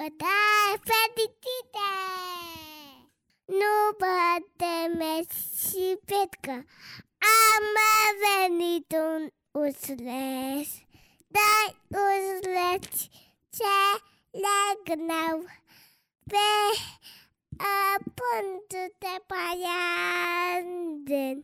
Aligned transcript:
Sărbători 0.00 0.80
fericite! 0.88 1.92
Nu 3.44 3.76
bate 3.98 4.74
și 5.58 5.98
petcă, 6.04 6.56
am 7.50 7.64
venit 8.24 8.90
un 8.92 9.22
usleț, 9.62 10.68
dai 11.26 11.68
usleț 11.88 12.86
ce 13.56 13.78
legnau 14.30 15.44
pe 16.26 16.50
pântul 18.14 18.88
de 18.98 19.14
paianden. 19.26 21.36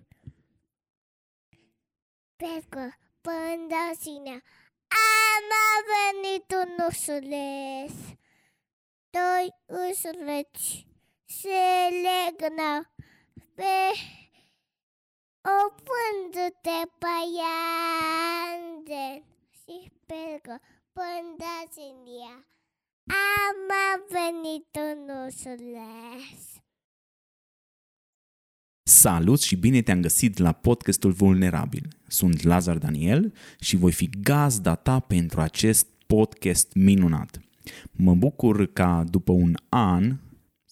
Petcă, 2.36 2.98
până 3.20 3.92
sine, 4.00 4.42
am 4.88 5.50
venit 5.92 6.52
un 6.52 6.70
usleț, 6.88 7.92
doi 9.16 9.46
usleți 9.88 10.86
se 11.24 11.64
legnă 12.06 12.72
pe 13.54 13.76
o 15.56 15.58
pânză 15.88 16.46
de 16.66 16.80
paiande 17.02 19.06
și 19.50 19.76
pelcă 20.06 20.60
până 20.92 21.52
în 21.88 21.98
ea. 22.22 22.36
Am 23.46 23.58
venit 24.08 24.70
un 24.88 25.00
ursuleț. 25.24 26.42
Salut 28.82 29.40
și 29.40 29.56
bine 29.56 29.82
te-am 29.82 30.00
găsit 30.00 30.38
la 30.38 30.52
podcastul 30.52 31.10
Vulnerabil. 31.10 31.88
Sunt 32.06 32.42
Lazar 32.42 32.78
Daniel 32.78 33.32
și 33.60 33.76
voi 33.76 33.92
fi 33.92 34.10
gazda 34.22 34.74
ta 34.74 35.00
pentru 35.00 35.40
acest 35.40 35.86
podcast 36.06 36.74
minunat. 36.74 37.45
Mă 37.92 38.14
bucur 38.14 38.66
ca 38.72 39.04
după 39.10 39.32
un 39.32 39.54
an 39.68 40.16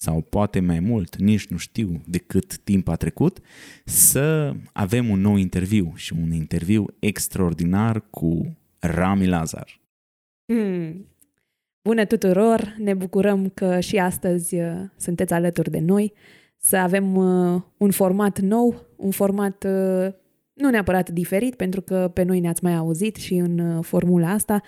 sau 0.04 0.20
poate 0.20 0.60
mai 0.60 0.80
mult, 0.80 1.16
nici 1.16 1.46
nu 1.46 1.56
știu 1.56 2.02
de 2.06 2.18
cât 2.18 2.58
timp 2.58 2.88
a 2.88 2.96
trecut, 2.96 3.40
să 3.84 4.54
avem 4.72 5.08
un 5.08 5.20
nou 5.20 5.36
interviu 5.36 5.92
și 5.94 6.12
un 6.12 6.32
interviu 6.32 6.86
extraordinar 6.98 8.04
cu 8.10 8.56
Rami 8.78 9.26
Lazar. 9.26 9.80
Hmm. 10.46 11.06
Bună 11.82 12.04
tuturor! 12.04 12.74
Ne 12.78 12.94
bucurăm 12.94 13.48
că 13.48 13.80
și 13.80 13.96
astăzi 13.96 14.54
uh, 14.54 14.72
sunteți 14.96 15.32
alături 15.32 15.70
de 15.70 15.78
noi, 15.78 16.12
să 16.56 16.76
avem 16.76 17.16
uh, 17.16 17.62
un 17.76 17.90
format 17.90 18.40
nou, 18.40 18.86
un 18.96 19.10
format 19.10 19.64
uh, 19.64 20.12
nu 20.52 20.70
neapărat 20.70 21.10
diferit, 21.10 21.54
pentru 21.54 21.80
că 21.80 22.10
pe 22.14 22.22
noi 22.22 22.40
ne-ați 22.40 22.64
mai 22.64 22.74
auzit 22.74 23.16
și 23.16 23.34
în 23.34 23.82
formula 23.82 24.30
asta, 24.30 24.62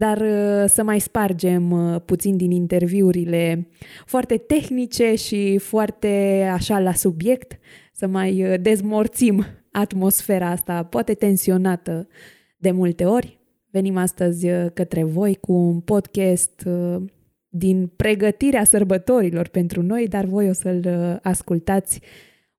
dar 0.00 0.20
uh, 0.20 0.64
să 0.68 0.82
mai 0.82 1.00
spargem 1.00 1.70
uh, 1.70 2.00
puțin 2.04 2.36
din 2.36 2.50
interviurile 2.50 3.68
foarte 4.06 4.36
tehnice 4.36 5.14
și 5.14 5.58
foarte 5.58 6.42
așa 6.52 6.78
la 6.78 6.92
subiect, 6.92 7.58
să 7.92 8.06
mai 8.06 8.52
uh, 8.52 8.60
dezmorțim 8.60 9.44
atmosfera 9.72 10.50
asta, 10.50 10.82
poate 10.82 11.14
tensionată 11.14 12.08
de 12.56 12.70
multe 12.70 13.04
ori. 13.04 13.38
Venim 13.70 13.96
astăzi 13.96 14.46
către 14.74 15.04
voi 15.04 15.34
cu 15.34 15.52
un 15.52 15.80
podcast 15.80 16.68
din 17.48 17.86
pregătirea 17.96 18.64
sărbătorilor 18.64 19.48
pentru 19.48 19.82
noi, 19.82 20.08
dar 20.08 20.24
voi 20.24 20.48
o 20.48 20.52
să-l 20.52 21.20
ascultați 21.22 22.00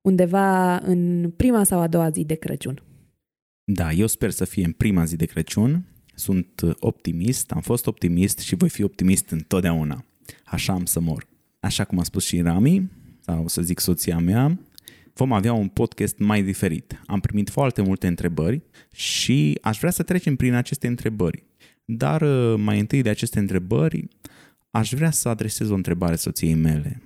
undeva 0.00 0.76
în 0.76 1.30
prima 1.36 1.64
sau 1.64 1.80
a 1.80 1.86
doua 1.86 2.10
zi 2.10 2.24
de 2.24 2.34
Crăciun. 2.34 2.82
Da, 3.64 3.90
eu 3.90 4.06
sper 4.06 4.30
să 4.30 4.44
fie 4.44 4.64
în 4.64 4.72
prima 4.72 5.04
zi 5.04 5.16
de 5.16 5.24
Crăciun 5.24 5.86
sunt 6.14 6.60
optimist, 6.78 7.50
am 7.50 7.60
fost 7.60 7.86
optimist 7.86 8.38
și 8.38 8.54
voi 8.54 8.68
fi 8.68 8.82
optimist 8.82 9.30
întotdeauna. 9.30 10.04
Așa 10.44 10.72
am 10.72 10.84
să 10.84 11.00
mor. 11.00 11.26
Așa 11.60 11.84
cum 11.84 11.98
a 11.98 12.02
spus 12.02 12.24
și 12.24 12.40
Rami, 12.40 12.90
sau 13.20 13.48
să 13.48 13.62
zic 13.62 13.80
soția 13.80 14.18
mea, 14.18 14.58
vom 15.14 15.32
avea 15.32 15.52
un 15.52 15.68
podcast 15.68 16.18
mai 16.18 16.42
diferit. 16.42 17.00
Am 17.06 17.20
primit 17.20 17.50
foarte 17.50 17.82
multe 17.82 18.06
întrebări 18.06 18.62
și 18.94 19.58
aș 19.62 19.78
vrea 19.78 19.90
să 19.90 20.02
trecem 20.02 20.36
prin 20.36 20.54
aceste 20.54 20.86
întrebări. 20.86 21.44
Dar 21.84 22.22
uh, 22.22 22.54
mai 22.58 22.78
întâi 22.78 23.02
de 23.02 23.08
aceste 23.08 23.38
întrebări, 23.38 24.08
aș 24.70 24.92
vrea 24.92 25.10
să 25.10 25.28
adresez 25.28 25.70
o 25.70 25.74
întrebare 25.74 26.16
soției 26.16 26.54
mele. 26.54 27.02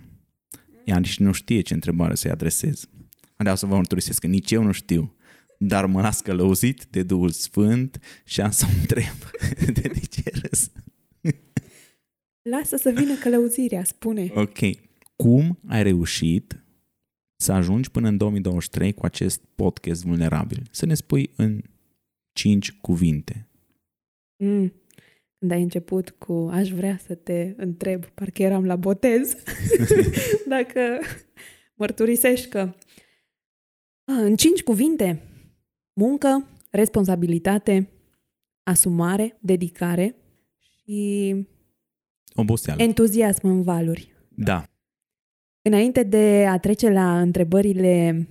Ea 0.85 0.99
nici 0.99 1.19
nu 1.19 1.33
știe 1.33 1.61
ce 1.61 1.75
întrebare 1.75 2.15
să-i 2.15 2.31
adresez. 2.31 2.89
Vreau 3.37 3.57
să 3.57 3.67
vă 3.67 3.75
mărturisesc 3.75 4.21
că 4.21 4.27
nici 4.27 4.51
eu 4.51 4.63
nu 4.63 4.73
știu 4.73 5.16
dar 5.59 5.87
mă 5.87 6.01
las 6.01 6.21
călăuzit 6.21 6.87
de 6.91 7.03
Duhul 7.03 7.31
Sfânt 7.31 8.01
și 8.25 8.41
am 8.41 8.51
să 8.51 8.67
întreb 8.81 9.17
de, 9.73 9.89
de 9.89 10.01
ce 10.11 10.31
râs. 10.43 10.71
Lasă 12.43 12.77
să 12.77 12.91
vină 12.91 13.15
călăuzirea, 13.15 13.85
spune. 13.85 14.31
Ok. 14.35 14.59
Cum 15.17 15.59
ai 15.67 15.83
reușit 15.83 16.65
să 17.37 17.53
ajungi 17.53 17.91
până 17.91 18.09
în 18.09 18.17
2023 18.17 18.93
cu 18.93 19.05
acest 19.05 19.41
podcast 19.55 20.05
vulnerabil? 20.05 20.63
Să 20.71 20.87
ne 20.87 20.95
spui 20.95 21.31
în 21.37 21.63
cinci 22.33 22.73
cuvinte. 22.73 23.49
Mm. 24.37 24.73
Când 25.39 25.51
ai 25.51 25.63
început 25.63 26.11
cu 26.11 26.49
aș 26.53 26.69
vrea 26.71 26.99
să 27.07 27.15
te 27.15 27.55
întreb, 27.57 28.05
parcă 28.05 28.43
eram 28.43 28.65
la 28.65 28.77
botez, 28.77 29.37
dacă 30.49 30.81
mărturisești 31.75 32.49
că 32.49 32.75
în 34.05 34.37
cinci 34.37 34.63
cuvinte 34.63 35.23
muncă, 36.01 36.49
responsabilitate, 36.71 37.89
asumare, 38.63 39.37
dedicare 39.41 40.15
și 40.59 41.35
Oboseală. 42.35 42.83
entuziasm 42.83 43.47
în 43.47 43.63
valuri. 43.63 44.15
Da. 44.29 44.65
Înainte 45.63 46.03
de 46.03 46.47
a 46.49 46.59
trece 46.59 46.91
la 46.91 47.21
întrebările 47.21 48.29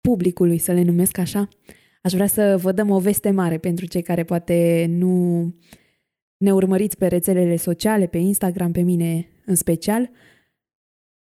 publicului, 0.00 0.58
să 0.58 0.72
le 0.72 0.82
numesc 0.82 1.18
așa, 1.18 1.48
aș 2.02 2.12
vrea 2.12 2.26
să 2.26 2.56
vă 2.56 2.72
dăm 2.72 2.90
o 2.90 2.98
veste 2.98 3.30
mare 3.30 3.58
pentru 3.58 3.86
cei 3.86 4.02
care 4.02 4.24
poate 4.24 4.86
nu 4.88 5.44
ne 6.36 6.52
urmăriți 6.52 6.96
pe 6.96 7.06
rețelele 7.06 7.56
sociale, 7.56 8.06
pe 8.06 8.18
Instagram, 8.18 8.72
pe 8.72 8.80
mine 8.80 9.28
în 9.44 9.54
special. 9.54 10.10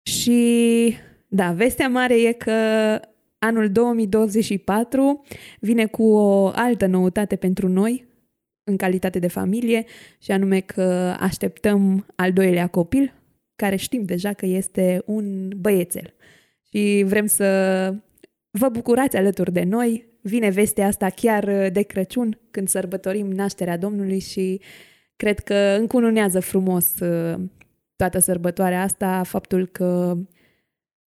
Și 0.02 0.96
da, 1.28 1.52
vestea 1.52 1.88
mare 1.88 2.22
e 2.22 2.32
că 2.32 2.54
Anul 3.40 3.72
2024 3.72 5.24
vine 5.60 5.86
cu 5.86 6.04
o 6.04 6.48
altă 6.48 6.86
noutate 6.86 7.36
pentru 7.36 7.68
noi, 7.68 8.06
în 8.64 8.78
calitate 8.78 9.20
de 9.20 9.28
familie, 9.28 9.86
și 10.20 10.32
anume 10.32 10.60
că 10.60 11.16
așteptăm 11.20 12.06
al 12.16 12.34
doilea 12.34 12.68
copil, 12.68 13.14
care 13.56 13.76
știm 13.76 14.04
deja 14.04 14.34
că 14.34 14.46
este 14.46 15.02
un 15.06 15.52
băiețel. 15.58 16.14
Și 16.70 17.04
vrem 17.08 17.26
să 17.26 17.46
vă 18.50 18.70
bucurați 18.70 19.18
alături 19.18 19.52
de 19.52 19.64
noi. 19.64 20.06
Vine 20.22 20.50
vestea 20.50 20.88
asta 20.88 21.10
chiar 21.10 21.70
de 21.70 21.82
Crăciun, 21.82 22.40
când 22.52 22.68
sărbătorim 22.68 23.32
nașterea 23.32 23.78
Domnului 23.78 24.20
și 24.20 24.62
cred 25.16 25.40
că 25.40 25.76
încununează 25.80 26.40
frumos 26.40 27.00
uh, 27.00 27.40
toată 27.96 28.20
sărbătoarea 28.20 28.82
asta 28.82 29.24
faptul 29.24 29.68
că 29.68 30.18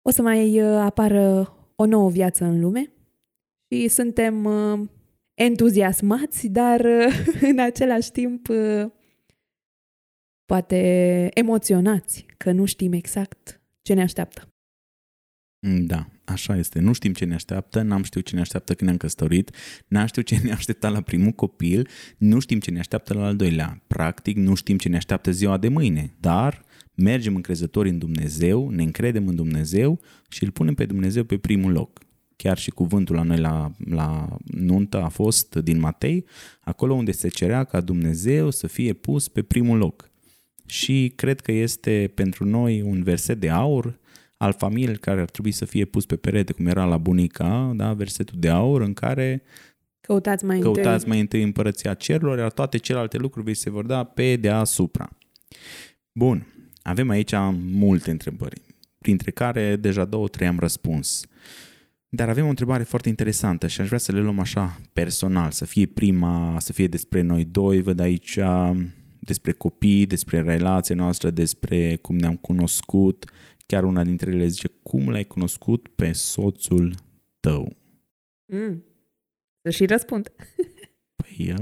o 0.01 0.09
să 0.11 0.21
mai 0.21 0.61
uh, 0.61 0.79
apară 0.81 1.53
o 1.81 1.85
nouă 1.85 2.09
viață 2.09 2.43
în 2.43 2.59
lume 2.59 2.91
și 3.69 3.87
suntem 3.87 4.45
uh, 4.45 4.79
entuziasmați, 5.33 6.47
dar 6.47 6.79
uh, 6.79 7.25
în 7.51 7.59
același 7.59 8.11
timp 8.11 8.47
uh, 8.49 8.91
poate 10.45 10.77
emoționați 11.33 12.25
că 12.37 12.51
nu 12.51 12.65
știm 12.65 12.93
exact 12.93 13.61
ce 13.81 13.93
ne 13.93 14.01
așteaptă. 14.01 14.53
Da, 15.85 16.09
așa 16.25 16.55
este. 16.55 16.79
Nu 16.79 16.93
știm 16.93 17.13
ce 17.13 17.25
ne 17.25 17.33
așteaptă, 17.33 17.81
n-am 17.81 18.03
știut 18.03 18.25
ce 18.25 18.35
ne 18.35 18.41
așteaptă 18.41 18.73
când 18.73 18.85
ne-am 18.85 18.97
căsătorit, 18.97 19.51
n-am 19.87 20.05
știut 20.05 20.25
ce 20.25 20.39
ne 20.43 20.51
aștepta 20.51 20.89
la 20.89 21.01
primul 21.01 21.31
copil, 21.31 21.87
nu 22.17 22.39
știm 22.39 22.59
ce 22.59 22.71
ne 22.71 22.79
așteaptă 22.79 23.13
la 23.13 23.25
al 23.25 23.35
doilea. 23.35 23.83
Practic, 23.87 24.37
nu 24.37 24.55
știm 24.55 24.77
ce 24.77 24.89
ne 24.89 24.95
așteaptă 24.95 25.31
ziua 25.31 25.57
de 25.57 25.67
mâine, 25.67 26.15
dar 26.19 26.65
mergem 26.99 27.35
încrezători 27.35 27.89
în 27.89 27.97
Dumnezeu, 27.97 28.69
ne 28.69 28.83
încredem 28.83 29.27
în 29.27 29.35
Dumnezeu 29.35 29.99
și 30.29 30.43
îl 30.43 30.51
punem 30.51 30.73
pe 30.73 30.85
Dumnezeu 30.85 31.23
pe 31.23 31.37
primul 31.37 31.71
loc. 31.71 31.99
Chiar 32.35 32.57
și 32.57 32.69
cuvântul 32.69 33.15
la 33.15 33.23
noi 33.23 33.37
la, 33.37 33.71
la 33.85 34.37
nuntă 34.43 35.01
a 35.01 35.07
fost 35.07 35.55
din 35.55 35.79
Matei, 35.79 36.25
acolo 36.59 36.93
unde 36.93 37.11
se 37.11 37.27
cerea 37.27 37.63
ca 37.63 37.81
Dumnezeu 37.81 38.49
să 38.49 38.67
fie 38.67 38.93
pus 38.93 39.27
pe 39.27 39.41
primul 39.41 39.77
loc. 39.77 40.09
Și 40.65 41.11
cred 41.15 41.39
că 41.39 41.51
este 41.51 42.11
pentru 42.15 42.45
noi 42.45 42.81
un 42.81 43.03
verset 43.03 43.39
de 43.39 43.49
aur 43.49 43.99
al 44.37 44.53
familiei 44.53 44.97
care 44.97 45.21
ar 45.21 45.29
trebui 45.29 45.51
să 45.51 45.65
fie 45.65 45.85
pus 45.85 46.05
pe 46.05 46.15
perete, 46.15 46.53
cum 46.53 46.65
era 46.67 46.85
la 46.85 46.97
bunica, 46.97 47.73
da? 47.75 47.93
versetul 47.93 48.35
de 48.39 48.49
aur 48.49 48.81
în 48.81 48.93
care 48.93 49.43
Căutați 50.01 50.45
mai, 50.45 50.59
căutați 50.59 50.87
întâi. 50.87 51.09
mai 51.09 51.19
întâi 51.19 51.43
împărăția 51.43 51.93
cerurilor, 51.93 52.37
iar 52.37 52.51
toate 52.51 52.77
celelalte 52.77 53.17
lucruri 53.17 53.45
vi 53.45 53.53
se 53.53 53.69
vor 53.69 53.85
da 53.85 54.03
pe 54.03 54.35
deasupra. 54.35 55.09
Bun, 56.11 56.47
avem 56.89 57.09
aici 57.09 57.33
multe 57.71 58.11
întrebări, 58.11 58.61
printre 58.97 59.31
care 59.31 59.75
deja 59.75 60.05
două, 60.05 60.27
trei 60.27 60.47
am 60.47 60.59
răspuns. 60.59 61.25
Dar 62.09 62.29
avem 62.29 62.45
o 62.45 62.49
întrebare 62.49 62.83
foarte 62.83 63.09
interesantă 63.09 63.67
și 63.67 63.81
aș 63.81 63.87
vrea 63.87 63.99
să 63.99 64.11
le 64.11 64.19
luăm 64.19 64.39
așa 64.39 64.81
personal, 64.93 65.51
să 65.51 65.65
fie 65.65 65.85
prima, 65.85 66.59
să 66.59 66.73
fie 66.73 66.87
despre 66.87 67.21
noi 67.21 67.45
doi. 67.45 67.81
Văd 67.81 67.99
aici 67.99 68.39
despre 69.19 69.51
copii, 69.51 70.05
despre 70.05 70.41
relația 70.41 70.95
noastră, 70.95 71.29
despre 71.29 71.95
cum 71.95 72.15
ne-am 72.15 72.35
cunoscut. 72.35 73.31
Chiar 73.65 73.83
una 73.83 74.03
dintre 74.03 74.31
ele 74.31 74.47
zice, 74.47 74.67
cum 74.83 75.09
l-ai 75.09 75.23
cunoscut 75.23 75.87
pe 75.87 76.11
soțul 76.11 76.95
tău? 77.39 77.77
Mm. 78.45 78.83
Să 79.61 79.69
și 79.69 79.85
răspund. 79.85 80.31
Păi, 81.15 81.53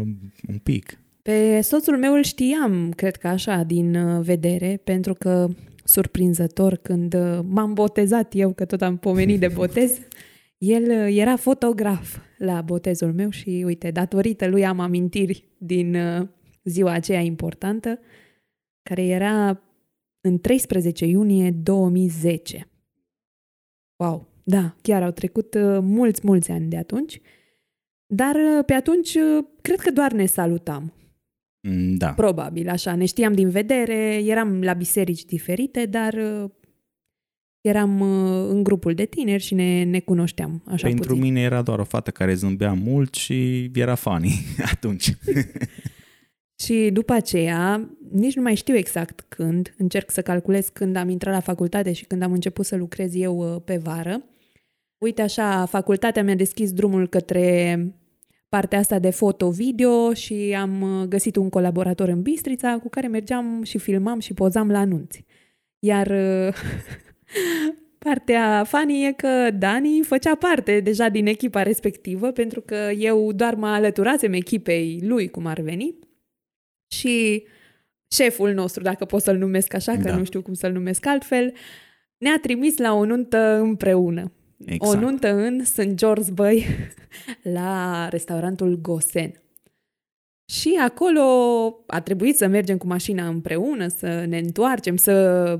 un 0.48 0.58
pic. 0.64 1.00
Pe 1.28 1.62
soțul 1.62 1.98
meu 1.98 2.14
îl 2.14 2.24
știam, 2.24 2.92
cred 2.92 3.16
că 3.16 3.28
așa, 3.28 3.64
din 3.64 3.96
uh, 3.96 4.24
vedere, 4.24 4.82
pentru 4.84 5.14
că, 5.14 5.48
surprinzător, 5.84 6.76
când 6.76 7.14
uh, 7.14 7.40
m-am 7.44 7.74
botezat 7.74 8.34
eu, 8.36 8.54
că 8.54 8.66
tot 8.66 8.82
am 8.82 8.98
pomenit 8.98 9.40
de 9.40 9.48
botez, 9.48 10.00
el 10.58 10.84
uh, 10.84 11.18
era 11.18 11.36
fotograf 11.36 12.18
la 12.38 12.62
botezul 12.62 13.14
meu 13.14 13.30
și, 13.30 13.64
uite, 13.66 13.92
datorită 13.92 14.48
lui 14.48 14.66
am 14.66 14.80
amintiri 14.80 15.48
din 15.58 15.98
ziua 16.64 16.92
aceea 16.92 17.20
importantă, 17.20 18.00
care 18.84 19.06
era 19.06 19.62
în 20.22 20.40
13 20.40 21.06
iunie 21.06 21.52
2010. 21.52 22.68
Wow, 23.96 24.28
da, 24.44 24.76
chiar 24.82 25.04
au 25.04 25.12
trecut 25.12 25.56
mulți, 25.82 26.22
mulți 26.24 26.52
ani 26.52 26.70
de 26.70 26.78
atunci, 26.78 27.22
dar 28.06 28.36
pe 28.66 28.74
atunci 28.74 29.18
cred 29.62 29.80
că 29.80 29.92
doar 29.92 30.12
ne 30.12 30.26
salutam. 30.26 30.92
Mm, 31.70 31.96
da. 31.96 32.08
Probabil, 32.08 32.70
așa. 32.70 32.96
Ne 32.96 33.06
știam 33.06 33.34
din 33.34 33.50
vedere, 33.50 34.22
eram 34.26 34.62
la 34.62 34.74
biserici 34.74 35.26
diferite, 35.26 35.86
dar 35.86 36.14
uh, 36.14 36.50
eram 37.62 38.00
uh, 38.00 38.48
în 38.50 38.64
grupul 38.64 38.94
de 38.94 39.06
tineri 39.06 39.44
și 39.44 39.54
ne, 39.54 39.84
ne 39.84 40.00
cunoșteam 40.00 40.64
așa 40.66 40.88
Pentru 40.88 41.08
puțin. 41.08 41.22
mine 41.22 41.42
era 41.42 41.62
doar 41.62 41.80
o 41.80 41.84
fată 41.84 42.12
care 42.12 42.34
zâmbea 42.34 42.74
mult 42.74 43.14
și 43.14 43.70
era 43.74 43.96
funny 43.96 44.32
atunci. 44.74 45.18
și 46.64 46.90
după 46.94 47.14
aceea, 47.14 47.90
nici 48.12 48.36
nu 48.36 48.42
mai 48.42 48.56
știu 48.56 48.76
exact 48.76 49.26
când, 49.28 49.74
încerc 49.78 50.12
să 50.12 50.22
calculez 50.22 50.68
când 50.68 50.96
am 50.96 51.10
intrat 51.10 51.34
la 51.34 51.40
facultate 51.40 51.94
și 51.94 52.06
când 52.06 52.22
am 52.22 52.32
început 52.32 52.66
să 52.66 52.76
lucrez 52.76 53.16
eu 53.16 53.38
uh, 53.38 53.62
pe 53.66 53.78
vară. 53.78 54.24
Uite 54.98 55.22
așa, 55.22 55.66
facultatea 55.66 56.24
mi-a 56.24 56.36
deschis 56.36 56.72
drumul 56.72 57.08
către 57.08 57.78
partea 58.58 58.80
asta 58.80 59.00
de 59.00 59.10
foto-video 59.10 60.14
și 60.14 60.56
am 60.60 60.82
uh, 60.82 61.08
găsit 61.08 61.36
un 61.36 61.50
colaborator 61.50 62.08
în 62.08 62.22
Bistrița 62.22 62.80
cu 62.82 62.90
care 62.90 63.08
mergeam 63.08 63.64
și 63.64 63.78
filmam 63.78 64.20
și 64.20 64.34
pozam 64.34 64.72
la 64.72 64.80
anunți. 64.80 65.26
Iar 65.80 66.08
uh, 66.08 66.54
partea 68.06 68.64
funny 68.64 69.06
e 69.06 69.12
că 69.12 69.52
Dani 69.52 70.02
făcea 70.04 70.36
parte 70.36 70.80
deja 70.80 71.10
din 71.10 71.28
echipa 71.28 71.64
respectivă 71.64 72.32
pentru 72.32 72.62
că 72.62 72.92
eu 72.98 73.32
doar 73.32 73.56
mă 73.56 73.68
alăturasem 73.68 74.34
echipei 74.34 75.00
lui, 75.04 75.30
cum 75.30 75.46
ar 75.46 75.60
veni, 75.60 75.96
și 76.88 77.44
șeful 78.12 78.54
nostru, 78.54 78.84
dacă 78.84 79.06
pot 79.06 79.22
să-l 79.22 79.38
numesc 79.38 79.74
așa, 79.74 79.92
că 79.92 80.10
da. 80.10 80.16
nu 80.16 80.24
știu 80.24 80.42
cum 80.42 80.54
să-l 80.54 80.72
numesc 80.72 81.06
altfel, 81.06 81.54
ne-a 82.18 82.40
trimis 82.42 82.78
la 82.78 82.94
o 82.94 83.06
nuntă 83.06 83.60
împreună. 83.60 84.32
Exact. 84.66 84.96
O 84.96 85.00
nuntă 85.00 85.34
în 85.34 85.64
St. 85.64 85.94
George 85.94 86.32
Băi, 86.32 86.66
la 87.58 88.08
restaurantul 88.10 88.80
Gosen. 88.82 89.42
Și 90.52 90.80
acolo 90.82 91.22
a 91.88 92.02
trebuit 92.02 92.38
să 92.38 92.48
mergem 92.48 92.78
cu 92.78 92.88
mașina 92.88 93.28
împreună, 93.28 93.88
să 93.88 94.26
ne 94.28 94.38
întoarcem, 94.38 94.96
să 94.96 95.60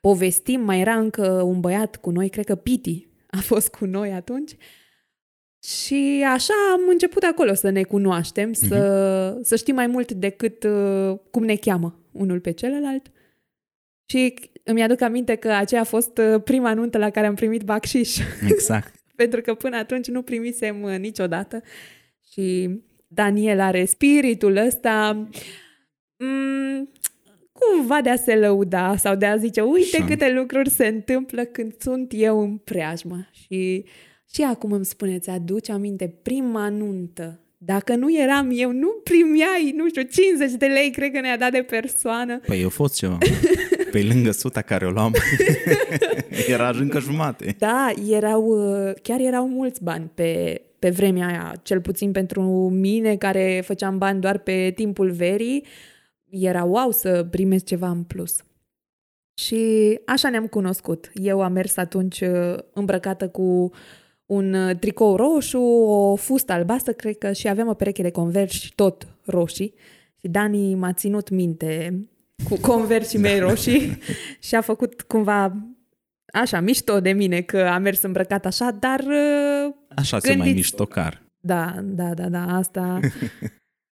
povestim. 0.00 0.60
Mai 0.60 0.80
era 0.80 0.94
încă 0.94 1.42
un 1.42 1.60
băiat 1.60 1.96
cu 1.96 2.10
noi, 2.10 2.28
cred 2.28 2.44
că 2.44 2.54
Piti 2.54 3.08
a 3.26 3.38
fost 3.50 3.68
cu 3.68 3.84
noi 3.84 4.12
atunci. 4.12 4.56
Și 5.62 6.24
așa 6.32 6.54
am 6.72 6.80
început 6.88 7.22
acolo 7.22 7.54
să 7.54 7.70
ne 7.70 7.82
cunoaștem, 7.82 8.50
uh-huh. 8.50 8.68
să, 8.68 9.30
mhm. 9.34 9.42
să 9.42 9.56
știm 9.56 9.74
mai 9.74 9.86
mult 9.86 10.12
decât 10.12 10.64
uh, 10.64 11.18
cum 11.30 11.44
ne 11.44 11.56
cheamă 11.56 11.98
unul 12.12 12.40
pe 12.40 12.50
celălalt. 12.50 13.10
Și 14.06 14.34
îmi 14.62 14.82
aduc 14.82 15.00
aminte 15.00 15.34
că 15.34 15.48
aceea 15.48 15.80
a 15.80 15.84
fost 15.84 16.18
uh, 16.18 16.42
prima 16.42 16.74
nuntă 16.74 16.98
la 16.98 17.10
care 17.10 17.26
am 17.26 17.34
primit 17.34 17.62
bacșiș. 17.62 18.16
Exact. 18.50 18.94
Pentru 19.14 19.40
că 19.40 19.54
până 19.54 19.76
atunci 19.76 20.06
nu 20.06 20.22
primisem 20.22 20.82
uh, 20.82 20.98
niciodată. 20.98 21.62
Și 22.32 22.70
Daniel 23.06 23.60
are 23.60 23.84
spiritul 23.84 24.56
ăsta 24.56 25.26
mm, 26.16 26.92
cumva 27.52 28.00
de 28.00 28.10
a 28.10 28.16
se 28.16 28.36
lăuda 28.36 28.96
sau 28.96 29.14
de 29.14 29.26
a 29.26 29.36
zice 29.36 29.60
uite 29.60 29.96
Așa. 29.96 30.06
câte 30.06 30.32
lucruri 30.32 30.70
se 30.70 30.86
întâmplă 30.86 31.44
când 31.44 31.74
sunt 31.78 32.12
eu 32.16 32.40
în 32.40 32.56
preajmă. 32.56 33.28
Și, 33.30 33.84
și 34.32 34.42
acum 34.42 34.72
îmi 34.72 34.84
spuneți, 34.84 35.30
aduce 35.30 35.72
aminte 35.72 36.14
prima 36.22 36.68
nuntă 36.68 37.40
dacă 37.58 37.94
nu 37.94 38.16
eram 38.16 38.50
eu, 38.52 38.72
nu 38.72 38.88
primeai, 39.04 39.72
nu 39.76 39.88
știu, 39.88 40.02
50 40.02 40.50
de 40.50 40.66
lei, 40.66 40.90
cred 40.90 41.12
că 41.12 41.20
ne-a 41.20 41.38
dat 41.38 41.52
de 41.52 41.62
persoană. 41.62 42.38
Păi 42.38 42.60
eu 42.60 42.68
fost 42.68 42.94
ceva. 42.94 43.18
Pe 43.96 44.02
lângă 44.12 44.30
suta 44.30 44.62
care 44.62 44.86
o 44.86 44.90
luam, 44.90 45.14
era 46.48 46.68
încă 46.68 46.98
jumate. 46.98 47.54
Da, 47.58 47.92
erau, 48.08 48.42
uh, 48.44 48.94
chiar 49.02 49.20
erau 49.20 49.48
mulți 49.48 49.82
bani 49.82 50.10
pe, 50.14 50.62
pe 50.78 50.90
vremea 50.90 51.26
aia, 51.26 51.54
cel 51.62 51.80
puțin 51.80 52.12
pentru 52.12 52.42
mine 52.68 53.16
care 53.16 53.62
făceam 53.64 53.98
bani 53.98 54.20
doar 54.20 54.38
pe 54.38 54.72
timpul 54.74 55.10
verii, 55.10 55.64
era 56.28 56.64
wow 56.64 56.90
să 56.90 57.26
primesc 57.30 57.64
ceva 57.64 57.88
în 57.88 58.02
plus. 58.02 58.36
Și 59.34 59.64
așa 60.06 60.30
ne-am 60.30 60.46
cunoscut. 60.46 61.10
Eu 61.14 61.42
am 61.42 61.52
mers 61.52 61.76
atunci 61.76 62.20
uh, 62.20 62.56
îmbrăcată 62.72 63.28
cu 63.28 63.70
un 64.26 64.52
uh, 64.52 64.76
tricou 64.76 65.16
roșu, 65.16 65.60
o 65.60 66.14
fustă 66.16 66.52
albastră, 66.52 66.92
cred 66.92 67.18
că 67.18 67.32
și 67.32 67.48
aveam 67.48 67.68
o 67.68 67.74
pereche 67.74 68.02
de 68.02 68.10
converși 68.10 68.74
tot 68.74 69.06
roșii. 69.24 69.74
Și 70.20 70.28
Dani 70.28 70.74
m-a 70.74 70.92
ținut 70.92 71.30
minte 71.30 72.00
cu 72.44 72.58
conversii 72.60 73.18
mei 73.18 73.38
da. 73.38 73.48
roșii 73.48 73.98
și 74.46 74.54
a 74.54 74.60
făcut 74.60 75.02
cumva 75.02 75.56
așa, 76.32 76.60
mișto 76.60 77.00
de 77.00 77.12
mine 77.12 77.40
că 77.40 77.58
a 77.58 77.78
mers 77.78 78.02
îmbrăcat 78.02 78.46
așa, 78.46 78.70
dar... 78.70 79.00
Uh, 79.00 79.74
așa 79.96 80.18
gândiți... 80.18 80.32
se 80.32 80.36
mai 80.36 80.52
miștocar. 80.52 81.22
Da, 81.40 81.74
da, 81.82 82.14
da, 82.14 82.28
da, 82.28 82.56
asta... 82.56 83.00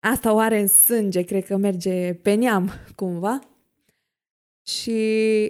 Asta 0.04 0.32
o 0.32 0.38
are 0.38 0.60
în 0.60 0.66
sânge, 0.66 1.22
cred 1.22 1.44
că 1.44 1.56
merge 1.56 2.14
pe 2.14 2.34
neam, 2.34 2.72
cumva. 2.94 3.38
Și 4.68 4.92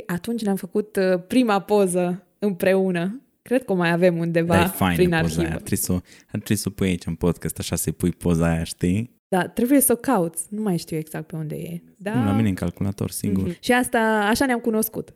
atunci 0.06 0.43
ne-am 0.43 0.56
făcut 0.56 0.97
uh, 0.97 1.23
prima 1.27 1.61
poză 1.61 2.27
împreună 2.39 3.23
Cred 3.43 3.65
că 3.65 3.73
o 3.73 3.75
mai 3.75 3.91
avem 3.91 4.19
undeva 4.19 4.56
da, 4.56 4.69
faină 4.69 4.97
prin 4.97 5.12
arhivă. 5.15 5.41
Aia. 5.41 5.55
Ar 5.55 5.61
trebui, 5.61 5.77
să, 5.77 5.93
ar 5.93 6.00
trebui 6.29 6.56
să 6.56 6.69
o 6.69 6.71
pui 6.71 6.89
aici 6.89 7.06
în 7.06 7.15
podcast, 7.15 7.59
așa 7.59 7.77
să 7.77 7.93
pui 7.93 8.11
poza 8.11 8.50
aia, 8.50 8.65
știi? 8.65 9.21
Da, 9.32 9.49
trebuie 9.49 9.81
să 9.81 9.93
o 9.93 9.96
cauți. 9.96 10.46
Nu 10.50 10.62
mai 10.62 10.76
știu 10.76 10.96
exact 10.96 11.27
pe 11.27 11.36
unde 11.36 11.55
e. 11.55 11.82
Da? 11.96 12.15
Nu, 12.15 12.24
la 12.24 12.32
mine 12.32 12.48
în 12.48 12.55
calculator, 12.55 13.10
singur. 13.10 13.48
Mm-hmm. 13.48 13.60
Și 13.60 13.72
asta, 13.72 13.98
așa 14.29 14.46
ne-am 14.46 14.58
cunoscut. 14.58 15.15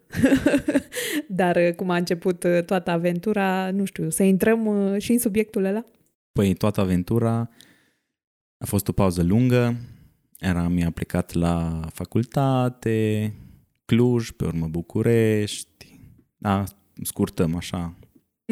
Dar 1.28 1.56
uh, 1.56 1.74
cum 1.74 1.90
a 1.90 1.96
început 1.96 2.44
uh, 2.44 2.64
toată 2.64 2.90
aventura, 2.90 3.70
nu 3.70 3.84
știu, 3.84 4.10
să 4.10 4.22
intrăm 4.22 4.66
uh, 4.66 5.00
și 5.00 5.12
în 5.12 5.18
subiectul 5.18 5.64
ăla? 5.64 5.84
Păi 6.32 6.54
toată 6.54 6.80
aventura 6.80 7.50
a 8.58 8.64
fost 8.64 8.88
o 8.88 8.92
pauză 8.92 9.22
lungă. 9.22 9.76
Eram, 10.38 10.72
mi-a 10.72 10.90
plecat 10.90 11.32
la 11.32 11.80
facultate, 11.92 13.32
Cluj, 13.84 14.30
pe 14.30 14.44
urmă 14.44 14.66
București. 14.66 15.98
Da, 16.36 16.64
scurtăm 17.02 17.56
așa, 17.56 17.94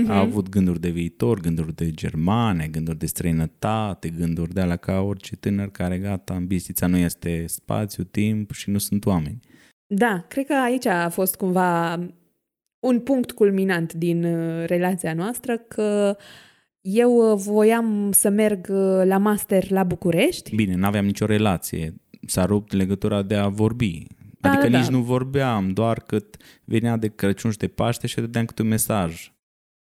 Uh-huh. 0.02 0.08
A 0.08 0.18
avut 0.18 0.48
gânduri 0.48 0.80
de 0.80 0.88
viitor, 0.88 1.40
gânduri 1.40 1.74
de 1.74 1.90
germane, 1.90 2.66
gânduri 2.66 2.98
de 2.98 3.06
străinătate, 3.06 4.08
gânduri 4.08 4.54
de 4.54 4.60
alea 4.60 4.76
ca 4.76 5.00
orice 5.00 5.36
tânăr 5.36 5.70
care 5.70 5.98
gata, 5.98 6.34
ambițița 6.34 6.86
nu 6.86 6.96
este 6.96 7.46
spațiu, 7.46 8.04
timp 8.04 8.52
și 8.52 8.70
nu 8.70 8.78
sunt 8.78 9.06
oameni. 9.06 9.40
Da, 9.86 10.24
cred 10.28 10.46
că 10.46 10.54
aici 10.54 10.86
a 10.86 11.08
fost 11.08 11.36
cumva 11.36 11.94
un 12.78 13.00
punct 13.00 13.32
culminant 13.32 13.92
din 13.92 14.24
uh, 14.24 14.66
relația 14.66 15.14
noastră 15.14 15.56
că 15.56 16.16
eu 16.80 17.32
uh, 17.32 17.38
voiam 17.44 18.12
să 18.12 18.28
merg 18.28 18.66
uh, 18.70 19.02
la 19.04 19.18
master 19.18 19.70
la 19.70 19.82
București. 19.84 20.54
Bine, 20.54 20.74
nu 20.74 20.86
aveam 20.86 21.04
nicio 21.04 21.26
relație. 21.26 21.94
S-a 22.26 22.44
rupt 22.44 22.72
legătura 22.72 23.22
de 23.22 23.34
a 23.34 23.48
vorbi. 23.48 24.06
Da, 24.40 24.50
adică 24.50 24.68
da, 24.68 24.78
nici 24.78 24.86
da. 24.88 24.96
nu 24.96 25.02
vorbeam, 25.02 25.70
doar 25.70 26.00
cât 26.00 26.36
venea 26.64 26.96
de 26.96 27.08
Crăciun 27.08 27.50
și 27.50 27.58
de 27.58 27.68
Paște 27.68 28.06
și 28.06 28.14
dădeam 28.14 28.44
câte 28.44 28.62
un 28.62 28.68
mesaj 28.68 29.33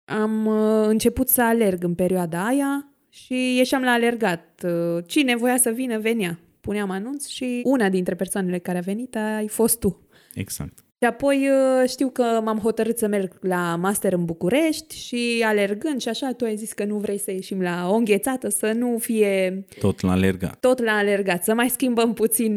am 0.10 0.46
uh, 0.46 0.88
început 0.88 1.30
să 1.30 1.42
alerg 1.42 1.84
în 1.84 1.94
perioada 1.94 2.46
aia 2.46 2.92
și 3.10 3.56
ieșeam 3.58 3.82
la 3.82 3.92
alergat. 3.92 4.64
Uh, 4.64 5.04
cine 5.06 5.36
voia 5.36 5.58
să 5.58 5.70
vină, 5.70 6.00
venea. 6.00 6.40
Puneam 6.62 6.90
anunț 6.90 7.28
și 7.28 7.62
una 7.64 7.90
dintre 7.90 8.16
persoanele 8.16 8.58
care 8.58 8.78
a 8.78 8.82
venit 8.82 9.16
ai 9.16 9.48
fost 9.48 9.80
tu. 9.80 10.08
Exact. 10.34 10.78
Și 11.02 11.08
apoi 11.08 11.50
uh, 11.50 11.90
știu 11.90 12.10
că 12.10 12.42
m-am 12.44 12.58
hotărât 12.58 12.98
să 12.98 13.08
merg 13.08 13.38
la 13.42 13.76
master 13.76 14.14
în 14.14 14.26
București 14.26 14.98
și 14.98 15.44
alergând 15.46 16.02
și 16.02 16.10
așa, 16.10 16.32
tu 16.32 16.46
ai 16.46 16.56
zis 16.56 16.74
că 16.74 16.86
nu 16.86 16.98
vrei 16.98 17.18
să 17.18 17.32
ieșim 17.32 17.62
la 17.62 17.90
o 17.90 17.96
înghețată, 17.96 18.50
să 18.50 18.72
nu 18.72 18.98
fie... 18.98 19.66
Tot 19.80 20.02
la 20.02 20.12
alergat. 20.12 20.60
Tot 20.60 20.84
la 20.84 20.92
alergat, 20.92 21.44
să 21.44 21.54
mai 21.54 21.70
schimbăm 21.70 22.14
puțin... 22.14 22.54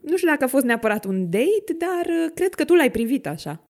Nu 0.00 0.16
știu 0.16 0.28
dacă 0.28 0.44
a 0.44 0.46
fost 0.46 0.64
neapărat 0.64 1.04
un 1.04 1.30
date, 1.30 1.76
dar 1.78 2.30
cred 2.34 2.54
că 2.54 2.64
tu 2.64 2.74
l-ai 2.74 2.90
privit 2.90 3.26
așa. 3.26 3.66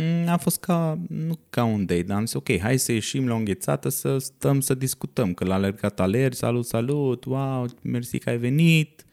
Mm, 0.00 0.28
a 0.28 0.36
fost 0.36 0.60
ca, 0.60 0.98
nu 1.08 1.38
ca 1.50 1.64
un 1.64 1.86
date, 1.86 2.02
dar 2.02 2.16
am 2.16 2.24
zis, 2.24 2.34
ok, 2.34 2.58
hai 2.58 2.78
să 2.78 2.92
ieșim 2.92 3.26
la 3.26 3.34
o 3.34 3.36
înghețată 3.36 3.88
să 3.88 4.18
stăm 4.18 4.60
să 4.60 4.74
discutăm, 4.74 5.34
că 5.34 5.44
l-a 5.44 5.54
alergat 5.54 6.00
alergi, 6.00 6.38
salut, 6.38 6.66
salut, 6.66 7.24
wow, 7.24 7.68
mersi 7.82 8.18
că 8.18 8.28
ai 8.28 8.38
venit, 8.38 9.04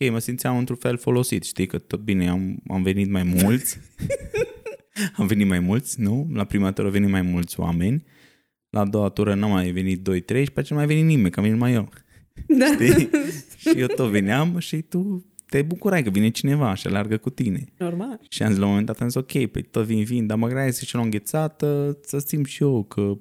ok, 0.00 0.10
mă 0.10 0.18
simțeam 0.18 0.58
într-un 0.58 0.76
fel 0.76 0.98
folosit, 0.98 1.44
știi, 1.44 1.66
că 1.66 1.78
tot 1.78 2.00
bine, 2.00 2.28
am, 2.28 2.62
am 2.68 2.82
venit 2.82 3.10
mai 3.10 3.22
mulți, 3.22 3.78
am 5.18 5.26
venit 5.26 5.46
mai 5.46 5.58
mulți, 5.58 6.00
nu? 6.00 6.28
La 6.32 6.44
prima 6.44 6.72
tură 6.72 6.86
au 6.86 6.92
venit 6.92 7.10
mai 7.10 7.22
mulți 7.22 7.60
oameni, 7.60 8.04
la 8.70 8.80
a 8.80 8.84
doua 8.84 9.08
tură 9.08 9.34
nu 9.34 9.48
mai 9.48 9.70
venit 9.70 10.08
2-3 10.08 10.12
și 10.12 10.24
pe 10.24 10.60
aceea 10.60 10.64
nu 10.68 10.76
mai 10.76 10.86
venit 10.86 11.04
nimeni, 11.04 11.30
că 11.30 11.40
am 11.40 11.44
venit 11.44 11.60
mai 11.60 11.72
eu. 11.72 11.88
Da. 12.46 12.66
Știi? 12.72 13.08
și 13.60 13.78
eu 13.80 13.86
tot 13.86 14.10
veneam 14.10 14.58
și 14.58 14.82
tu 14.82 15.26
te 15.48 15.62
bucurai 15.62 16.02
că 16.02 16.10
vine 16.10 16.28
cineva 16.28 16.74
și 16.74 16.86
alargă 16.86 17.16
cu 17.16 17.30
tine. 17.30 17.64
Normal. 17.78 18.20
Și 18.28 18.42
am 18.42 18.48
zis 18.48 18.58
la 18.58 18.64
un 18.64 18.70
moment 18.70 18.86
dat, 18.86 19.00
am 19.00 19.08
zis, 19.08 19.16
ok, 19.16 19.46
pe 19.46 19.60
tot 19.60 19.84
vin, 19.84 20.04
vin, 20.04 20.26
dar 20.26 20.38
mă 20.38 20.48
grea 20.48 20.70
să 20.70 20.84
și 20.84 20.96
o 20.96 21.00
înghețată, 21.00 21.98
să 22.02 22.18
simt 22.18 22.46
și 22.46 22.62
eu 22.62 22.84
că 22.84 23.18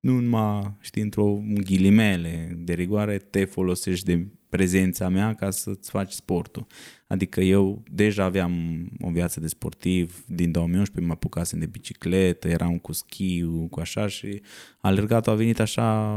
nu 0.00 0.20
numai, 0.20 0.76
știi, 0.80 1.02
într-o 1.02 1.42
ghilimele 1.64 2.58
de 2.58 2.72
rigoare, 2.72 3.16
te 3.16 3.44
folosești 3.44 4.04
de 4.04 4.26
prezența 4.48 5.08
mea 5.08 5.34
ca 5.34 5.50
să-ți 5.50 5.90
faci 5.90 6.12
sportul. 6.12 6.66
Adică 7.06 7.40
eu 7.40 7.82
deja 7.90 8.24
aveam 8.24 8.86
o 9.00 9.10
viață 9.10 9.40
de 9.40 9.46
sportiv, 9.46 10.24
din 10.26 10.50
2011 10.52 11.06
mă 11.06 11.12
apucasem 11.12 11.58
de 11.58 11.66
bicicletă, 11.66 12.48
eram 12.48 12.78
cu 12.78 12.92
schiu, 12.92 13.66
cu 13.70 13.80
așa 13.80 14.06
și 14.06 14.42
alergatul 14.80 15.32
a 15.32 15.36
venit 15.36 15.60
așa, 15.60 16.14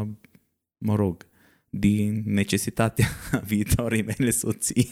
mă 0.78 0.96
rog, 0.96 1.26
din 1.76 2.24
necesitatea 2.26 3.08
viitoarei 3.52 4.02
mele 4.02 4.30
soții. 4.30 4.90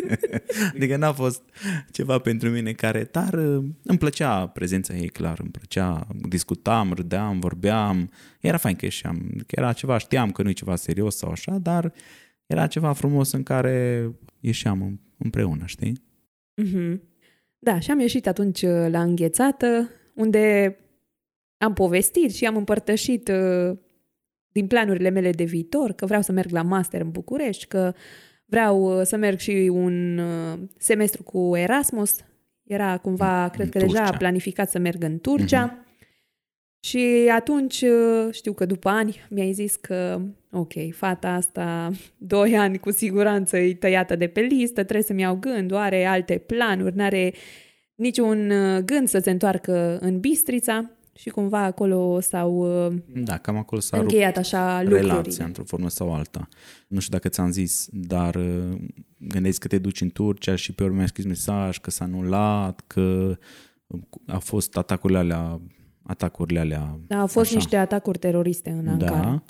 adică 0.74 0.96
n-a 0.96 1.12
fost 1.12 1.42
ceva 1.90 2.18
pentru 2.18 2.48
mine 2.48 2.72
care, 2.72 3.08
dar 3.10 3.34
îmi 3.82 3.98
plăcea 3.98 4.46
prezența 4.46 4.94
ei, 4.94 5.08
clar, 5.08 5.38
îmi 5.40 5.50
plăcea, 5.50 6.06
discutam, 6.28 6.92
râdeam, 6.92 7.40
vorbeam, 7.40 8.10
era 8.40 8.56
fain 8.56 8.76
că 8.76 8.84
ieșeam, 8.84 9.42
că 9.46 9.54
era 9.58 9.72
ceva, 9.72 9.98
știam 9.98 10.30
că 10.30 10.42
nu 10.42 10.48
e 10.48 10.52
ceva 10.52 10.76
serios 10.76 11.16
sau 11.16 11.30
așa, 11.30 11.58
dar 11.58 11.92
era 12.46 12.66
ceva 12.66 12.92
frumos 12.92 13.32
în 13.32 13.42
care 13.42 14.08
ieșeam 14.40 15.00
împreună, 15.18 15.62
știi? 15.66 16.02
Mm-hmm. 16.62 17.00
Da, 17.58 17.78
și 17.78 17.90
am 17.90 18.00
ieșit 18.00 18.26
atunci 18.26 18.62
uh, 18.62 18.86
la 18.88 19.02
înghețată, 19.02 19.90
unde 20.14 20.76
am 21.58 21.72
povestit 21.72 22.34
și 22.34 22.46
am 22.46 22.56
împărtășit 22.56 23.28
uh, 23.28 23.78
din 24.52 24.66
planurile 24.66 25.08
mele 25.08 25.30
de 25.30 25.44
viitor, 25.44 25.92
că 25.92 26.06
vreau 26.06 26.22
să 26.22 26.32
merg 26.32 26.50
la 26.50 26.62
master 26.62 27.00
în 27.00 27.10
București, 27.10 27.66
că 27.66 27.92
vreau 28.44 28.98
uh, 28.98 29.04
să 29.04 29.16
merg 29.16 29.38
și 29.38 29.70
un 29.72 30.18
uh, 30.18 30.58
semestru 30.78 31.22
cu 31.22 31.56
Erasmus. 31.56 32.16
Era 32.62 32.98
cumva, 32.98 33.42
În 33.42 33.48
cred 33.48 33.68
că 33.68 33.78
Turcia. 33.78 34.00
deja 34.00 34.16
planificat 34.16 34.70
să 34.70 34.78
merg 34.78 35.02
în 35.02 35.18
Turcia. 35.18 35.84
Și 36.82 37.30
atunci 37.34 37.80
uh, 37.80 38.32
știu 38.32 38.52
că 38.52 38.64
după 38.64 38.88
ani 38.88 39.16
mi-ai 39.30 39.52
zis 39.52 39.76
că, 39.76 40.20
ok, 40.50 40.72
fata 40.92 41.28
asta, 41.28 41.90
doi 42.34 42.56
ani 42.56 42.78
cu 42.78 42.90
siguranță 42.90 43.56
e 43.56 43.74
tăiată 43.74 44.16
de 44.16 44.26
pe 44.26 44.40
listă, 44.40 44.82
trebuie 44.82 45.02
să-mi 45.02 45.20
iau 45.20 45.36
gând, 45.36 45.72
are 45.72 46.04
alte 46.04 46.38
planuri, 46.38 46.96
n-are 46.96 47.32
niciun 47.94 48.50
uh, 48.50 48.78
gând 48.78 49.08
să 49.08 49.18
se 49.18 49.30
întoarcă 49.30 49.98
în 50.00 50.20
Bistrița 50.20 50.90
și 51.14 51.28
cumva 51.28 51.62
acolo 51.62 52.20
s-au 52.20 52.84
uh, 52.86 52.92
Da, 53.14 53.38
cam 53.38 53.56
acolo 53.56 53.80
s-a 53.80 53.96
rupt 53.96 54.10
încheiat 54.10 54.36
așa 54.36 54.80
relația 54.82 55.14
lucrurile. 55.14 55.44
într-o 55.44 55.62
formă 55.64 55.88
sau 55.88 56.14
alta. 56.14 56.48
Nu 56.88 57.00
știu 57.00 57.12
dacă 57.16 57.28
ți-am 57.28 57.50
zis, 57.50 57.88
dar 57.92 58.34
uh, 58.34 58.78
gândești 59.18 59.60
că 59.60 59.66
te 59.68 59.78
duci 59.78 60.00
în 60.00 60.10
Turcia 60.10 60.54
și 60.56 60.72
pe 60.72 60.82
urmă 60.84 60.96
mi-a 60.96 61.06
scris 61.06 61.24
mesaj 61.24 61.78
că 61.78 61.90
s-a 61.90 62.04
anulat, 62.04 62.82
că 62.86 63.36
a 64.26 64.38
fost 64.38 64.76
atacurile 64.76 65.18
alea, 65.18 65.60
atacurile 66.02 66.58
alea 66.60 66.98
Da, 67.06 67.20
au 67.20 67.26
fost 67.26 67.46
așa. 67.46 67.54
niște 67.56 67.76
atacuri 67.76 68.18
teroriste 68.18 68.70
în 68.70 68.88
Ankara. 68.88 69.20
Da. 69.20 69.42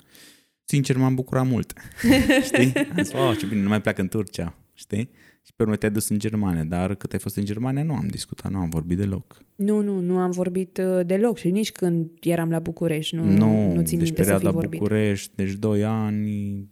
Sincer, 0.65 0.97
m-am 0.97 1.15
bucurat 1.15 1.47
mult. 1.47 1.73
știi? 2.45 2.73
Am 2.75 3.03
zis, 3.03 3.13
oh, 3.13 3.37
ce 3.39 3.45
bine, 3.45 3.61
nu 3.61 3.69
mai 3.69 3.81
pleacă 3.81 4.01
în 4.01 4.07
Turcia. 4.07 4.53
Știi? 4.73 5.09
Și 5.43 5.53
pe 5.55 5.63
urmă 5.63 5.75
te-ai 5.75 5.91
dus 5.91 6.09
în 6.09 6.19
Germania. 6.19 6.63
Dar 6.63 6.95
cât 6.95 7.13
ai 7.13 7.19
fost 7.19 7.35
în 7.35 7.45
Germania, 7.45 7.83
nu 7.83 7.93
am 7.93 8.07
discutat, 8.07 8.51
nu 8.51 8.59
am 8.59 8.69
vorbit 8.69 8.97
deloc. 8.97 9.37
Nu, 9.55 9.81
nu, 9.81 9.99
nu 9.99 10.17
am 10.17 10.31
vorbit 10.31 10.77
uh, 10.77 11.05
deloc 11.05 11.37
și 11.37 11.49
nici 11.49 11.71
când 11.71 12.09
eram 12.21 12.49
la 12.49 12.59
București. 12.59 13.15
Nu, 13.15 13.23
nu, 13.23 13.73
nu 13.73 13.81
țin 13.81 13.97
deci 13.97 14.07
minte 14.07 14.23
să 14.23 14.29
fi 14.29 14.31
perioada 14.31 14.51
vorbit. 14.51 14.79
București, 14.79 15.35
deci 15.35 15.51
doi 15.53 15.83
ani, 15.83 16.69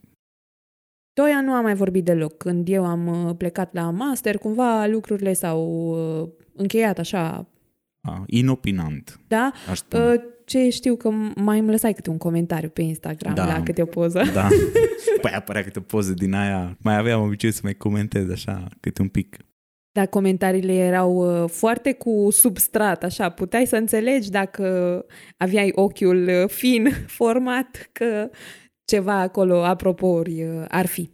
Doi 1.13 1.31
ani 1.31 1.45
nu 1.45 1.53
am 1.53 1.63
mai 1.63 1.75
vorbit 1.75 2.05
deloc. 2.05 2.37
Când 2.37 2.67
eu 2.69 2.85
am 2.85 3.25
uh, 3.25 3.35
plecat 3.37 3.73
la 3.73 3.89
master, 3.89 4.37
cumva 4.37 4.85
lucrurile 4.85 5.33
s-au 5.33 5.89
uh, 6.21 6.29
încheiat 6.55 6.99
așa. 6.99 7.47
a, 8.01 8.23
inopinant, 8.27 9.19
Da? 9.27 9.51
aș 9.69 9.77
spune. 9.77 10.23
Uh, 10.53 10.63
Ce 10.63 10.69
știu 10.69 10.95
că 10.95 11.09
mai 11.35 11.59
îmi 11.59 11.69
lăsai 11.69 11.93
câte 11.93 12.09
un 12.09 12.17
comentariu 12.17 12.69
pe 12.69 12.81
Instagram 12.81 13.33
Da. 13.33 13.45
la 13.45 13.63
câte 13.63 13.81
o 13.81 13.85
poză. 13.85 14.21
Da. 14.33 14.47
Păi 15.21 15.31
apărea 15.31 15.63
câte 15.63 15.79
o 15.79 15.81
poză 15.81 16.13
din 16.13 16.33
aia. 16.33 16.77
Mai 16.81 16.97
aveam 16.97 17.21
obicei 17.21 17.51
să 17.51 17.59
mai 17.63 17.73
comentez 17.73 18.29
așa, 18.29 18.67
câte 18.79 19.01
un 19.01 19.07
pic. 19.07 19.37
Dar 19.91 20.07
comentariile 20.07 20.73
erau 20.73 21.43
uh, 21.43 21.49
foarte 21.49 21.93
cu 21.93 22.27
substrat, 22.31 23.03
așa. 23.03 23.29
Puteai 23.29 23.65
să 23.67 23.75
înțelegi 23.75 24.29
dacă 24.29 25.05
aveai 25.37 25.71
ochiul 25.75 26.27
uh, 26.27 26.49
fin 26.49 26.89
format 27.19 27.89
că 27.91 28.29
ceva 28.85 29.19
acolo, 29.19 29.63
apropouri, 29.63 30.43
uh, 30.43 30.65
ar 30.67 30.85
fi. 30.85 31.11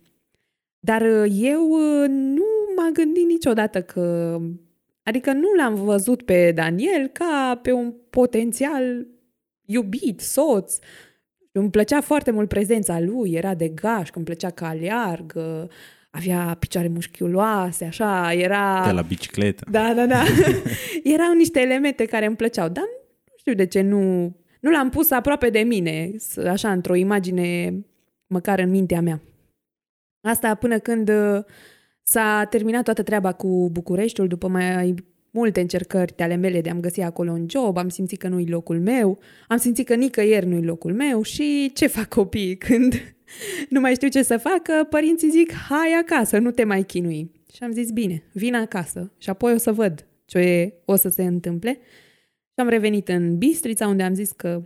Dar 0.80 1.01
uh, 1.01 1.32
eu 1.42 1.70
uh, 1.70 2.08
nu 2.10 2.44
m-am 2.75 2.92
gândit 2.94 3.25
niciodată 3.27 3.82
că... 3.82 4.38
Adică 5.04 5.32
nu 5.32 5.54
l-am 5.58 5.75
văzut 5.75 6.22
pe 6.22 6.51
Daniel 6.51 7.08
ca 7.08 7.60
pe 7.62 7.72
un 7.72 7.94
potențial 8.10 9.08
iubit, 9.66 10.20
soț. 10.20 10.78
Îmi 11.52 11.70
plăcea 11.70 12.02
foarte 12.02 12.32
mult 12.32 12.48
prezența 12.50 13.00
lui, 13.00 13.32
era 13.32 13.54
de 13.54 13.68
gașcă, 13.68 14.14
îmi 14.16 14.26
plăcea 14.26 14.50
că 14.50 14.66
aleargă, 14.66 15.70
avea 16.10 16.56
picioare 16.60 16.88
mușchiuloase, 16.88 17.86
așa, 17.86 18.34
era... 18.34 18.84
De 18.86 18.92
la 18.92 19.02
bicicletă. 19.02 19.64
Da, 19.72 19.94
da, 19.94 20.06
da. 20.06 20.24
Erau 21.14 21.34
niște 21.34 21.60
elemente 21.60 22.06
care 22.06 22.26
îmi 22.26 22.36
plăceau, 22.36 22.70
dar 22.70 22.84
nu 23.28 23.34
știu 23.38 23.54
de 23.54 23.66
ce 23.66 23.82
nu... 23.82 24.34
Nu 24.60 24.72
l-am 24.72 24.90
pus 24.90 25.12
aproape 25.12 25.50
de 25.50 25.60
mine, 25.60 26.12
s- 26.18 26.38
așa, 26.38 26.72
într-o 26.72 26.96
imagine, 26.96 27.74
măcar 28.28 28.60
în 28.60 28.70
mintea 28.70 29.02
mea. 29.02 29.22
Asta 30.28 30.56
până 30.56 30.80
când 30.80 31.10
uh, 31.10 31.44
s-a 32.04 32.46
terminat 32.50 32.84
toată 32.84 33.04
treaba 33.04 33.32
cu 33.34 33.70
Bucureștiul, 33.72 34.28
după 34.28 34.48
mai 34.48 34.96
multe 35.36 35.60
încercări 35.60 36.13
de 36.15 36.24
ale 36.24 36.36
mele 36.36 36.62
de 36.62 36.70
a-mi 36.70 36.82
găsi 36.82 37.01
acolo 37.01 37.32
un 37.32 37.46
job, 37.50 37.77
am 37.77 37.89
simțit 37.89 38.20
că 38.20 38.27
nu-i 38.27 38.46
locul 38.46 38.80
meu, 38.80 39.20
am 39.48 39.58
simțit 39.58 39.86
că 39.86 39.96
nicăieri 39.96 40.46
nu-i 40.46 40.63
locul 40.63 40.94
meu 40.94 41.22
și 41.22 41.72
ce 41.74 41.88
fac 41.88 42.08
copiii 42.08 42.58
când 42.68 43.15
nu 43.70 43.80
mai 43.80 43.94
știu 43.94 44.08
ce 44.08 44.24
să 44.24 44.38
facă, 44.38 44.88
părinții 44.89 45.30
zic, 45.30 45.54
hai 45.54 45.92
acasă, 46.01 46.38
nu 46.38 46.51
te 46.51 46.63
mai 46.63 46.84
chinui. 46.84 47.32
Și 47.54 47.63
am 47.63 47.72
zis, 47.72 47.92
bine, 47.92 48.24
vin 48.34 48.56
acasă 48.56 49.12
și 49.18 49.30
apoi 49.30 49.54
o 49.54 49.58
să 49.58 49.72
văd 49.72 50.08
ce 50.25 50.74
o 50.86 50.96
să 50.96 51.10
se 51.10 51.24
întâmple. 51.24 51.72
Și 52.54 52.62
am 52.62 52.68
revenit 52.68 53.08
în 53.08 53.38
Bistrița, 53.38 53.88
unde 53.88 54.04
am 54.04 54.13
zis 54.13 54.32
că 54.32 54.63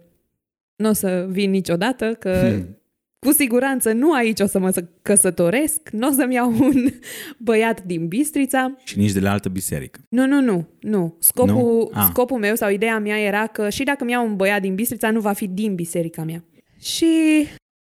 nu 0.75 0.89
o 0.89 0.93
să 0.93 1.27
vin 1.29 1.49
niciodată, 1.49 2.13
că 2.13 2.31
Hmm. 2.31 2.73
cu 3.19 3.31
siguranță 3.31 3.91
nu 3.91 4.13
aici 4.13 4.39
o 4.39 4.45
să 4.45 4.59
mă 4.59 4.85
căsătoresc, 5.01 5.89
nu 5.89 6.07
o 6.07 6.11
să-mi 6.11 6.33
iau 6.33 6.51
un 6.59 6.73
băiat 7.47 7.83
din 7.83 8.07
Bistrița. 8.07 8.75
Și 8.83 8.97
nici 8.97 9.11
de 9.11 9.19
la 9.19 9.31
altă 9.31 9.49
biserică. 9.49 9.99
Nu, 10.09 10.25
nu, 10.27 10.41
nu, 10.41 10.67
nu. 10.79 11.15
Scopul, 11.19 11.53
Nu? 11.53 11.89
Ah. 11.93 12.07
scopul 12.09 12.39
meu 12.39 12.55
sau 12.55 12.71
ideea 12.71 12.99
mea 12.99 13.19
era 13.19 13.47
că 13.47 13.69
și 13.69 13.83
dacă 13.83 14.03
mi 14.03 14.11
iau 14.11 14.25
un 14.27 14.35
băiat 14.35 14.61
din 14.61 14.75
Bistrița, 14.75 15.11
nu 15.11 15.19
va 15.19 15.33
fi 15.33 15.47
din 15.47 15.75
biserica 15.75 16.23
mea. 16.23 16.43
Și... 16.79 17.07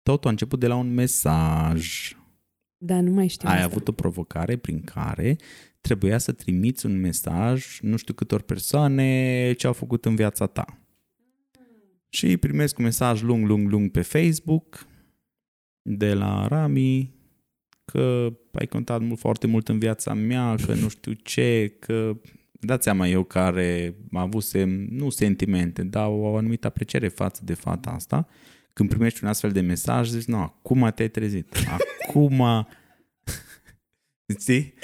Totul 0.02 0.28
a 0.28 0.30
început 0.30 0.60
de 0.60 0.66
la 0.66 0.74
un 0.76 0.94
mesaj. 0.94 2.12
Da, 2.76 3.00
nu 3.00 3.10
mai 3.10 3.26
știu 3.28 3.48
Ai 3.48 3.54
asta. 3.54 3.66
avut 3.66 3.88
o 3.88 3.92
provocare 3.92 4.56
prin 4.56 4.80
care 4.80 5.36
trebuia 5.80 6.18
să 6.18 6.32
trimiți 6.32 6.86
un 6.86 7.00
mesaj, 7.00 7.78
nu 7.80 7.96
știu 7.96 8.14
câtor 8.14 8.42
persoane, 8.42 9.52
ce 9.52 9.66
au 9.66 9.72
făcut 9.72 10.04
în 10.04 10.14
viața 10.14 10.46
ta. 10.46 10.78
Și 12.08 12.36
primesc 12.36 12.78
un 12.78 12.84
mesaj 12.84 13.22
lung, 13.22 13.46
lung, 13.46 13.68
lung 13.70 13.90
pe 13.90 14.00
Facebook 14.00 14.86
de 15.82 16.14
la 16.14 16.46
Rami 16.46 17.14
că 17.84 18.32
ai 18.52 18.66
contat 18.66 19.00
mult, 19.00 19.18
foarte 19.18 19.46
mult 19.46 19.68
în 19.68 19.78
viața 19.78 20.14
mea, 20.14 20.54
că 20.66 20.74
nu 20.74 20.88
știu 20.88 21.12
ce, 21.12 21.76
că 21.78 22.16
dați 22.60 22.84
seama 22.84 23.06
eu 23.06 23.22
care 23.22 23.96
avusem, 24.12 24.86
nu 24.90 25.10
sentimente, 25.10 25.82
dar 25.82 26.06
o 26.08 26.36
anumită 26.36 26.66
apreciere 26.66 27.08
față 27.08 27.40
de 27.44 27.54
fata 27.54 27.90
asta, 27.90 28.28
când 28.72 28.88
primești 28.88 29.22
un 29.22 29.28
astfel 29.28 29.50
de 29.50 29.60
mesaj, 29.60 30.08
zici, 30.08 30.24
nu, 30.24 30.36
acum 30.36 30.92
te-ai 30.94 31.08
trezit. 31.08 31.56
Acum... 32.06 32.42
Știi? 34.40 34.74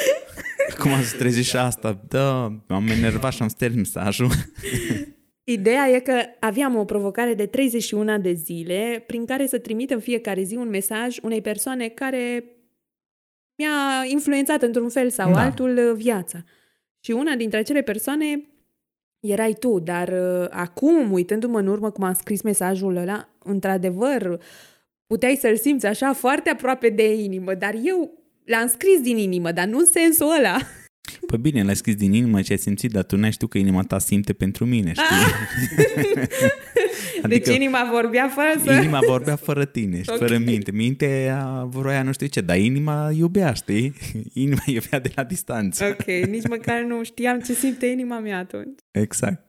Acum 0.70 1.02
să 1.02 1.16
trezi 1.16 1.42
și 1.42 1.56
asta. 1.56 2.04
Da, 2.08 2.60
m-am 2.68 2.86
enervat 2.86 3.32
și 3.32 3.42
am 3.42 3.48
sters 3.48 3.74
mesajul. 3.74 4.30
Ideea 5.50 5.88
e 5.88 6.00
că 6.00 6.20
aveam 6.38 6.76
o 6.76 6.84
provocare 6.84 7.34
de 7.34 7.46
31 7.46 8.18
de 8.18 8.32
zile 8.32 9.04
prin 9.06 9.26
care 9.26 9.46
să 9.46 9.58
trimit 9.58 9.90
în 9.90 10.00
fiecare 10.00 10.42
zi 10.42 10.56
un 10.56 10.68
mesaj 10.68 11.18
unei 11.22 11.40
persoane 11.40 11.88
care 11.88 12.44
mi-a 13.54 14.04
influențat 14.04 14.62
într-un 14.62 14.88
fel 14.88 15.10
sau 15.10 15.32
Da. 15.32 15.40
altul 15.40 15.94
viața. 15.96 16.44
Și 17.00 17.10
una 17.10 17.34
dintre 17.34 17.58
acele 17.58 17.82
persoane 17.82 18.48
erai 19.20 19.54
tu, 19.58 19.78
dar 19.78 20.08
uh, 20.08 20.46
acum, 20.50 21.12
uitându-mă 21.12 21.58
în 21.58 21.66
urmă 21.66 21.90
cum 21.90 22.04
am 22.04 22.14
scris 22.14 22.42
mesajul 22.42 22.96
ăla, 22.96 23.28
într-adevăr, 23.44 24.40
puteai 25.06 25.36
să-l 25.36 25.56
simți 25.56 25.86
așa 25.86 26.12
foarte 26.12 26.50
aproape 26.50 26.88
de 26.88 27.14
inimă, 27.14 27.54
dar 27.54 27.74
eu 27.82 28.18
l-am 28.44 28.66
scris 28.66 29.00
din 29.00 29.16
inimă, 29.16 29.52
dar 29.52 29.66
nu 29.66 29.78
în 29.78 29.86
sensul 29.86 30.30
ăla. 30.38 30.56
Păi 31.26 31.38
bine, 31.38 31.62
l-ai 31.62 31.76
scris 31.76 31.94
din 31.94 32.12
inimă 32.12 32.42
ce 32.42 32.52
ai 32.52 32.58
simțit, 32.58 32.90
dar 32.90 33.04
tu 33.04 33.16
n-ai 33.16 33.32
știut 33.32 33.50
că 33.50 33.58
inima 33.58 33.82
ta 33.82 33.98
simte 33.98 34.32
pentru 34.32 34.64
mine, 34.64 34.92
știi? 34.92 35.16
Adică 37.22 37.50
deci 37.50 37.56
inima 37.56 37.88
vorbea 37.92 38.28
fără 38.28 38.52
să... 38.64 38.82
Inima 38.82 39.00
vorbea 39.06 39.36
fără 39.36 39.64
tine 39.64 40.02
și 40.02 40.10
okay. 40.10 40.28
fără 40.28 40.38
minte. 40.38 40.72
Mintea 40.72 41.66
vroia 41.70 42.02
nu 42.02 42.12
știu 42.12 42.26
ce, 42.26 42.40
dar 42.40 42.58
inima 42.58 43.10
iubea, 43.14 43.52
știi? 43.52 43.94
Inima 44.32 44.62
iubea 44.66 45.00
de 45.00 45.12
la 45.14 45.24
distanță. 45.24 45.84
Ok, 45.84 46.06
nici 46.06 46.48
măcar 46.48 46.82
nu 46.82 47.04
știam 47.04 47.40
ce 47.40 47.52
simte 47.52 47.86
inima 47.86 48.18
mea 48.18 48.38
atunci. 48.38 48.78
Exact. 48.90 49.48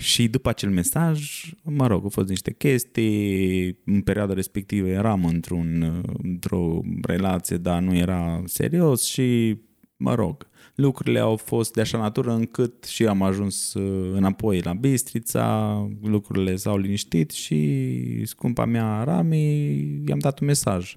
Și 0.00 0.28
după 0.28 0.48
acel 0.48 0.70
mesaj, 0.70 1.44
mă 1.62 1.86
rog, 1.86 2.02
au 2.02 2.08
fost 2.08 2.28
niște 2.28 2.52
chestii, 2.52 3.78
în 3.84 4.00
perioada 4.00 4.32
respectivă 4.32 4.88
eram 4.88 5.24
într-un, 5.24 6.02
într-o 6.22 6.80
relație, 7.02 7.56
dar 7.56 7.80
nu 7.80 7.96
era 7.96 8.42
serios 8.46 9.04
și, 9.04 9.56
mă 9.96 10.14
rog, 10.14 10.48
lucrurile 10.80 11.18
au 11.18 11.36
fost 11.36 11.72
de 11.72 11.80
așa 11.80 11.98
natură 11.98 12.32
încât 12.32 12.84
și 12.84 13.06
am 13.06 13.22
ajuns 13.22 13.74
uh, 13.74 14.12
înapoi 14.14 14.60
la 14.60 14.72
Bistrița, 14.72 15.74
lucrurile 16.02 16.56
s-au 16.56 16.78
liniștit 16.78 17.30
și 17.30 18.22
scumpa 18.24 18.64
mea 18.64 19.02
Rami 19.04 19.84
i-am 20.06 20.18
dat 20.18 20.38
un 20.38 20.46
mesaj. 20.46 20.96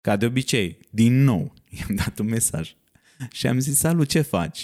Ca 0.00 0.16
de 0.16 0.26
obicei, 0.26 0.78
din 0.90 1.24
nou, 1.24 1.52
i-am 1.78 1.94
dat 1.94 2.18
un 2.18 2.26
mesaj. 2.26 2.74
Și 3.30 3.46
am 3.46 3.58
zis, 3.58 3.78
salut, 3.78 4.08
ce 4.08 4.20
faci? 4.20 4.58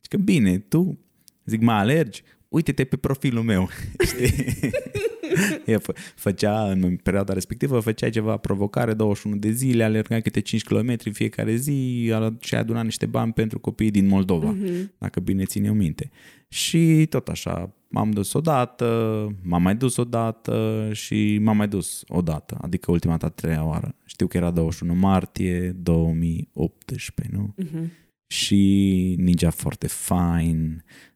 Zic 0.00 0.08
că 0.08 0.16
bine, 0.16 0.58
tu? 0.58 0.98
Zic, 1.44 1.60
mă 1.60 1.72
alergi? 1.72 2.22
Uite-te 2.48 2.84
pe 2.84 2.96
profilul 2.96 3.42
meu, 3.42 3.68
știi? 4.06 4.70
Ea 5.66 5.78
fă, 5.78 5.94
făcea, 6.14 6.70
în 6.70 6.96
perioada 6.96 7.32
respectivă, 7.32 7.80
făcea 7.80 8.10
ceva 8.10 8.36
provocare, 8.36 8.94
21 8.94 9.36
de 9.36 9.50
zile, 9.50 9.84
alerga 9.84 10.20
câte 10.20 10.40
5 10.40 10.64
km 10.64 10.96
fiecare 11.12 11.54
zi 11.54 12.12
și 12.40 12.54
aduna 12.54 12.82
niște 12.82 13.06
bani 13.06 13.32
pentru 13.32 13.58
copiii 13.58 13.90
din 13.90 14.06
Moldova, 14.06 14.56
uh-huh. 14.56 14.98
dacă 14.98 15.20
bine 15.20 15.44
ține 15.44 15.66
eu 15.66 15.74
minte. 15.74 16.10
Și 16.48 17.06
tot 17.08 17.28
așa, 17.28 17.74
m-am 17.88 18.10
dus 18.10 18.32
odată, 18.32 19.28
m-am 19.42 19.62
mai 19.62 19.76
dus 19.76 19.96
odată 19.96 20.88
și 20.92 21.38
m-am 21.42 21.56
mai 21.56 21.68
dus 21.68 22.04
odată, 22.08 22.58
adică 22.60 22.90
ultima 22.90 23.12
dată 23.16 23.26
a 23.26 23.40
treia 23.40 23.64
oară. 23.64 23.94
Știu 24.04 24.26
că 24.26 24.36
era 24.36 24.50
21 24.50 24.94
martie 24.94 25.76
2018, 25.76 27.36
nu? 27.36 27.54
Uh-huh. 27.64 28.02
Și 28.26 29.14
ningea 29.18 29.50
foarte 29.50 29.86
fain, 29.86 30.84
uh, 30.86 31.13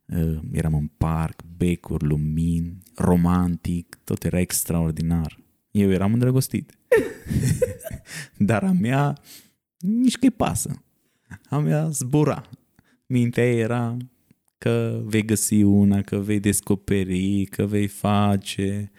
eram 0.52 0.74
în 0.74 0.90
parc, 0.96 1.42
becuri, 1.56 2.04
lumini, 2.04 2.78
romantic, 2.94 3.98
tot 4.04 4.24
era 4.24 4.38
extraordinar. 4.38 5.38
Eu 5.70 5.90
eram 5.90 6.12
îndrăgostit. 6.12 6.78
Dar 8.36 8.62
a 8.62 8.72
mea 8.80 9.18
nici 9.78 10.16
că-i 10.16 10.30
pasă. 10.30 10.82
A 11.48 11.58
mea 11.58 11.88
zbura. 11.88 12.48
Mintea 13.06 13.52
era 13.52 13.96
că 14.58 15.00
vei 15.04 15.24
găsi 15.24 15.62
una, 15.62 16.02
că 16.02 16.16
vei 16.16 16.40
descoperi, 16.40 17.44
că 17.44 17.66
vei 17.66 17.86
face. 17.86 18.90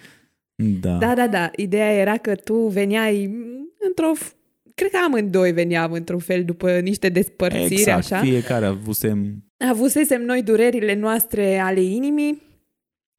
Da. 0.55 0.97
Da, 0.97 1.15
da, 1.15 1.27
da. 1.27 1.51
Ideea 1.55 1.91
era 1.91 2.17
că 2.17 2.35
tu 2.35 2.53
veneai 2.53 3.23
într-o 3.87 4.11
cred 4.75 4.91
că 4.91 4.97
amândoi 4.97 5.51
veneam 5.51 5.91
într-un 5.91 6.19
fel 6.19 6.43
după 6.43 6.79
niște 6.79 7.09
despărțiri, 7.09 7.73
exact, 7.73 7.97
așa. 7.97 8.19
fiecare 8.19 8.65
avusem... 8.65 9.43
Avusesem 9.67 10.21
noi 10.21 10.43
durerile 10.43 10.95
noastre 10.95 11.57
ale 11.57 11.81
inimii 11.81 12.41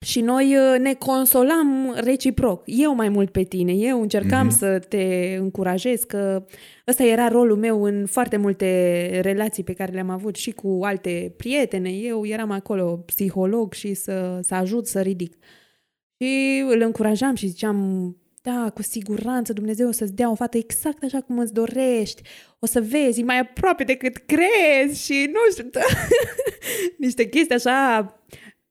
și 0.06 0.20
noi 0.20 0.56
uh, 0.56 0.78
ne 0.78 0.94
consolam 0.94 1.94
reciproc. 1.96 2.62
Eu 2.66 2.94
mai 2.94 3.08
mult 3.08 3.30
pe 3.30 3.42
tine, 3.42 3.72
eu 3.72 4.00
încercam 4.00 4.46
mm-hmm. 4.46 4.58
să 4.58 4.78
te 4.78 5.36
încurajez, 5.38 6.02
că 6.02 6.46
ăsta 6.86 7.04
era 7.04 7.28
rolul 7.28 7.56
meu 7.56 7.82
în 7.82 8.06
foarte 8.06 8.36
multe 8.36 9.20
relații 9.22 9.64
pe 9.64 9.72
care 9.72 9.92
le-am 9.92 10.10
avut 10.10 10.36
și 10.36 10.50
cu 10.50 10.78
alte 10.82 11.34
prietene. 11.36 11.90
Eu 11.90 12.26
eram 12.26 12.50
acolo 12.50 12.96
psiholog 13.06 13.72
și 13.72 13.94
să, 13.94 14.38
să 14.42 14.54
ajut 14.54 14.86
să 14.86 15.00
ridic. 15.00 15.36
Și 16.18 16.62
îl 16.68 16.80
încurajam 16.80 17.34
și 17.34 17.46
ziceam, 17.46 17.76
da, 18.42 18.70
cu 18.74 18.82
siguranță 18.82 19.52
Dumnezeu 19.52 19.88
o 19.88 19.92
să-ți 19.92 20.14
dea 20.14 20.30
o 20.30 20.34
fată 20.34 20.56
exact 20.56 21.02
așa 21.02 21.20
cum 21.20 21.38
îți 21.38 21.52
dorești. 21.52 22.22
O 22.58 22.66
să 22.66 22.80
vezi, 22.80 23.22
mai 23.22 23.38
aproape 23.38 23.84
decât 23.84 24.16
crezi 24.16 25.04
și 25.04 25.30
nu 25.32 25.38
știu, 25.52 25.68
da. 25.70 25.80
niște 26.98 27.28
chestii 27.28 27.54
așa 27.54 28.14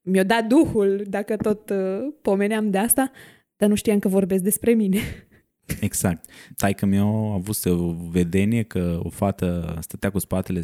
mi-o 0.01 0.23
dat 0.23 0.45
Duhul 0.45 1.05
dacă 1.08 1.38
tot 1.38 1.69
uh, 1.69 2.13
pomeneam 2.21 2.69
de 2.69 2.77
asta, 2.77 3.12
dar 3.58 3.69
nu 3.69 3.75
știam 3.75 3.99
că 3.99 4.08
vorbesc 4.08 4.43
despre 4.43 4.73
mine. 4.73 4.99
Exact. 5.82 6.29
că 6.75 6.86
mi-a 6.86 7.03
avut 7.34 7.65
o 7.65 7.93
vedenie 8.10 8.63
că 8.63 8.99
o 9.03 9.10
fată 9.10 9.77
stătea 9.82 10.12
cu 10.12 10.19
spatele 10.19 10.62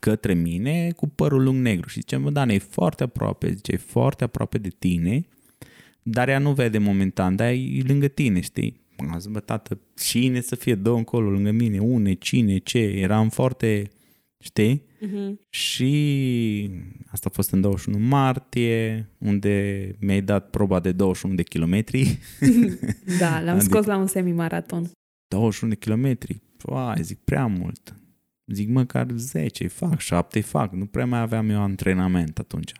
către 0.00 0.34
mine 0.34 0.92
cu 0.96 1.08
părul 1.08 1.42
lung 1.42 1.60
negru 1.60 1.88
și 1.88 2.00
zice, 2.00 2.16
mă, 2.16 2.30
Dan, 2.30 2.48
e 2.48 2.58
foarte 2.58 3.02
aproape, 3.02 3.52
zice, 3.52 3.72
e 3.72 3.76
foarte 3.76 4.24
aproape 4.24 4.58
de 4.58 4.68
tine, 4.78 5.26
dar 6.02 6.28
ea 6.28 6.38
nu 6.38 6.52
vede 6.52 6.78
momentan, 6.78 7.36
dar 7.36 7.48
e 7.48 7.82
lângă 7.86 8.08
tine, 8.08 8.40
știi? 8.40 8.80
Am 8.96 9.18
zis, 9.18 9.30
bă, 9.30 9.40
tată, 9.40 9.78
cine 9.94 10.40
să 10.40 10.54
fie, 10.54 10.74
dă 10.74 10.90
încolo 10.90 11.30
lângă 11.30 11.50
mine, 11.50 11.78
une, 11.78 12.12
cine, 12.12 12.58
ce, 12.58 12.78
eram 12.78 13.28
foarte 13.28 13.90
știi? 14.42 14.82
Uh-huh. 15.06 15.48
Și 15.50 16.70
asta 17.06 17.28
a 17.30 17.34
fost 17.34 17.50
în 17.50 17.60
21 17.60 17.98
martie, 17.98 19.08
unde 19.18 19.96
mi-ai 20.00 20.20
dat 20.20 20.50
proba 20.50 20.80
de 20.80 20.92
21 20.92 21.34
de 21.34 21.42
kilometri. 21.42 22.18
da, 23.20 23.40
l-am 23.40 23.56
adică 23.56 23.74
scos 23.74 23.84
la 23.84 23.96
un 23.96 24.06
semimaraton. 24.06 24.90
21 25.28 25.72
de 25.72 25.78
kilometri? 25.78 26.40
Păi, 26.56 27.02
zic, 27.02 27.18
prea 27.18 27.46
mult. 27.46 27.94
Zic, 28.46 28.68
măcar 28.68 29.06
10 29.14 29.66
fac, 29.66 30.00
7 30.00 30.40
fac. 30.40 30.72
Nu 30.72 30.86
prea 30.86 31.06
mai 31.06 31.20
aveam 31.20 31.50
eu 31.50 31.60
antrenament 31.60 32.38
atunci. 32.38 32.72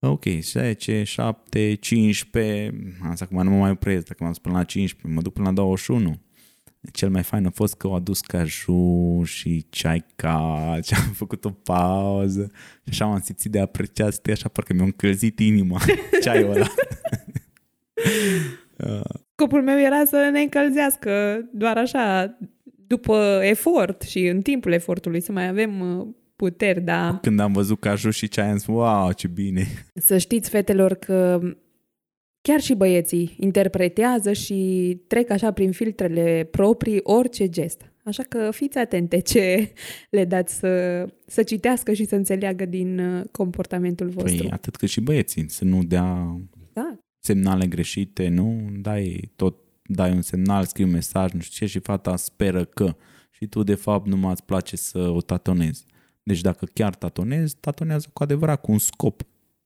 Ok, 0.00 0.24
10, 0.40 1.02
7, 1.02 1.74
15, 1.74 2.94
asta 3.10 3.24
acum 3.24 3.42
nu 3.42 3.50
mă 3.50 3.56
mai 3.56 3.70
opresc, 3.70 4.06
dacă 4.06 4.16
m-am 4.18 4.32
dus 4.32 4.38
până 4.38 4.56
la 4.56 4.64
15, 4.64 5.16
mă 5.16 5.22
duc 5.22 5.32
până 5.32 5.46
la 5.46 5.54
21 5.54 6.20
cel 6.92 7.10
mai 7.10 7.22
fain 7.22 7.46
a 7.46 7.50
fost 7.50 7.74
că 7.74 7.86
au 7.86 7.94
adus 7.94 8.20
caju 8.20 9.22
și 9.24 9.66
ceai 9.70 10.04
cald 10.16 10.84
și 10.84 10.94
am 11.06 11.12
făcut 11.12 11.44
o 11.44 11.50
pauză 11.50 12.50
și 12.84 12.88
așa 12.88 13.06
m-am 13.06 13.20
simțit 13.20 13.50
de 13.50 13.60
apreciat, 13.60 14.12
stai 14.12 14.32
așa 14.32 14.48
parcă 14.48 14.72
mi-a 14.72 14.84
încălzit 14.84 15.38
inima 15.38 15.80
ceaiul 16.22 16.50
ăla. 16.50 16.66
Scopul 19.34 19.62
meu 19.62 19.78
era 19.78 20.04
să 20.04 20.28
ne 20.32 20.40
încălzească 20.40 21.40
doar 21.52 21.76
așa, 21.76 22.36
după 22.86 23.40
efort 23.42 24.02
și 24.02 24.26
în 24.26 24.42
timpul 24.42 24.72
efortului, 24.72 25.20
să 25.20 25.32
mai 25.32 25.48
avem 25.48 25.80
uh, 25.80 26.06
puteri, 26.40 26.80
da. 26.80 27.18
Când 27.22 27.40
am 27.40 27.52
văzut 27.52 27.80
caju 27.80 28.10
și 28.10 28.28
ceai, 28.28 28.50
am 28.50 28.56
zis, 28.56 28.66
wow, 28.66 29.12
ce 29.12 29.28
bine. 29.28 29.66
Să 29.94 30.18
știți, 30.18 30.50
fetelor, 30.50 30.94
că 30.94 31.40
Chiar 32.42 32.60
și 32.60 32.74
băieții 32.74 33.36
interpretează 33.38 34.32
și 34.32 35.00
trec 35.06 35.30
așa 35.30 35.52
prin 35.52 35.72
filtrele 35.72 36.48
proprii 36.50 37.00
orice 37.02 37.48
gest. 37.48 37.92
Așa 38.04 38.22
că 38.22 38.50
fiți 38.52 38.78
atente 38.78 39.18
ce 39.18 39.72
le 40.10 40.24
dați 40.24 40.54
să, 40.58 41.04
să 41.26 41.42
citească 41.42 41.92
și 41.92 42.04
să 42.04 42.14
înțeleagă 42.14 42.64
din 42.64 42.98
uh, 42.98 43.24
comportamentul 43.32 44.06
păi, 44.06 44.14
vostru. 44.14 44.42
Păi 44.42 44.50
atât 44.50 44.76
cât 44.76 44.88
și 44.88 45.00
băieții, 45.00 45.50
să 45.50 45.64
nu 45.64 45.82
dea 45.82 46.40
da. 46.72 46.98
semnale 47.18 47.66
greșite, 47.66 48.28
nu? 48.28 48.68
Dai 48.80 49.30
tot, 49.36 49.56
dai 49.82 50.12
un 50.12 50.22
semnal, 50.22 50.64
scrii 50.64 50.84
un 50.84 50.90
mesaj, 50.90 51.32
nu 51.32 51.40
știu 51.40 51.66
ce, 51.66 51.72
și 51.72 51.78
fata 51.78 52.16
speră 52.16 52.64
că. 52.64 52.96
Și 53.30 53.46
tu, 53.46 53.62
de 53.62 53.74
fapt, 53.74 54.06
nu 54.06 54.16
mai 54.16 54.30
îți 54.30 54.44
place 54.44 54.76
să 54.76 54.98
o 54.98 55.20
tatonezi. 55.20 55.84
Deci 56.22 56.40
dacă 56.40 56.64
chiar 56.64 56.94
tatonezi, 56.94 57.56
tatonează 57.60 58.08
cu 58.12 58.22
adevărat, 58.22 58.60
cu 58.60 58.72
un 58.72 58.78
scop. 58.78 59.22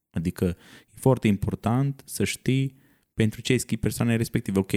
Adică 0.09 0.45
e 0.93 0.97
foarte 0.99 1.27
important 1.27 2.03
să 2.05 2.23
știi 2.23 2.75
pentru 3.13 3.41
ce 3.41 3.57
schimbi 3.57 3.81
persoanele 3.81 4.17
respective. 4.17 4.59
Ok, 4.59 4.71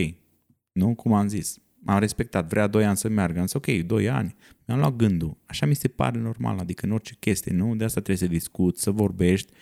nu? 0.72 0.94
Cum 0.94 1.12
am 1.12 1.28
zis. 1.28 1.58
Am 1.84 1.98
respectat, 1.98 2.48
vrea 2.48 2.66
2 2.66 2.84
ani 2.84 2.96
să 2.96 3.08
meargă, 3.08 3.40
însă 3.40 3.56
ok, 3.56 3.66
2 3.66 4.08
ani. 4.08 4.36
Mi-am 4.66 4.78
luat 4.78 4.96
gândul. 4.96 5.36
Așa 5.46 5.66
mi 5.66 5.74
se 5.74 5.88
pare 5.88 6.18
normal, 6.18 6.58
adică 6.58 6.86
în 6.86 6.92
orice 6.92 7.14
chestie, 7.14 7.52
nu? 7.52 7.76
De 7.76 7.84
asta 7.84 8.00
trebuie 8.00 8.28
să 8.28 8.34
discuți, 8.34 8.82
să 8.82 8.90
vorbești 8.90 9.52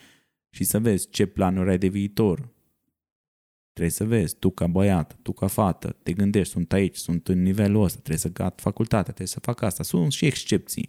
și 0.50 0.64
să 0.64 0.80
vezi 0.80 1.08
ce 1.10 1.26
planuri 1.26 1.70
ai 1.70 1.78
de 1.78 1.88
viitor. 1.88 2.54
Trebuie 3.72 3.94
să 3.94 4.04
vezi, 4.04 4.36
tu 4.36 4.50
ca 4.50 4.66
băiat, 4.66 5.16
tu 5.22 5.32
ca 5.32 5.46
fată, 5.46 5.96
te 6.02 6.12
gândești, 6.12 6.52
sunt 6.52 6.72
aici, 6.72 6.96
sunt 6.96 7.28
în 7.28 7.42
nivelul 7.42 7.82
ăsta, 7.82 7.98
trebuie 7.98 8.18
să 8.18 8.32
gat 8.32 8.60
facultatea, 8.60 9.02
trebuie 9.02 9.26
să 9.26 9.40
fac 9.40 9.62
asta. 9.62 9.82
Sunt 9.82 10.12
și 10.12 10.26
excepții. 10.26 10.88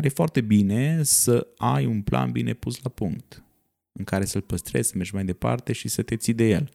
Dar 0.00 0.08
e 0.08 0.14
foarte 0.14 0.40
bine 0.40 1.02
să 1.02 1.46
ai 1.56 1.86
un 1.86 2.02
plan 2.02 2.30
bine 2.30 2.52
pus 2.52 2.82
la 2.82 2.90
punct 2.90 3.44
în 3.92 4.04
care 4.04 4.24
să-l 4.24 4.40
păstrezi, 4.40 4.88
să 4.88 4.96
mergi 4.96 5.14
mai 5.14 5.24
departe 5.24 5.72
și 5.72 5.88
să 5.88 6.02
te 6.02 6.16
ții 6.16 6.32
de 6.32 6.48
el. 6.48 6.70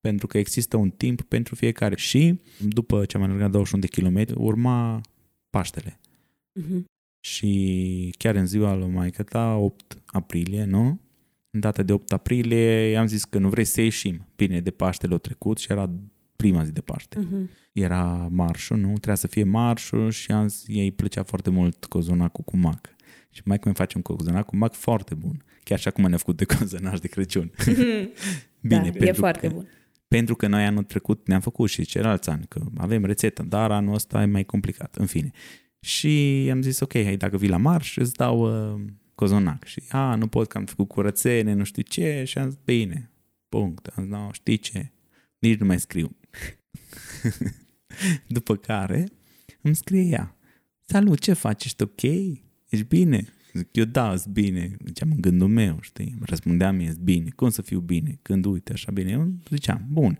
Pentru 0.00 0.26
că 0.26 0.38
există 0.38 0.76
un 0.76 0.90
timp 0.90 1.22
pentru 1.22 1.54
fiecare. 1.54 1.96
Și 1.96 2.40
după 2.60 3.04
ce 3.04 3.16
am 3.16 3.22
alergat 3.22 3.50
21 3.50 3.82
de 3.82 3.88
kilometri, 3.88 4.34
urma 4.38 5.00
Paștele. 5.50 6.00
Uh-huh. 6.60 6.84
Și 7.20 8.14
chiar 8.18 8.34
în 8.34 8.46
ziua 8.46 8.74
lui 8.74 8.88
Maică 8.88 9.22
ta, 9.22 9.54
8 9.54 10.02
aprilie, 10.06 10.64
nu? 10.64 11.00
În 11.50 11.60
data 11.60 11.82
de 11.82 11.92
8 11.92 12.12
aprilie, 12.12 12.88
i-am 12.88 13.06
zis 13.06 13.24
că 13.24 13.38
nu 13.38 13.48
vrei 13.48 13.64
să 13.64 13.80
ieșim. 13.80 14.26
Bine, 14.36 14.60
de 14.60 14.70
Paștele 14.70 15.14
o 15.14 15.18
trecut 15.18 15.58
și 15.58 15.72
era 15.72 15.90
prima 16.36 16.64
zi 16.64 16.72
de 16.72 16.80
Paște. 16.80 17.18
Mhm. 17.18 17.50
Era 17.72 18.28
marșul, 18.30 18.76
nu? 18.76 18.86
Trebuia 18.86 19.14
să 19.14 19.26
fie 19.26 19.44
marșul 19.44 20.10
și 20.10 20.30
am 20.30 20.48
zis, 20.48 20.64
ei 20.66 20.92
plăcea 20.92 21.22
foarte 21.22 21.50
mult 21.50 21.84
cozonacul 21.84 22.44
cu 22.44 22.56
mac. 22.56 22.94
Și 23.30 23.42
mai 23.44 23.58
cum 23.58 23.72
face 23.72 23.96
un 23.96 24.02
cozonac 24.02 24.46
cu 24.46 24.56
mac 24.56 24.74
foarte 24.74 25.14
bun. 25.14 25.44
Chiar 25.62 25.78
și 25.78 25.88
acum 25.88 26.08
ne-a 26.08 26.18
făcut 26.18 26.36
de 26.36 26.44
cozonac 26.44 27.00
de 27.00 27.08
Crăciun. 27.08 27.52
Bine, 28.60 28.90
da, 28.98 29.06
e 29.06 29.12
foarte 29.12 29.46
că, 29.46 29.54
bun. 29.54 29.68
Pentru 30.08 30.34
că 30.34 30.46
noi 30.46 30.64
anul 30.64 30.82
trecut 30.82 31.26
ne-am 31.26 31.40
făcut 31.40 31.70
și 31.70 31.84
celălalt 31.84 32.28
an, 32.28 32.40
că 32.48 32.60
avem 32.76 33.04
rețetă, 33.04 33.42
dar 33.42 33.70
anul 33.70 33.94
ăsta 33.94 34.22
e 34.22 34.26
mai 34.26 34.44
complicat, 34.44 34.96
în 34.96 35.06
fine. 35.06 35.30
Și 35.80 36.48
am 36.50 36.62
zis, 36.62 36.80
ok, 36.80 36.92
hai, 36.92 37.16
dacă 37.16 37.36
vii 37.36 37.48
la 37.48 37.56
marș, 37.56 37.96
îți 37.96 38.14
dau 38.14 38.72
uh, 38.74 38.80
cozonac. 39.14 39.64
Și, 39.64 39.82
a, 39.88 40.14
nu 40.14 40.26
pot 40.26 40.48
că 40.48 40.58
am 40.58 40.64
făcut 40.64 40.88
curățenie, 40.88 41.52
nu 41.52 41.64
știu 41.64 41.82
ce, 41.82 42.22
și 42.26 42.38
am 42.38 42.48
zis, 42.48 42.58
bine, 42.64 43.10
punct. 43.48 43.86
Am 43.86 44.02
zis, 44.02 44.12
no, 44.12 44.28
știi 44.32 44.56
ce, 44.56 44.92
nici 45.46 45.58
nu 45.58 45.66
mai 45.66 45.80
scriu. 45.80 46.16
După 48.36 48.56
care 48.56 49.08
îmi 49.60 49.76
scrie 49.76 50.02
ea, 50.02 50.36
salut, 50.84 51.18
ce 51.18 51.32
faci, 51.32 51.64
ești 51.64 51.82
ok? 51.82 52.02
Ești 52.02 52.86
bine? 52.88 53.28
Zic, 53.52 53.76
eu 53.76 53.84
da, 53.84 54.16
sunt 54.16 54.34
bine. 54.34 54.76
Ziceam 54.84 55.10
în 55.10 55.20
gândul 55.20 55.48
meu, 55.48 55.78
știi? 55.80 56.18
Răspundeam 56.20 56.76
mie, 56.76 56.94
bine. 57.02 57.30
Cum 57.36 57.48
să 57.48 57.62
fiu 57.62 57.80
bine? 57.80 58.18
Când 58.22 58.44
uite 58.44 58.72
așa 58.72 58.92
bine. 58.92 59.10
Eu 59.10 59.32
ziceam, 59.50 59.86
bun. 59.90 60.18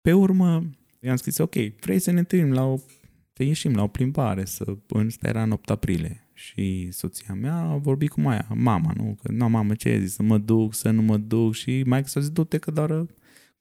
Pe 0.00 0.12
urmă, 0.12 0.70
i-am 1.00 1.16
scris, 1.16 1.38
ok, 1.38 1.54
vrei 1.80 1.98
să 1.98 2.10
ne 2.10 2.18
întâlnim 2.18 2.52
la 2.52 2.64
o... 2.64 2.76
să 3.32 3.42
ieșim 3.42 3.74
la 3.74 3.82
o 3.82 3.86
plimbare, 3.86 4.44
să... 4.44 4.76
Ăsta 4.94 5.28
era 5.28 5.42
în 5.42 5.50
8 5.50 5.70
aprilie. 5.70 6.28
Și 6.32 6.88
soția 6.90 7.34
mea 7.34 7.56
a 7.56 7.76
vorbit 7.76 8.10
cu 8.10 8.20
Maia, 8.20 8.48
mama, 8.54 8.92
nu? 8.96 9.16
Că, 9.22 9.32
nu, 9.32 9.48
mamă, 9.48 9.74
ce 9.74 9.88
ai 9.88 10.00
zis? 10.00 10.14
Să 10.14 10.22
mă 10.22 10.38
duc, 10.38 10.74
să 10.74 10.90
nu 10.90 11.02
mă 11.02 11.16
duc? 11.16 11.54
Și 11.54 11.82
mai 11.86 12.04
s-a 12.04 12.20
zis, 12.20 12.30
du-te 12.30 12.58
că 12.58 12.70
doar, 12.70 12.88
cum 12.88 13.08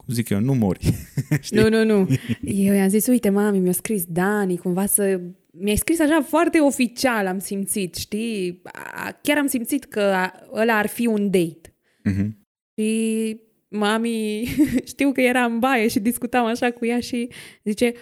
zic 0.08 0.30
eu, 0.30 0.40
nu 0.40 0.54
mori. 0.54 0.94
Știi? 1.42 1.60
Nu, 1.60 1.70
nu, 1.70 1.84
nu. 1.84 2.08
Eu 2.42 2.74
i-am 2.74 2.90
zis, 2.90 3.08
uite, 3.08 3.30
mami, 3.30 3.60
mi-a 3.60 3.72
scris 3.72 4.04
Dani, 4.08 4.58
cumva 4.58 4.86
să... 4.86 5.20
Mi-ai 5.58 5.76
scris 5.76 6.00
așa 6.00 6.22
foarte 6.28 6.60
oficial, 6.60 7.28
am 7.28 7.40
simțit, 7.40 7.96
știi? 7.96 8.62
A- 8.94 9.20
Chiar 9.22 9.38
am 9.38 9.48
simțit 9.48 9.84
că 9.86 10.00
a- 10.02 10.34
ăla 10.54 10.78
ar 10.78 10.88
fi 10.88 11.06
un 11.08 11.30
date. 11.32 11.74
Mhm. 12.04 12.38
Și 12.78 13.40
mami, 13.70 14.44
știu 14.92 15.12
că 15.12 15.22
era 15.22 15.44
în 15.44 15.60
baie 15.60 15.88
și 15.88 16.00
discutam 16.00 16.46
așa 16.46 16.72
cu 16.72 16.86
ea 16.86 17.00
și 17.00 17.30
zice, 17.64 17.94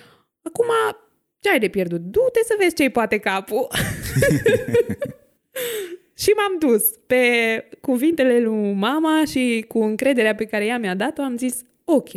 acum 0.41 0.65
ce 1.39 1.49
ai 1.49 1.59
de 1.59 1.67
pierdut? 1.67 2.01
Du-te 2.01 2.39
să 2.45 2.55
vezi 2.59 2.75
ce-i 2.75 2.89
poate 2.89 3.17
capul. 3.17 3.67
și 6.17 6.29
m-am 6.37 6.69
dus 6.69 6.83
pe 7.07 7.25
cuvintele 7.81 8.39
lui 8.39 8.73
mama 8.73 9.25
și 9.25 9.65
cu 9.67 9.79
încrederea 9.79 10.35
pe 10.35 10.45
care 10.45 10.65
ea 10.65 10.77
mi-a 10.77 10.95
dat-o, 10.95 11.21
am 11.21 11.37
zis, 11.37 11.61
ok, 11.85 12.09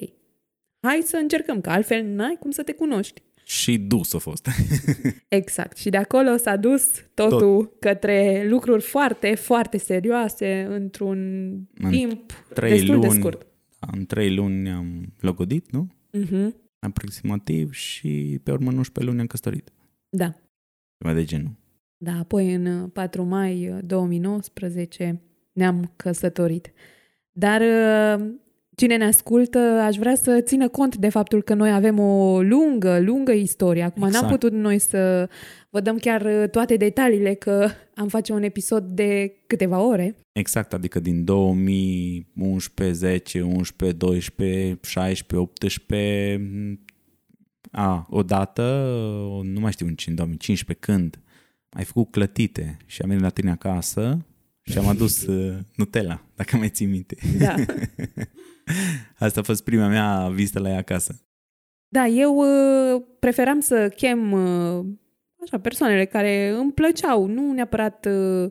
hai 0.81 1.01
să 1.05 1.17
încercăm, 1.17 1.61
că 1.61 1.71
altfel 1.71 2.05
n-ai 2.05 2.37
cum 2.41 2.51
să 2.51 2.63
te 2.63 2.73
cunoști. 2.73 3.23
Și 3.45 3.79
dus 3.79 4.15
a 4.15 4.19
fost. 4.19 4.49
Exact. 5.29 5.77
Și 5.77 5.91
de 5.91 5.97
acolo 5.97 6.37
s-a 6.37 6.57
dus 6.57 6.91
totul 7.15 7.65
Tot. 7.65 7.81
către 7.81 8.47
lucruri 8.49 8.83
foarte, 8.83 9.35
foarte 9.35 9.79
serioase 9.79 10.67
într-un 10.71 11.19
În 11.75 11.91
timp 11.91 12.33
trei 12.55 12.71
destul 12.71 13.01
de 13.01 13.07
luni. 13.07 13.19
scurt. 13.19 13.47
În 13.93 14.07
trei 14.07 14.35
luni 14.35 14.63
ne-am 14.63 15.13
logodit, 15.21 15.71
nu? 15.71 15.89
Uh-huh. 16.19 16.49
Aproximativ 16.79 17.73
și 17.73 18.41
pe 18.43 18.51
urmă 18.51 18.71
în 18.71 18.77
11 18.77 19.05
luni 19.05 19.15
ne-am 19.17 19.27
căsătorit. 19.27 19.73
Da. 20.09 20.35
Ceva 20.99 21.15
de 21.15 21.25
genul. 21.25 21.51
Da, 21.97 22.13
apoi 22.19 22.55
în 22.55 22.67
uh, 22.67 22.91
4 22.93 23.23
mai 23.23 23.69
uh, 23.71 23.79
2019 23.85 25.21
ne-am 25.53 25.93
căsătorit. 25.97 26.73
Dar 27.33 27.61
uh, 27.61 28.27
cine 28.77 28.97
ne 28.97 29.05
ascultă, 29.05 29.59
aș 29.59 29.97
vrea 29.97 30.15
să 30.15 30.41
țină 30.41 30.69
cont 30.69 30.97
de 30.97 31.09
faptul 31.09 31.43
că 31.43 31.55
noi 31.55 31.73
avem 31.73 31.99
o 31.99 32.43
lungă, 32.43 33.01
lungă 33.01 33.33
istorie. 33.33 33.83
Acum 33.83 34.03
Exact. 34.03 34.23
n-am 34.25 34.33
putut 34.33 34.53
noi 34.53 34.79
să 34.79 35.29
vă 35.71 35.81
dăm 35.81 35.99
chiar 35.99 36.23
uh, 36.23 36.51
toate 36.51 36.77
detaliile, 36.77 37.35
că 37.35 37.69
am 37.95 38.09
face 38.09 38.33
un 38.33 38.43
episod 38.43 38.85
de 38.85 39.33
câteva 39.47 39.81
ore. 39.81 40.17
Exact, 40.33 40.73
adică 40.73 41.01
din 41.01 41.25
2011, 41.25 42.97
10, 42.97 43.41
11, 43.43 43.99
12, 43.99 44.79
16, 44.83 45.37
18, 45.37 46.81
a, 47.71 48.07
odată, 48.11 48.63
nu 49.43 49.61
mai 49.61 49.73
știu 49.73 49.87
în 49.87 49.95
ce, 49.95 50.11
în 50.11 50.17
2015, 50.17 50.87
când 50.87 51.21
ai 51.69 51.85
făcut 51.85 52.11
clătite 52.11 52.77
și 52.87 53.03
am 53.03 53.09
venit 53.09 53.23
la 53.25 53.31
tine 53.31 53.51
acasă 53.51 54.27
și 54.63 54.79
am 54.79 54.87
adus 54.87 55.27
uh, 55.27 55.59
Nutella, 55.77 56.25
dacă 56.35 56.57
mai 56.57 56.69
ții 56.69 56.87
minte. 56.87 57.17
Da. 57.39 57.55
Asta 59.19 59.41
a 59.41 59.43
fost 59.43 59.65
prima 59.65 59.89
mea 59.89 60.29
vizită 60.29 60.59
la 60.59 60.69
ea 60.69 60.79
acasă. 60.79 61.21
Da, 61.89 62.07
eu 62.07 62.37
uh, 62.37 63.03
preferam 63.19 63.61
să 63.61 63.89
chem 63.89 64.33
uh, 64.33 64.85
așa, 65.43 65.59
persoanele 65.59 66.05
care 66.05 66.49
îmi 66.49 66.73
plăceau, 66.73 67.27
nu 67.27 67.53
neapărat 67.53 68.07
uh, 68.07 68.51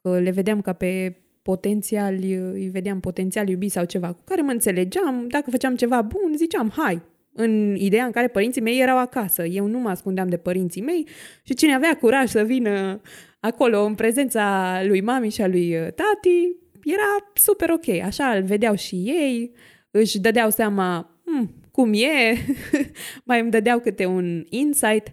că 0.00 0.18
le 0.18 0.30
vedeam 0.30 0.60
ca 0.60 0.72
pe 0.72 1.18
potențiali, 1.42 2.38
uh, 2.38 2.50
îi 2.52 2.68
vedeam 2.68 3.00
potențial 3.00 3.48
iubiți 3.48 3.72
sau 3.72 3.84
ceva, 3.84 4.12
cu 4.12 4.22
care 4.24 4.42
mă 4.42 4.50
înțelegeam, 4.50 5.26
dacă 5.28 5.50
făceam 5.50 5.76
ceva 5.76 6.02
bun, 6.02 6.36
ziceam, 6.36 6.72
hai, 6.76 7.02
în 7.32 7.74
ideea 7.74 8.04
în 8.04 8.10
care 8.10 8.28
părinții 8.28 8.60
mei 8.60 8.80
erau 8.80 8.98
acasă. 8.98 9.44
Eu 9.44 9.66
nu 9.66 9.78
mă 9.78 9.88
ascundeam 9.88 10.28
de 10.28 10.36
părinții 10.36 10.82
mei 10.82 11.06
și 11.42 11.54
cine 11.54 11.74
avea 11.74 11.96
curaj 11.96 12.28
să 12.28 12.42
vină 12.42 13.00
acolo 13.40 13.84
în 13.84 13.94
prezența 13.94 14.80
lui 14.84 15.00
mami 15.00 15.30
și 15.30 15.42
a 15.42 15.46
lui 15.46 15.76
uh, 15.76 15.80
tati, 15.80 16.56
era 16.84 17.32
super 17.34 17.70
ok. 17.70 17.88
Așa 17.88 18.30
îl 18.30 18.42
vedeau 18.42 18.74
și 18.74 18.94
ei, 18.94 19.52
își 19.90 20.18
dădeau 20.18 20.50
seama 20.50 21.18
hmm, 21.24 21.54
cum 21.70 21.92
e, 21.92 22.36
mai 23.24 23.40
îmi 23.40 23.50
dădeau 23.50 23.80
câte 23.80 24.06
un 24.06 24.44
insight 24.48 25.12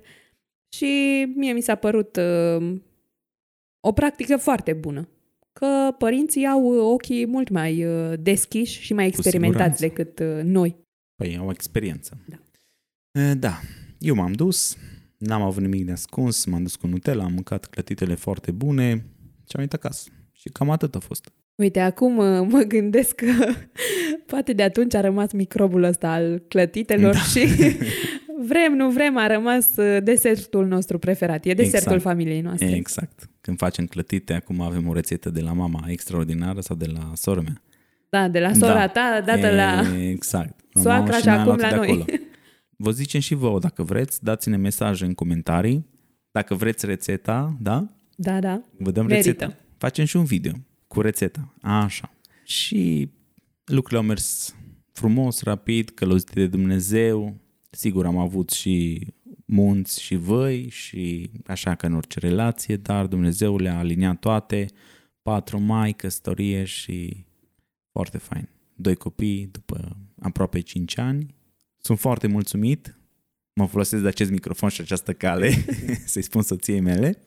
și 0.73 1.23
mie 1.35 1.53
mi 1.53 1.61
s-a 1.61 1.75
părut 1.75 2.15
uh, 2.15 2.79
o 3.79 3.91
practică 3.91 4.37
foarte 4.37 4.73
bună. 4.73 5.09
Că 5.53 5.95
părinții 5.97 6.47
au 6.47 6.65
ochii 6.67 7.25
mult 7.25 7.49
mai 7.49 7.85
uh, 7.85 8.13
deschiși 8.19 8.81
și 8.81 8.93
mai 8.93 9.07
experimentați 9.07 9.77
siguranță. 9.77 10.13
decât 10.13 10.19
uh, 10.19 10.43
noi. 10.43 10.75
Păi, 11.15 11.37
au 11.37 11.49
experiență. 11.51 12.17
Da. 12.25 12.37
E, 13.21 13.33
Da, 13.33 13.59
eu 13.99 14.15
m-am 14.15 14.31
dus, 14.31 14.77
n-am 15.17 15.41
avut 15.41 15.61
nimic 15.61 15.85
de 15.85 15.91
ascuns, 15.91 16.45
m-am 16.45 16.61
dus 16.61 16.75
cu 16.75 16.87
Nutella, 16.87 17.23
am 17.23 17.33
mâncat 17.33 17.65
clătitele 17.65 18.15
foarte 18.15 18.51
bune 18.51 18.89
și 19.47 19.55
am 19.55 19.65
venit 19.65 19.73
acasă. 19.73 20.09
Și 20.31 20.49
cam 20.49 20.69
atât 20.69 20.95
a 20.95 20.99
fost. 20.99 21.31
Uite, 21.61 21.79
acum 21.79 22.17
uh, 22.17 22.47
mă 22.49 22.61
gândesc 22.67 23.15
că 23.15 23.25
poate 24.31 24.53
de 24.53 24.63
atunci 24.63 24.93
a 24.95 25.01
rămas 25.01 25.31
microbul 25.31 25.83
ăsta 25.83 26.11
al 26.11 26.43
clătitelor 26.47 27.13
Da. 27.13 27.19
și 27.19 27.47
vrem, 28.49 28.73
nu 28.75 28.89
vrem, 28.89 29.17
a 29.17 29.27
rămas 29.27 29.67
uh, 29.75 30.03
desertul 30.03 30.67
nostru 30.67 30.99
preferat. 30.99 31.45
E 31.45 31.53
desertul 31.53 31.91
Exact. 31.93 32.01
familiei 32.01 32.41
noastre. 32.41 32.71
Exact. 32.75 33.29
Când 33.41 33.57
facem 33.57 33.85
clătite, 33.85 34.33
acum 34.33 34.61
avem 34.61 34.87
o 34.87 34.93
rețetă 34.93 35.29
de 35.29 35.41
la 35.41 35.53
mama 35.53 35.83
extraordinară 35.87 36.59
sau 36.61 36.75
de 36.75 36.85
la 36.93 37.11
sora 37.15 37.41
mea. 37.41 37.61
Da, 38.09 38.27
de 38.27 38.39
la 38.39 38.53
sora 38.53 38.73
Da. 38.73 38.87
ta, 38.87 39.21
dată 39.25 39.49
la... 39.55 39.83
Exact. 40.09 40.59
La 40.73 40.81
soacra 40.81 40.99
mama 41.05 41.17
și 41.17 41.25
ne-a 41.25 41.33
acum 41.39 41.45
luat 41.45 41.59
la 41.61 41.69
de 41.69 41.75
noi. 41.75 41.85
acolo. 41.87 42.05
Vă 42.77 42.91
zicem 42.91 43.19
și 43.19 43.33
vouă, 43.35 43.59
dacă 43.59 43.83
vreți, 43.83 44.23
dați-ne 44.23 44.57
mesaje 44.57 45.05
în 45.05 45.13
comentarii. 45.13 45.85
Dacă 46.31 46.55
vreți 46.55 46.85
rețeta, 46.85 47.55
da? 47.59 47.85
Da, 48.15 48.39
da. 48.39 48.61
Vă 48.77 48.91
dăm 48.91 49.05
Merită. 49.05 49.27
rețeta. 49.27 49.55
Facem 49.77 50.05
și 50.05 50.17
un 50.17 50.23
video 50.23 50.51
cu 50.91 51.01
rețeta. 51.01 51.53
Așa. 51.61 52.13
Și 52.43 53.09
lucrurile 53.65 53.99
au 53.99 54.05
mers 54.05 54.55
frumos, 54.91 55.41
rapid, 55.41 55.89
călăuzite 55.89 56.33
de 56.33 56.47
Dumnezeu. 56.47 57.35
Sigur, 57.69 58.05
am 58.05 58.17
avut 58.17 58.49
și 58.49 59.07
munți 59.45 60.01
și 60.01 60.15
văi 60.15 60.69
și 60.69 61.29
așa 61.45 61.75
ca 61.75 61.87
în 61.87 61.93
orice 61.93 62.19
relație, 62.19 62.75
dar 62.75 63.05
Dumnezeu 63.05 63.57
le-a 63.57 63.77
aliniat 63.77 64.19
toate. 64.19 64.65
4 65.21 65.59
mai, 65.59 65.93
căsătorie 65.93 66.63
și 66.63 67.25
foarte 67.91 68.17
fain. 68.17 68.49
Doi 68.75 68.95
copii 68.95 69.49
după 69.51 69.97
aproape 70.21 70.59
5 70.59 70.97
ani. 70.97 71.35
Sunt 71.77 71.99
foarte 71.99 72.27
mulțumit. 72.27 72.99
Mă 73.53 73.67
folosesc 73.67 74.01
de 74.01 74.07
acest 74.07 74.31
microfon 74.31 74.69
și 74.69 74.81
această 74.81 75.13
cale 75.13 75.65
să-i 76.05 76.21
spun 76.21 76.41
soției 76.41 76.79
mele 76.79 77.23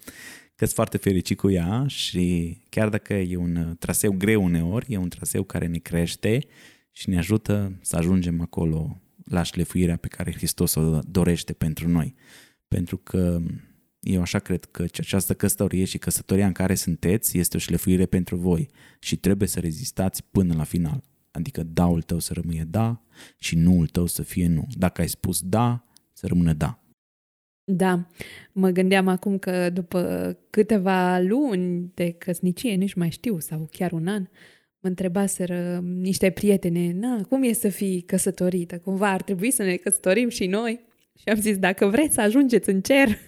că 0.56 0.64
sunt 0.64 0.70
foarte 0.70 0.96
fericit 0.96 1.38
cu 1.38 1.50
ea 1.50 1.86
și 1.86 2.56
chiar 2.68 2.88
dacă 2.88 3.14
e 3.14 3.36
un 3.36 3.56
uh, 3.56 3.76
traseu 3.78 4.12
greu 4.12 4.44
uneori, 4.44 4.92
e 4.92 4.96
un 4.96 5.08
traseu 5.08 5.42
care 5.42 5.66
ne 5.66 5.78
crește 5.78 6.38
și 6.92 7.08
ne 7.08 7.18
ajută 7.18 7.78
să 7.80 7.96
ajungem 7.96 8.40
acolo 8.40 9.00
la 9.24 9.42
șlefuirea 9.42 9.96
pe 9.96 10.08
care 10.08 10.32
Hristos 10.32 10.74
o 10.74 10.98
dorește 11.08 11.52
pentru 11.52 11.88
noi. 11.88 12.14
Pentru 12.68 12.96
că 12.96 13.40
eu 14.00 14.20
așa 14.20 14.38
cred 14.38 14.64
că 14.64 14.82
această 14.82 15.34
căsătorie 15.34 15.84
și 15.84 15.98
căsătoria 15.98 16.46
în 16.46 16.52
care 16.52 16.74
sunteți 16.74 17.38
este 17.38 17.56
o 17.56 17.60
șlefuire 17.60 18.06
pentru 18.06 18.36
voi 18.36 18.68
și 18.98 19.16
trebuie 19.16 19.48
să 19.48 19.60
rezistați 19.60 20.24
până 20.24 20.54
la 20.54 20.64
final. 20.64 21.04
Adică 21.30 21.62
daul 21.62 22.02
tău 22.02 22.18
să 22.18 22.32
rămâie 22.32 22.66
da 22.70 23.02
și 23.38 23.56
nuul 23.56 23.86
tău 23.86 24.06
să 24.06 24.22
fie 24.22 24.46
nu. 24.46 24.66
Dacă 24.76 25.00
ai 25.00 25.08
spus 25.08 25.42
da, 25.42 25.84
să 26.12 26.26
rămână 26.26 26.52
da. 26.52 26.83
Da, 27.64 28.06
mă 28.52 28.68
gândeam 28.68 29.08
acum 29.08 29.38
că 29.38 29.70
după 29.70 30.36
câteva 30.50 31.18
luni 31.18 31.90
de 31.94 32.10
căsnicie, 32.18 32.74
nici 32.74 32.94
mai 32.94 33.10
știu, 33.10 33.38
sau 33.38 33.68
chiar 33.70 33.92
un 33.92 34.06
an, 34.06 34.26
mă 34.80 34.88
întrebaseră 34.88 35.84
niște 36.00 36.30
prietene, 36.30 36.92
na, 36.92 37.22
cum 37.28 37.42
e 37.42 37.52
să 37.52 37.68
fii 37.68 38.00
căsătorită? 38.00 38.78
Cumva 38.78 39.10
ar 39.10 39.22
trebui 39.22 39.50
să 39.50 39.62
ne 39.62 39.76
căsătorim 39.76 40.28
și 40.28 40.46
noi? 40.46 40.80
Și 41.18 41.28
am 41.28 41.40
zis, 41.40 41.58
dacă 41.58 41.86
vreți 41.86 42.14
să 42.14 42.20
ajungeți 42.20 42.68
în 42.68 42.80
cer, 42.80 43.08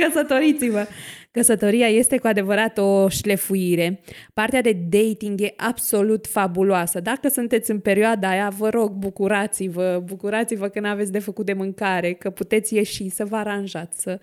căsătoriți-vă. 0.00 0.86
Căsătoria 1.32 1.86
este 1.86 2.18
cu 2.18 2.26
adevărat 2.26 2.78
o 2.78 3.08
șlefuire. 3.08 4.00
Partea 4.34 4.60
de 4.60 4.72
dating 4.88 5.40
e 5.40 5.54
absolut 5.56 6.26
fabuloasă. 6.26 7.00
Dacă 7.00 7.28
sunteți 7.28 7.70
în 7.70 7.78
perioada 7.78 8.28
aia, 8.28 8.48
vă 8.48 8.68
rog, 8.68 8.90
bucurați-vă, 8.90 10.02
bucurați-vă 10.04 10.68
că 10.68 10.80
nu 10.80 10.88
aveți 10.88 11.12
de 11.12 11.18
făcut 11.18 11.46
de 11.46 11.52
mâncare, 11.52 12.12
că 12.12 12.30
puteți 12.30 12.74
ieși, 12.74 13.08
să 13.08 13.24
vă 13.24 13.36
aranjați, 13.36 14.02
să... 14.02 14.20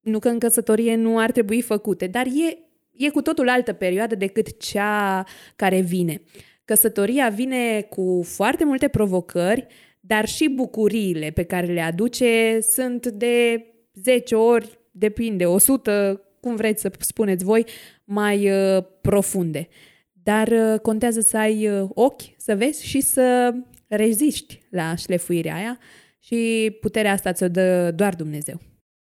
Nu 0.00 0.18
că 0.18 0.28
în 0.28 0.38
căsătorie 0.38 0.96
nu 0.96 1.18
ar 1.18 1.30
trebui 1.30 1.62
făcute, 1.62 2.06
dar 2.06 2.26
e, 2.26 2.58
e 2.92 3.08
cu 3.08 3.22
totul 3.22 3.48
altă 3.48 3.72
perioadă 3.72 4.14
decât 4.14 4.58
cea 4.58 5.24
care 5.56 5.80
vine. 5.80 6.22
Căsătoria 6.64 7.28
vine 7.28 7.80
cu 7.80 8.22
foarte 8.24 8.64
multe 8.64 8.88
provocări, 8.88 9.66
dar 10.00 10.26
și 10.26 10.48
bucuriile 10.48 11.30
pe 11.30 11.42
care 11.42 11.66
le 11.66 11.80
aduce 11.80 12.58
sunt 12.60 13.06
de 13.06 13.64
10 13.94 14.34
ori, 14.34 14.78
depinde, 14.90 15.46
100, 15.46 16.22
cum 16.40 16.56
vreți 16.56 16.80
să 16.80 16.92
spuneți 16.98 17.44
voi, 17.44 17.66
mai 18.04 18.50
uh, 18.50 18.84
profunde. 19.00 19.68
Dar 20.12 20.48
uh, 20.48 20.80
contează 20.80 21.20
să 21.20 21.36
ai 21.38 21.68
uh, 21.68 21.88
ochi, 21.94 22.22
să 22.36 22.56
vezi 22.56 22.86
și 22.86 23.00
să 23.00 23.54
reziști 23.86 24.60
la 24.70 24.94
șlefuirea 24.94 25.54
aia 25.54 25.78
și 26.18 26.70
puterea 26.80 27.12
asta 27.12 27.32
ți-o 27.32 27.48
dă 27.48 27.90
doar 27.90 28.14
Dumnezeu. 28.14 28.60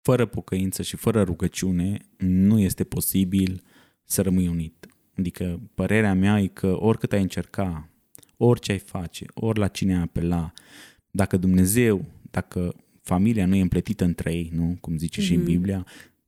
Fără 0.02 0.26
pocăință 0.26 0.82
și 0.82 0.96
fără 0.96 1.22
rugăciune 1.22 1.98
nu 2.18 2.60
este 2.60 2.84
posibil 2.84 3.62
să 4.04 4.22
rămâi 4.22 4.48
unit. 4.48 4.88
Adică 5.18 5.60
părerea 5.74 6.14
mea 6.14 6.40
e 6.40 6.48
că 6.48 6.78
oricât 6.80 7.14
ai 7.14 7.22
încerca, 7.22 7.90
orice 8.38 8.72
ai 8.72 8.78
face, 8.78 9.26
ori 9.34 9.60
la 9.60 9.68
cine 9.68 9.96
ai 9.96 10.02
apela, 10.02 10.54
dacă 11.12 11.38
Dumnezeu, 11.38 12.06
dacă 12.32 12.76
familia 13.02 13.46
nu 13.46 13.56
e 13.56 13.62
împletită 13.62 14.04
între 14.04 14.34
ei, 14.34 14.52
nu? 14.54 14.78
Cum 14.82 14.98
zice 14.98 15.22
mm-hmm. 15.22 15.24
și 15.24 15.34
în 15.34 15.42
mhm. 15.42 15.50
Biblia, 15.50 15.86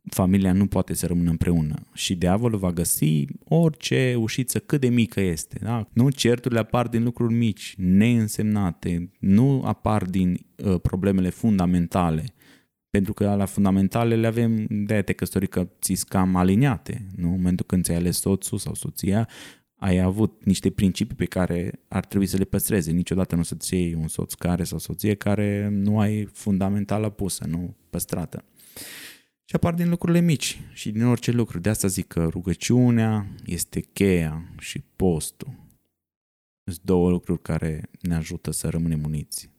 familia 0.10 0.54
nu 0.54 0.68
poate 0.68 0.94
să 0.94 1.06
rămână 1.06 1.30
împreună 1.30 1.76
și 1.94 2.16
diavolul 2.16 2.60
va 2.60 2.72
găsi 2.72 3.26
orice 3.48 4.16
ușiță 4.18 4.60
cât 4.60 4.82
de 4.82 4.90
mică 4.90 5.22
este. 5.22 5.60
Da? 5.62 5.88
Nu 5.94 6.10
certurile 6.10 6.60
apar 6.60 6.88
din 6.88 7.04
lucruri 7.04 7.34
mici, 7.34 7.74
neînsemnate, 7.78 9.12
nu 9.20 9.64
apar 9.66 10.04
din 10.04 10.46
uh, 10.56 10.80
problemele 10.82 11.30
fundamentale, 11.30 12.24
pentru 12.90 13.14
că 13.14 13.36
la 13.36 13.46
fundamentale 13.46 14.16
le 14.16 14.28
avem 14.28 14.66
de 14.70 15.02
te 15.02 15.14
căsători 15.14 15.48
că 15.48 15.70
ți 15.82 16.06
cam 16.06 16.36
aliniate. 16.36 17.06
Nu? 17.16 17.28
În 17.28 17.36
momentul 17.36 17.66
când 17.66 17.84
ți-ai 17.84 17.98
ales 17.98 18.20
soțul 18.20 18.58
sau 18.58 18.74
soția, 18.74 19.28
ai 19.76 20.00
avut 20.00 20.46
niște 20.46 20.70
principii 20.70 21.16
pe 21.16 21.26
care 21.26 21.72
ar 21.88 22.06
trebui 22.06 22.28
să 22.28 22.38
le 22.38 22.44
păstreze. 22.44 22.92
Niciodată 22.92 23.36
nu 23.36 23.44
să-ți 23.44 23.74
iei 23.74 23.94
un 23.94 24.08
soț 24.08 24.34
care 24.34 24.64
sau 24.64 24.78
soție 24.78 25.14
care 25.14 25.70
nu 25.72 26.00
ai 26.00 26.26
fundamentală 26.26 27.10
pusă, 27.10 27.46
nu 27.48 27.76
păstrată. 27.90 28.44
Și 29.50 29.56
apar 29.56 29.74
din 29.74 29.90
lucrurile 29.90 30.20
mici 30.20 30.62
și 30.74 30.92
din 30.92 31.06
orice 31.06 31.32
lucru. 31.32 31.60
De 31.60 31.70
asta 31.70 31.88
zic 31.88 32.08
că 32.08 32.28
rugăciunea 32.28 33.28
este 33.46 33.80
cheia 33.80 34.44
și 34.60 34.84
postul. 34.96 35.54
Sunt 36.64 36.82
două 36.84 37.10
lucruri 37.10 37.42
care 37.42 37.90
ne 38.02 38.16
ajută 38.16 38.52
să 38.52 38.70
rămânem 38.70 39.04
uniți. 39.04 39.50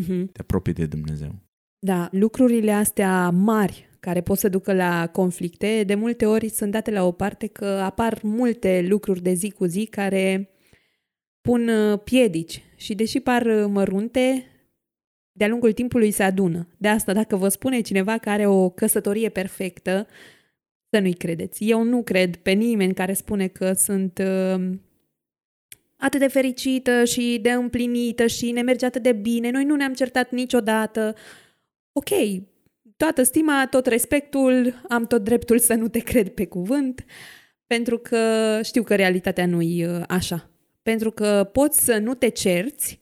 Uh-huh. 0.00 0.32
Te 0.32 0.40
apropii 0.40 0.72
de 0.72 0.86
Dumnezeu. 0.86 1.34
Da, 1.78 2.08
lucrurile 2.12 2.72
astea 2.72 3.30
mari 3.30 3.88
care 4.00 4.20
pot 4.20 4.38
să 4.38 4.48
ducă 4.48 4.74
la 4.74 5.06
conflicte, 5.06 5.82
de 5.86 5.94
multe 5.94 6.26
ori 6.26 6.48
sunt 6.48 6.70
date 6.70 6.90
la 6.90 7.04
o 7.04 7.12
parte 7.12 7.46
că 7.46 7.66
apar 7.66 8.20
multe 8.22 8.86
lucruri 8.88 9.22
de 9.22 9.32
zi 9.32 9.50
cu 9.50 9.64
zi 9.64 9.86
care 9.86 10.50
pun 11.40 11.68
uh, 11.68 12.00
piedici 12.04 12.62
și 12.76 12.94
deși 12.94 13.20
par 13.20 13.46
uh, 13.46 13.64
mărunte, 13.68 14.44
de-a 15.36 15.48
lungul 15.48 15.72
timpului 15.72 16.10
se 16.10 16.22
adună. 16.22 16.68
De 16.76 16.88
asta, 16.88 17.12
dacă 17.12 17.36
vă 17.36 17.48
spune 17.48 17.80
cineva 17.80 18.18
că 18.18 18.30
are 18.30 18.46
o 18.46 18.70
căsătorie 18.70 19.28
perfectă, 19.28 20.06
să 20.90 20.98
nu-i 20.98 21.12
credeți. 21.12 21.64
Eu 21.64 21.82
nu 21.82 22.02
cred 22.02 22.36
pe 22.36 22.50
nimeni 22.50 22.94
care 22.94 23.12
spune 23.12 23.46
că 23.46 23.72
sunt 23.72 24.18
uh, 24.18 24.70
atât 25.96 26.20
de 26.20 26.26
fericită 26.26 27.04
și 27.04 27.38
de 27.42 27.50
împlinită 27.50 28.26
și 28.26 28.50
ne 28.50 28.62
merge 28.62 28.86
atât 28.86 29.02
de 29.02 29.12
bine, 29.12 29.50
noi 29.50 29.64
nu 29.64 29.76
ne-am 29.76 29.94
certat 29.94 30.30
niciodată. 30.30 31.14
Ok, 31.92 32.08
toată 32.96 33.22
stima, 33.22 33.66
tot 33.70 33.86
respectul, 33.86 34.82
am 34.88 35.06
tot 35.06 35.24
dreptul 35.24 35.58
să 35.58 35.74
nu 35.74 35.88
te 35.88 35.98
cred 35.98 36.28
pe 36.28 36.46
cuvânt, 36.46 37.04
pentru 37.66 37.98
că 37.98 38.20
știu 38.62 38.82
că 38.82 38.94
realitatea 38.94 39.46
nu 39.46 39.62
e 39.62 39.88
uh, 39.90 40.02
așa. 40.08 40.50
Pentru 40.82 41.10
că 41.10 41.50
poți 41.52 41.84
să 41.84 41.98
nu 41.98 42.14
te 42.14 42.28
cerți 42.28 43.00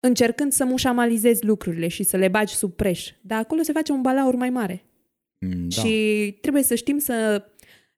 încercând 0.00 0.52
să 0.52 0.64
mușamalizezi 0.64 1.44
lucrurile 1.44 1.88
și 1.88 2.02
să 2.02 2.16
le 2.16 2.28
bagi 2.28 2.54
sub 2.54 2.72
preș. 2.72 3.10
Dar 3.20 3.38
acolo 3.38 3.62
se 3.62 3.72
face 3.72 3.92
un 3.92 4.02
balaur 4.02 4.34
mai 4.34 4.50
mare. 4.50 4.84
Mm, 5.38 5.68
da. 5.68 5.82
Și 5.82 6.36
trebuie 6.40 6.62
să 6.62 6.74
știm 6.74 6.98
să 6.98 7.44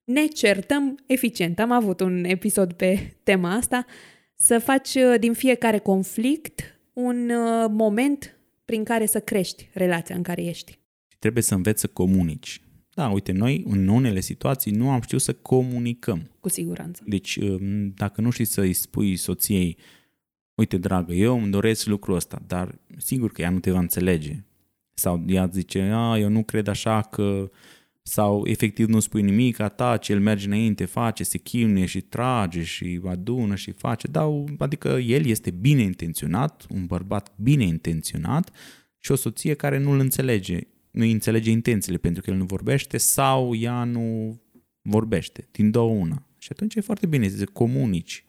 ne 0.04 0.26
certăm 0.26 0.98
eficient. 1.06 1.58
Am 1.58 1.70
avut 1.70 2.00
un 2.00 2.24
episod 2.24 2.72
pe 2.72 3.16
tema 3.22 3.54
asta, 3.54 3.86
să 4.34 4.58
faci 4.58 4.94
uh, 4.94 5.14
din 5.18 5.32
fiecare 5.32 5.78
conflict 5.78 6.80
un 6.92 7.30
uh, 7.30 7.66
moment 7.70 8.38
prin 8.64 8.84
care 8.84 9.06
să 9.06 9.20
crești 9.20 9.68
relația 9.72 10.14
în 10.14 10.22
care 10.22 10.44
ești 10.44 10.78
trebuie 11.18 11.42
să 11.42 11.54
înveți 11.54 11.80
să 11.80 11.86
comunici. 11.86 12.60
Da, 12.94 13.08
uite, 13.08 13.32
noi 13.32 13.64
în 13.66 13.88
unele 13.88 14.20
situații 14.20 14.72
nu 14.72 14.90
am 14.90 15.00
știut 15.00 15.20
să 15.20 15.32
comunicăm. 15.32 16.30
Cu 16.40 16.48
siguranță. 16.48 17.02
Deci, 17.06 17.36
um, 17.36 17.92
dacă 17.94 18.20
nu 18.20 18.30
știi 18.30 18.44
să-i 18.44 18.72
spui 18.72 19.16
soției, 19.16 19.76
uite, 20.58 20.76
dragă, 20.76 21.12
eu 21.12 21.40
îmi 21.40 21.50
doresc 21.50 21.86
lucrul 21.86 22.14
ăsta, 22.14 22.42
dar 22.46 22.78
sigur 22.96 23.32
că 23.32 23.42
ea 23.42 23.50
nu 23.50 23.58
te 23.58 23.70
va 23.70 23.78
înțelege. 23.78 24.44
Sau 24.94 25.24
ea 25.26 25.46
zice, 25.52 25.90
a, 25.94 26.18
eu 26.18 26.28
nu 26.28 26.42
cred 26.42 26.66
așa 26.68 27.00
că... 27.00 27.50
Sau 28.02 28.46
efectiv 28.46 28.88
nu 28.88 29.00
spui 29.00 29.22
nimic, 29.22 29.58
a 29.58 29.68
ta, 29.68 29.98
el 30.06 30.20
merge 30.20 30.46
înainte, 30.46 30.84
face, 30.84 31.24
se 31.24 31.38
chinuie 31.38 31.84
și 31.86 32.00
trage 32.00 32.62
și 32.62 33.00
adună 33.04 33.54
și 33.54 33.70
face. 33.70 34.06
Da, 34.06 34.44
adică 34.58 34.88
el 34.88 35.26
este 35.26 35.50
bine 35.50 35.82
intenționat, 35.82 36.66
un 36.70 36.86
bărbat 36.86 37.32
bine 37.36 37.64
intenționat 37.64 38.50
și 38.98 39.12
o 39.12 39.14
soție 39.14 39.54
care 39.54 39.78
nu-l 39.78 39.98
înțelege 39.98 40.60
nu 40.90 41.04
înțelege 41.04 41.50
intențiile 41.50 41.98
pentru 41.98 42.22
că 42.22 42.30
el 42.30 42.36
nu 42.36 42.44
vorbește 42.44 42.96
sau 42.96 43.54
ea 43.54 43.84
nu 43.84 44.38
vorbește. 44.82 45.48
Din 45.50 45.70
două 45.70 45.90
una. 45.90 46.26
Și 46.38 46.48
atunci 46.52 46.74
e 46.74 46.80
foarte 46.80 47.06
bine 47.06 47.28
să 47.28 47.44
comunici, 47.44 48.24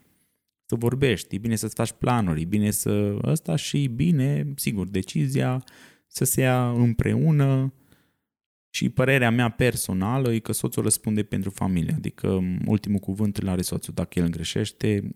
să 0.69 0.75
vorbești, 0.75 1.35
e 1.35 1.37
bine 1.37 1.55
să-ți 1.55 1.75
faci 1.75 1.91
planuri, 1.91 2.41
e 2.41 2.45
bine 2.45 2.71
să 2.71 3.17
ăsta 3.23 3.55
și 3.55 3.87
bine, 3.87 4.53
sigur, 4.55 4.87
decizia 4.87 5.63
să 6.07 6.23
se 6.23 6.41
ia 6.41 6.69
împreună 6.71 7.73
și 8.69 8.89
părerea 8.89 9.31
mea 9.31 9.49
personală 9.49 10.33
e 10.33 10.39
că 10.39 10.51
soțul 10.51 10.83
răspunde 10.83 11.23
pentru 11.23 11.49
familie, 11.49 11.93
adică 11.93 12.43
ultimul 12.65 12.99
cuvânt 12.99 13.37
îl 13.37 13.47
are 13.47 13.61
soțul. 13.61 13.93
Dacă 13.93 14.19
el 14.19 14.29
greșește, 14.29 15.15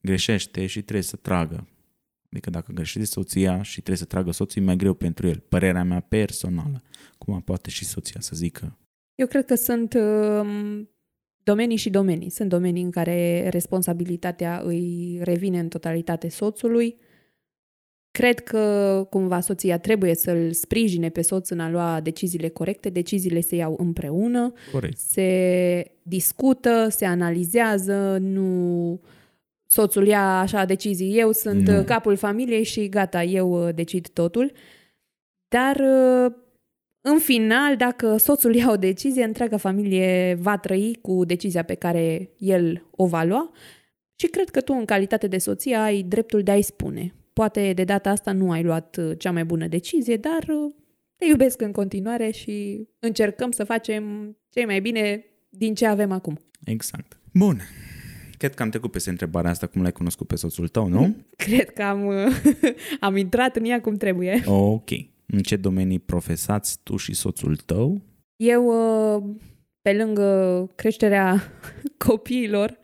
greșește 0.00 0.66
și 0.66 0.82
trebuie 0.82 1.02
să 1.02 1.16
tragă 1.16 1.68
Adică 2.34 2.50
dacă 2.50 2.72
greșește 2.72 3.04
soția 3.04 3.62
și 3.62 3.74
trebuie 3.74 3.96
să 3.96 4.04
tragă 4.04 4.30
soțul, 4.30 4.62
e 4.62 4.64
mai 4.64 4.76
greu 4.76 4.94
pentru 4.94 5.26
el. 5.26 5.42
Părerea 5.48 5.84
mea 5.84 6.00
personală. 6.00 6.82
Cum 7.18 7.40
poate 7.40 7.70
și 7.70 7.84
soția 7.84 8.20
să 8.20 8.36
zică? 8.36 8.78
Eu 9.14 9.26
cred 9.26 9.44
că 9.44 9.54
sunt 9.54 9.94
uh, 9.94 10.86
domenii 11.44 11.76
și 11.76 11.90
domenii. 11.90 12.30
Sunt 12.30 12.48
domenii 12.48 12.82
în 12.82 12.90
care 12.90 13.48
responsabilitatea 13.48 14.62
îi 14.64 15.18
revine 15.22 15.58
în 15.58 15.68
totalitate 15.68 16.28
soțului. 16.28 16.96
Cred 18.10 18.40
că 18.40 19.06
cumva 19.10 19.40
soția 19.40 19.78
trebuie 19.78 20.14
să-l 20.14 20.52
sprijine 20.52 21.08
pe 21.08 21.22
soț 21.22 21.48
în 21.48 21.60
a 21.60 21.70
lua 21.70 22.00
deciziile 22.00 22.48
corecte. 22.48 22.88
Deciziile 22.88 23.40
se 23.40 23.56
iau 23.56 23.76
împreună, 23.78 24.52
Corect. 24.72 24.98
se 24.98 25.84
discută, 26.02 26.86
se 26.90 27.04
analizează, 27.04 28.18
nu 28.20 29.00
soțul 29.66 30.06
ia 30.06 30.38
așa 30.38 30.64
decizii. 30.64 31.18
Eu 31.18 31.32
sunt 31.32 31.68
nu. 31.68 31.84
capul 31.84 32.16
familiei 32.16 32.64
și 32.64 32.88
gata, 32.88 33.22
eu 33.22 33.66
uh, 33.66 33.74
decid 33.74 34.08
totul. 34.08 34.52
Dar 35.48 35.76
uh, 35.76 36.32
în 37.06 37.18
final, 37.18 37.76
dacă 37.76 38.16
soțul 38.16 38.54
ia 38.54 38.70
o 38.70 38.76
decizie, 38.76 39.24
întreaga 39.24 39.56
familie 39.56 40.36
va 40.40 40.58
trăi 40.58 40.98
cu 41.02 41.24
decizia 41.24 41.62
pe 41.62 41.74
care 41.74 42.30
el 42.38 42.86
o 42.90 43.06
va 43.06 43.24
lua 43.24 43.50
și 44.14 44.26
cred 44.26 44.48
că 44.50 44.60
tu, 44.60 44.72
în 44.72 44.84
calitate 44.84 45.26
de 45.26 45.38
soție, 45.38 45.74
ai 45.76 46.02
dreptul 46.02 46.42
de 46.42 46.50
a-i 46.50 46.62
spune. 46.62 47.14
Poate 47.32 47.72
de 47.72 47.84
data 47.84 48.10
asta 48.10 48.32
nu 48.32 48.50
ai 48.50 48.62
luat 48.62 48.96
uh, 48.96 49.18
cea 49.18 49.32
mai 49.32 49.44
bună 49.44 49.66
decizie, 49.66 50.16
dar 50.16 50.44
te 51.16 51.24
iubesc 51.24 51.60
în 51.60 51.72
continuare 51.72 52.30
și 52.30 52.88
încercăm 52.98 53.50
să 53.50 53.64
facem 53.64 54.36
ce 54.50 54.64
mai 54.64 54.80
bine 54.80 55.24
din 55.48 55.74
ce 55.74 55.86
avem 55.86 56.12
acum. 56.12 56.38
Exact. 56.64 57.18
Bun. 57.32 57.60
Cred 58.38 58.54
că 58.54 58.62
am 58.62 58.70
trecut 58.70 58.90
peste 58.90 59.10
întrebarea 59.10 59.50
asta, 59.50 59.66
cum 59.66 59.82
l-ai 59.82 59.92
cunoscut 59.92 60.26
pe 60.26 60.36
soțul 60.36 60.68
tău, 60.68 60.88
nu? 60.88 61.16
Cred 61.36 61.70
că 61.70 61.82
am, 61.82 62.10
am 63.00 63.16
intrat 63.16 63.56
în 63.56 63.64
ea 63.64 63.80
cum 63.80 63.94
trebuie. 63.94 64.42
Ok. 64.46 64.90
În 65.34 65.42
ce 65.42 65.56
domenii 65.56 65.98
profesați 65.98 66.78
tu 66.82 66.96
și 66.96 67.14
soțul 67.14 67.56
tău? 67.56 68.02
Eu, 68.36 68.72
pe 69.82 69.92
lângă 69.92 70.70
creșterea 70.74 71.42
copiilor, 72.06 72.78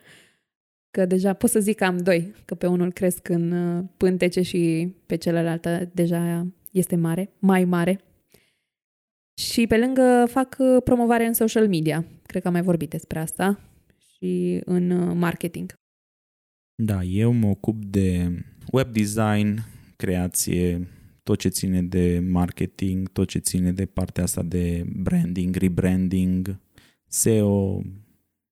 că 0.90 1.06
deja 1.06 1.32
pot 1.32 1.50
să 1.50 1.60
zic 1.60 1.76
că 1.76 1.84
am 1.84 1.98
doi, 1.98 2.34
că 2.44 2.54
pe 2.54 2.66
unul 2.66 2.92
cresc 2.92 3.28
în 3.28 3.52
uh, 3.52 3.84
pântece 3.96 4.42
și 4.42 4.92
pe 5.06 5.16
celălalt 5.16 5.66
deja 5.92 6.46
este 6.70 6.96
mare, 6.96 7.32
mai 7.38 7.64
mare. 7.64 8.00
Și 9.34 9.66
pe 9.66 9.78
lângă 9.78 10.26
fac 10.28 10.56
uh, 10.58 10.82
promovare 10.84 11.26
în 11.26 11.32
social 11.32 11.68
media. 11.68 12.04
Cred 12.26 12.42
că 12.42 12.48
am 12.48 12.54
mai 12.54 12.62
vorbit 12.62 12.90
despre 12.90 13.18
asta 13.18 13.60
și 13.96 14.60
în 14.64 14.90
uh, 14.90 15.14
marketing. 15.16 15.74
Da, 16.74 17.02
eu 17.02 17.32
mă 17.32 17.46
ocup 17.46 17.84
de 17.84 18.30
web 18.72 18.92
design, 18.92 19.58
creație, 19.96 20.88
tot 21.31 21.38
ce 21.38 21.49
ține 21.49 21.83
de 21.83 22.25
marketing, 22.29 23.09
tot 23.09 23.29
ce 23.29 23.38
ține 23.38 23.73
de 23.73 23.87
partea 23.87 24.23
asta 24.23 24.43
de 24.43 24.85
branding, 24.97 25.57
rebranding, 25.57 26.61
SEO 27.07 27.83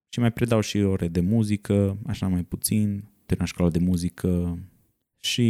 și 0.09 0.21
mai 0.21 0.33
predau 0.33 0.61
și 0.61 0.79
ore 0.79 1.09
de 1.09 1.21
muzică, 1.21 1.99
așa 2.07 2.29
mai 2.29 2.43
puțin, 2.43 3.05
terminat 3.27 3.53
școala 3.53 3.71
de 3.71 3.79
muzică 3.79 4.59
și 5.21 5.47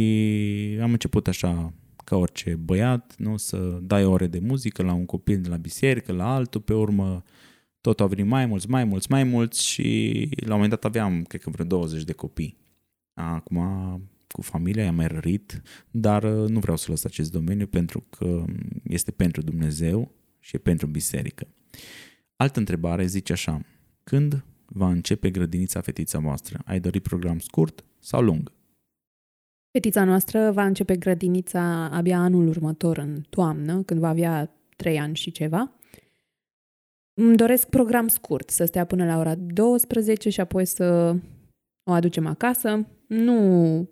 am 0.81 0.91
început 0.91 1.27
așa 1.27 1.73
ca 2.03 2.15
orice 2.15 2.55
băiat, 2.55 3.15
nu? 3.17 3.37
să 3.37 3.79
dai 3.81 4.05
ore 4.05 4.27
de 4.27 4.39
muzică 4.39 4.83
la 4.83 4.93
un 4.93 5.05
copil 5.05 5.41
de 5.41 5.49
la 5.49 5.57
biserică, 5.57 6.11
la 6.11 6.33
altul, 6.33 6.61
pe 6.61 6.73
urmă 6.73 7.23
tot 7.81 7.99
au 7.99 8.07
venit 8.07 8.25
mai 8.25 8.45
mulți, 8.45 8.69
mai 8.69 8.83
mulți, 8.83 9.11
mai 9.11 9.23
mulți 9.23 9.65
și 9.65 10.29
la 10.35 10.45
un 10.45 10.51
moment 10.51 10.69
dat 10.69 10.85
aveam, 10.85 11.23
cred 11.23 11.41
că 11.41 11.49
vreo 11.49 11.65
20 11.65 12.03
de 12.03 12.13
copii. 12.13 12.57
Acum 13.13 13.57
cu 14.31 14.41
familia 14.41 14.83
i-am 14.83 14.95
mai 14.95 15.07
rărit, 15.07 15.61
dar 15.91 16.23
uh, 16.23 16.49
nu 16.49 16.59
vreau 16.59 16.77
să 16.77 16.85
lăs 16.89 17.03
acest 17.03 17.31
domeniu 17.31 17.67
pentru 17.67 18.05
că 18.09 18.45
este 18.83 19.11
pentru 19.11 19.41
Dumnezeu 19.41 20.11
și 20.39 20.55
e 20.55 20.59
pentru 20.59 20.87
biserică. 20.87 21.47
Altă 22.35 22.59
întrebare 22.59 23.05
zice 23.05 23.33
așa, 23.33 23.61
când 24.03 24.43
va 24.65 24.89
începe 24.89 25.29
grădinița 25.29 25.81
fetița 25.81 26.19
voastră? 26.19 26.61
Ai 26.65 26.79
dorit 26.79 27.03
program 27.03 27.39
scurt 27.39 27.85
sau 27.99 28.21
lung? 28.21 28.51
Fetița 29.71 30.03
noastră 30.03 30.51
va 30.51 30.65
începe 30.65 30.95
grădinița 30.95 31.89
abia 31.91 32.19
anul 32.19 32.47
următor, 32.47 32.97
în 32.97 33.21
toamnă, 33.29 33.83
când 33.83 33.99
va 33.99 34.07
avea 34.07 34.51
trei 34.75 34.99
ani 34.99 35.15
și 35.15 35.31
ceva. 35.31 35.71
Îmi 37.13 37.35
doresc 37.35 37.69
program 37.69 38.07
scurt, 38.07 38.49
să 38.49 38.65
stea 38.65 38.85
până 38.85 39.05
la 39.05 39.17
ora 39.17 39.35
12 39.35 40.29
și 40.29 40.39
apoi 40.39 40.65
să 40.65 41.15
o 41.83 41.91
aducem 41.91 42.25
acasă. 42.25 42.87
Nu, 43.07 43.89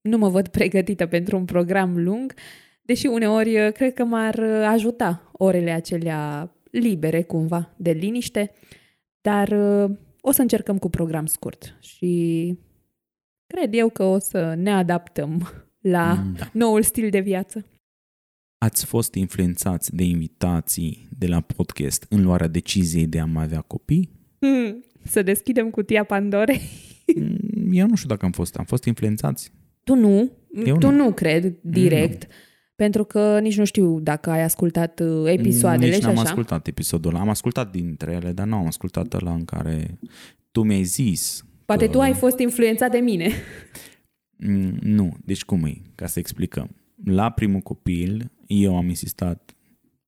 nu 0.00 0.18
mă 0.18 0.28
văd 0.28 0.48
pregătită 0.48 1.06
pentru 1.06 1.36
un 1.36 1.44
program 1.44 2.02
lung, 2.02 2.34
deși 2.82 3.06
uneori 3.06 3.66
uh, 3.66 3.72
cred 3.72 3.94
că 3.94 4.04
m-ar 4.04 4.34
uh, 4.34 4.64
ajuta 4.66 5.30
orele 5.32 5.70
acelea 5.70 6.52
libere 6.70 7.22
cumva, 7.22 7.74
de 7.76 7.90
liniște, 7.90 8.50
dar 9.20 9.48
uh, 9.48 9.96
o 10.20 10.30
să 10.30 10.40
încercăm 10.40 10.78
cu 10.78 10.90
program 10.90 11.26
scurt 11.26 11.76
și 11.80 12.54
cred 13.46 13.74
eu 13.74 13.88
că 13.88 14.02
o 14.02 14.18
să 14.18 14.54
ne 14.54 14.72
adaptăm 14.72 15.48
la 15.80 16.14
mm, 16.14 16.34
da. 16.38 16.50
noul 16.52 16.82
stil 16.82 17.10
de 17.10 17.20
viață. 17.20 17.64
Ați 18.58 18.84
fost 18.84 19.14
influențați 19.14 19.94
de 19.94 20.04
invitații 20.04 21.08
de 21.18 21.26
la 21.26 21.40
podcast 21.40 22.06
în 22.08 22.22
luarea 22.22 22.46
deciziei 22.46 23.06
de 23.06 23.18
a 23.18 23.24
mai 23.24 23.44
avea 23.44 23.60
copii? 23.60 24.10
Mm, 24.38 24.84
să 25.04 25.22
deschidem 25.22 25.70
cutia 25.70 26.04
Pandorei? 26.04 26.60
Mm, 27.16 27.68
eu 27.72 27.86
nu 27.86 27.94
știu 27.94 28.08
dacă 28.08 28.24
am 28.24 28.32
fost. 28.32 28.56
Am 28.56 28.64
fost 28.64 28.84
influențați? 28.84 29.52
Tu 29.90 29.96
nu. 29.96 30.30
Eu 30.64 30.78
tu 30.78 30.90
nu, 30.90 30.96
nu 30.96 31.12
cred 31.12 31.54
direct. 31.60 32.22
Nu. 32.22 32.34
Pentru 32.74 33.04
că 33.04 33.38
nici 33.40 33.58
nu 33.58 33.64
știu 33.64 34.00
dacă 34.00 34.30
ai 34.30 34.42
ascultat 34.42 35.00
uh, 35.00 35.32
episoadele 35.32 35.86
nici 35.86 35.94
și 35.94 36.06
n-am 36.06 36.18
așa. 36.18 36.22
ascultat 36.22 36.66
episodul 36.66 37.10
ăla. 37.10 37.20
Am 37.20 37.28
ascultat 37.28 37.70
dintre 37.70 38.12
ele, 38.12 38.32
dar 38.32 38.46
nu 38.46 38.56
am 38.56 38.66
ascultat 38.66 39.14
ăla 39.14 39.32
în 39.32 39.44
care 39.44 39.98
tu 40.50 40.62
mi-ai 40.62 40.82
zis 40.82 41.44
Poate 41.64 41.84
că... 41.84 41.90
tu 41.90 42.00
ai 42.00 42.14
fost 42.14 42.38
influențat 42.38 42.90
de 42.90 42.98
mine. 42.98 43.30
Mm, 44.36 44.78
nu. 44.80 45.16
Deci 45.24 45.44
cum 45.44 45.64
e? 45.64 45.82
Ca 45.94 46.06
să 46.06 46.18
explicăm. 46.18 46.76
La 47.04 47.30
primul 47.30 47.60
copil, 47.60 48.30
eu 48.46 48.76
am 48.76 48.88
insistat, 48.88 49.54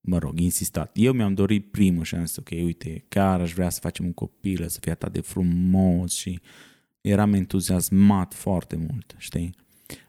mă 0.01 0.17
rog, 0.17 0.39
insistat. 0.39 0.91
Eu 0.93 1.13
mi-am 1.13 1.33
dorit 1.33 1.71
primul 1.71 2.03
și 2.03 2.15
am 2.15 2.25
zis, 2.25 2.37
ok, 2.37 2.49
uite, 2.49 3.05
chiar 3.07 3.41
aș 3.41 3.53
vrea 3.53 3.69
să 3.69 3.79
facem 3.81 4.05
un 4.05 4.13
copil, 4.13 4.67
să 4.67 4.77
fie 4.81 4.91
atât 4.91 5.13
de 5.13 5.21
frumos 5.21 6.13
și 6.13 6.39
eram 7.01 7.33
entuziasmat 7.33 8.33
foarte 8.33 8.75
mult, 8.75 9.15
știi? 9.17 9.55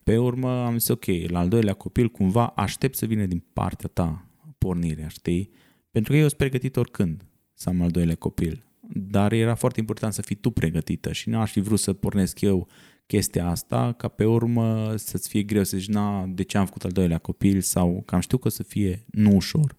Pe 0.03 0.19
urmă 0.19 0.65
am 0.65 0.79
zis, 0.79 0.89
ok, 0.89 1.05
la 1.27 1.39
al 1.39 1.49
doilea 1.49 1.75
copil 1.75 2.09
cumva 2.09 2.47
aștept 2.47 2.97
să 2.97 3.07
vină 3.07 3.27
din 3.27 3.43
partea 3.53 3.89
ta 3.93 4.27
pornirea, 4.59 5.09
știi? 5.09 5.51
Pentru 5.91 6.13
că 6.13 6.19
eu 6.19 6.27
sunt 6.27 6.39
pregătit 6.39 6.77
oricând 6.77 7.25
să 7.55 7.69
am 7.69 7.83
al 7.83 7.91
doilea 7.91 8.15
copil. 8.15 8.65
Dar 8.93 9.33
era 9.33 9.55
foarte 9.55 9.81
important 9.81 10.13
să 10.13 10.23
fii 10.23 10.37
tu 10.37 10.51
pregătită 10.51 11.13
și 11.13 11.29
nu 11.29 11.39
aș 11.39 11.51
fi 11.51 11.61
vrut 11.61 11.79
să 11.79 11.93
pornesc 11.93 12.41
eu 12.41 12.69
chestia 13.07 13.49
asta, 13.49 13.93
ca 13.93 14.09
pe 14.09 14.25
urmă 14.25 14.97
să-ți 14.97 15.29
fie 15.29 15.43
greu 15.43 15.65
să 15.65 15.77
zici, 15.77 15.89
na, 15.89 16.27
de 16.27 16.43
ce 16.43 16.59
am 16.59 16.67
făcut 16.67 16.85
al 16.85 16.91
doilea 16.91 17.19
copil 17.19 17.61
sau 17.61 18.03
că 18.07 18.15
am 18.15 18.21
știu 18.21 18.39
că 18.39 18.47
o 18.47 18.51
să 18.51 18.63
fie 18.63 19.05
nu 19.11 19.35
ușor. 19.35 19.77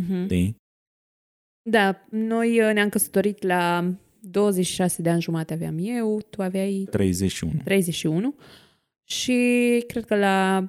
Uh-huh. 0.00 0.26
De? 0.26 0.54
Da, 1.70 2.06
noi 2.10 2.60
uh, 2.60 2.70
ne-am 2.72 2.88
căsătorit 2.88 3.42
la 3.42 3.94
26 4.20 5.02
de 5.02 5.10
ani 5.10 5.20
jumate 5.20 5.52
aveam 5.52 5.76
eu, 5.80 6.20
tu 6.30 6.42
aveai... 6.42 6.86
31. 6.90 7.52
31 7.64 8.34
și 9.10 9.84
cred 9.86 10.04
că 10.04 10.16
la 10.16 10.64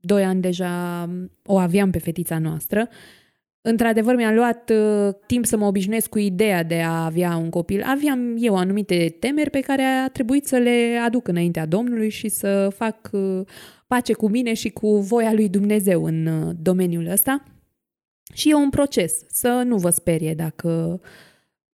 2 0.00 0.24
ani 0.24 0.40
deja 0.40 1.08
o 1.44 1.58
aveam 1.58 1.90
pe 1.90 1.98
fetița 1.98 2.38
noastră. 2.38 2.88
Într-adevăr, 3.60 4.14
mi-a 4.14 4.32
luat 4.32 4.70
uh, 4.70 5.14
timp 5.26 5.46
să 5.46 5.56
mă 5.56 5.66
obișnuiesc 5.66 6.08
cu 6.08 6.18
ideea 6.18 6.62
de 6.62 6.80
a 6.80 7.04
avea 7.04 7.36
un 7.36 7.50
copil. 7.50 7.82
Aveam 7.82 8.36
eu 8.38 8.56
anumite 8.56 9.16
temeri 9.20 9.50
pe 9.50 9.60
care 9.60 9.82
a 9.82 10.08
trebuit 10.08 10.46
să 10.46 10.56
le 10.56 11.00
aduc 11.04 11.28
înaintea 11.28 11.66
Domnului 11.66 12.08
și 12.08 12.28
să 12.28 12.68
fac 12.76 13.10
uh, 13.12 13.40
pace 13.86 14.12
cu 14.12 14.28
mine 14.28 14.54
și 14.54 14.68
cu 14.68 14.96
voia 14.96 15.32
lui 15.32 15.48
Dumnezeu 15.48 16.04
în 16.04 16.26
uh, 16.26 16.54
domeniul 16.60 17.06
ăsta. 17.06 17.42
Și 18.32 18.50
e 18.50 18.54
un 18.54 18.70
proces, 18.70 19.24
să 19.28 19.62
nu 19.66 19.76
vă 19.76 19.90
sperie 19.90 20.34
dacă 20.34 21.00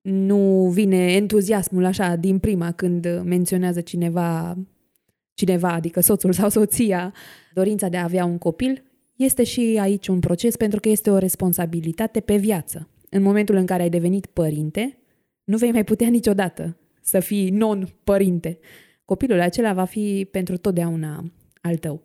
nu 0.02 0.70
vine 0.74 1.14
entuziasmul 1.14 1.86
așa 1.86 2.16
din 2.16 2.40
prima 2.40 2.72
când 2.72 3.22
menționează 3.24 3.82
cineva, 3.82 4.58
cineva, 5.36 5.72
adică 5.72 6.00
soțul 6.00 6.34
sau 6.34 6.50
soția, 6.50 7.14
dorința 7.54 7.88
de 7.88 7.98
a 7.98 8.04
avea 8.04 8.26
un 8.26 8.38
copil. 8.38 8.84
Este 9.16 9.44
și 9.44 9.78
aici 9.82 10.08
un 10.08 10.20
proces 10.20 10.56
pentru 10.56 10.80
că 10.80 10.90
este 10.90 11.10
o 11.10 11.18
responsabilitate 11.18 12.20
pe 12.20 12.36
viață. 12.36 12.90
În 13.10 13.22
momentul 13.22 13.56
în 13.56 13.66
care 13.66 13.82
ai 13.82 13.90
devenit 13.90 14.26
părinte, 14.26 14.98
nu 15.44 15.58
vei 15.58 15.72
mai 15.72 15.84
putea 15.84 16.08
niciodată 16.08 16.78
să 17.02 17.20
fii 17.20 17.50
non-părinte. 17.50 18.60
Copilul 19.06 19.40
acela 19.40 19.74
va 19.74 19.86
fi 19.86 20.28
pentru 20.32 20.58
totdeauna 20.58 21.32
al 21.62 21.78
tău. 21.78 22.04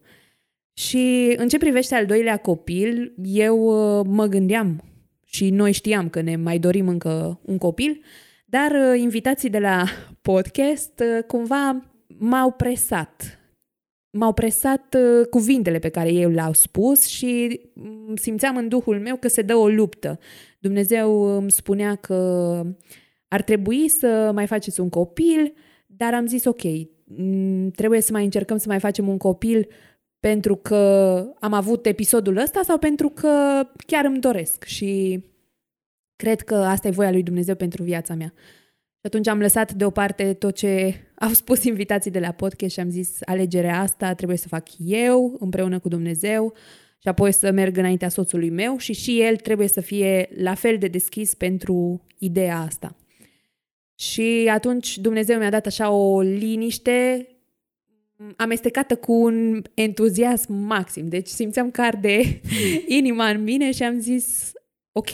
Și 0.72 1.34
în 1.36 1.48
ce 1.48 1.58
privește 1.58 1.94
al 1.94 2.06
doilea 2.06 2.36
copil, 2.36 3.14
eu 3.22 3.58
uh, 3.58 4.06
mă 4.08 4.26
gândeam 4.26 4.82
și 5.24 5.50
noi 5.50 5.72
știam 5.72 6.08
că 6.08 6.20
ne 6.20 6.36
mai 6.36 6.58
dorim 6.58 6.88
încă 6.88 7.40
un 7.44 7.58
copil, 7.58 8.00
dar 8.46 8.70
uh, 8.70 9.00
invitații 9.00 9.50
de 9.50 9.58
la 9.58 9.84
podcast 10.30 11.00
uh, 11.00 11.24
cumva 11.26 11.90
m-au 12.20 12.50
presat 12.50 13.40
m-au 14.10 14.32
presat 14.32 14.96
uh, 14.98 15.26
cuvintele 15.26 15.78
pe 15.78 15.88
care 15.88 16.12
ei 16.12 16.32
le-au 16.32 16.52
spus 16.52 17.04
și 17.04 17.60
mm, 17.74 18.16
simțeam 18.16 18.56
în 18.56 18.68
duhul 18.68 19.00
meu 19.00 19.16
că 19.16 19.28
se 19.28 19.42
dă 19.42 19.54
o 19.54 19.68
luptă. 19.68 20.18
Dumnezeu 20.58 21.22
îmi 21.22 21.50
spunea 21.50 21.94
că 21.94 22.62
ar 23.28 23.42
trebui 23.42 23.88
să 23.88 24.30
mai 24.34 24.46
faceți 24.46 24.80
un 24.80 24.88
copil, 24.88 25.54
dar 25.86 26.14
am 26.14 26.26
zis 26.26 26.44
ok, 26.44 26.62
mm, 27.04 27.70
trebuie 27.70 28.00
să 28.00 28.12
mai 28.12 28.24
încercăm 28.24 28.56
să 28.56 28.68
mai 28.68 28.78
facem 28.78 29.08
un 29.08 29.18
copil 29.18 29.68
pentru 30.20 30.56
că 30.56 30.76
am 31.40 31.52
avut 31.52 31.86
episodul 31.86 32.36
ăsta 32.36 32.62
sau 32.62 32.78
pentru 32.78 33.08
că 33.08 33.62
chiar 33.86 34.04
îmi 34.04 34.20
doresc 34.20 34.64
și 34.64 35.24
cred 36.16 36.40
că 36.40 36.54
asta 36.54 36.88
e 36.88 36.90
voia 36.90 37.10
lui 37.10 37.22
Dumnezeu 37.22 37.54
pentru 37.54 37.82
viața 37.82 38.14
mea. 38.14 38.32
Și 39.00 39.06
atunci 39.06 39.26
am 39.28 39.40
lăsat 39.40 39.72
deoparte 39.72 40.32
tot 40.32 40.54
ce 40.54 40.94
au 41.20 41.32
spus 41.32 41.64
invitații 41.64 42.10
de 42.10 42.18
la 42.18 42.30
podcast 42.30 42.72
și 42.72 42.80
am 42.80 42.90
zis 42.90 43.18
alegerea 43.24 43.80
asta 43.80 44.14
trebuie 44.14 44.36
să 44.36 44.48
fac 44.48 44.66
eu 44.78 45.36
împreună 45.40 45.78
cu 45.78 45.88
Dumnezeu 45.88 46.54
și 46.98 47.08
apoi 47.08 47.32
să 47.32 47.50
merg 47.50 47.76
înaintea 47.76 48.08
soțului 48.08 48.50
meu 48.50 48.78
și 48.78 48.92
și 48.92 49.20
el 49.20 49.36
trebuie 49.36 49.68
să 49.68 49.80
fie 49.80 50.28
la 50.36 50.54
fel 50.54 50.78
de 50.78 50.86
deschis 50.86 51.34
pentru 51.34 52.06
ideea 52.18 52.58
asta. 52.58 52.96
Și 53.94 54.48
atunci 54.50 54.98
Dumnezeu 54.98 55.38
mi-a 55.38 55.50
dat 55.50 55.66
așa 55.66 55.90
o 55.90 56.20
liniște 56.20 57.28
amestecată 58.36 58.96
cu 58.96 59.12
un 59.12 59.62
entuziasm 59.74 60.52
maxim. 60.52 61.08
Deci 61.08 61.28
simțeam 61.28 61.70
că 61.70 61.82
arde 61.82 62.40
inima 62.98 63.28
în 63.28 63.42
mine 63.42 63.72
și 63.72 63.82
am 63.82 63.98
zis, 63.98 64.52
ok, 64.92 65.10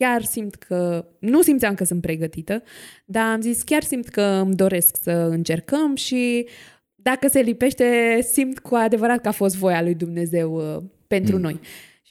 chiar 0.00 0.22
simt 0.22 0.54
că, 0.54 1.06
nu 1.18 1.42
simțeam 1.42 1.74
că 1.74 1.84
sunt 1.84 2.00
pregătită, 2.00 2.62
dar 3.04 3.32
am 3.32 3.40
zis 3.40 3.62
chiar 3.62 3.82
simt 3.82 4.08
că 4.08 4.22
îmi 4.22 4.54
doresc 4.54 4.96
să 5.02 5.10
încercăm 5.10 5.94
și 5.96 6.48
dacă 6.94 7.28
se 7.28 7.40
lipește, 7.40 8.18
simt 8.32 8.58
cu 8.58 8.74
adevărat 8.74 9.20
că 9.20 9.28
a 9.28 9.32
fost 9.32 9.56
voia 9.56 9.82
lui 9.82 9.94
Dumnezeu 9.94 10.54
uh, 10.54 10.82
pentru 11.06 11.36
mm. 11.36 11.42
noi. 11.42 11.60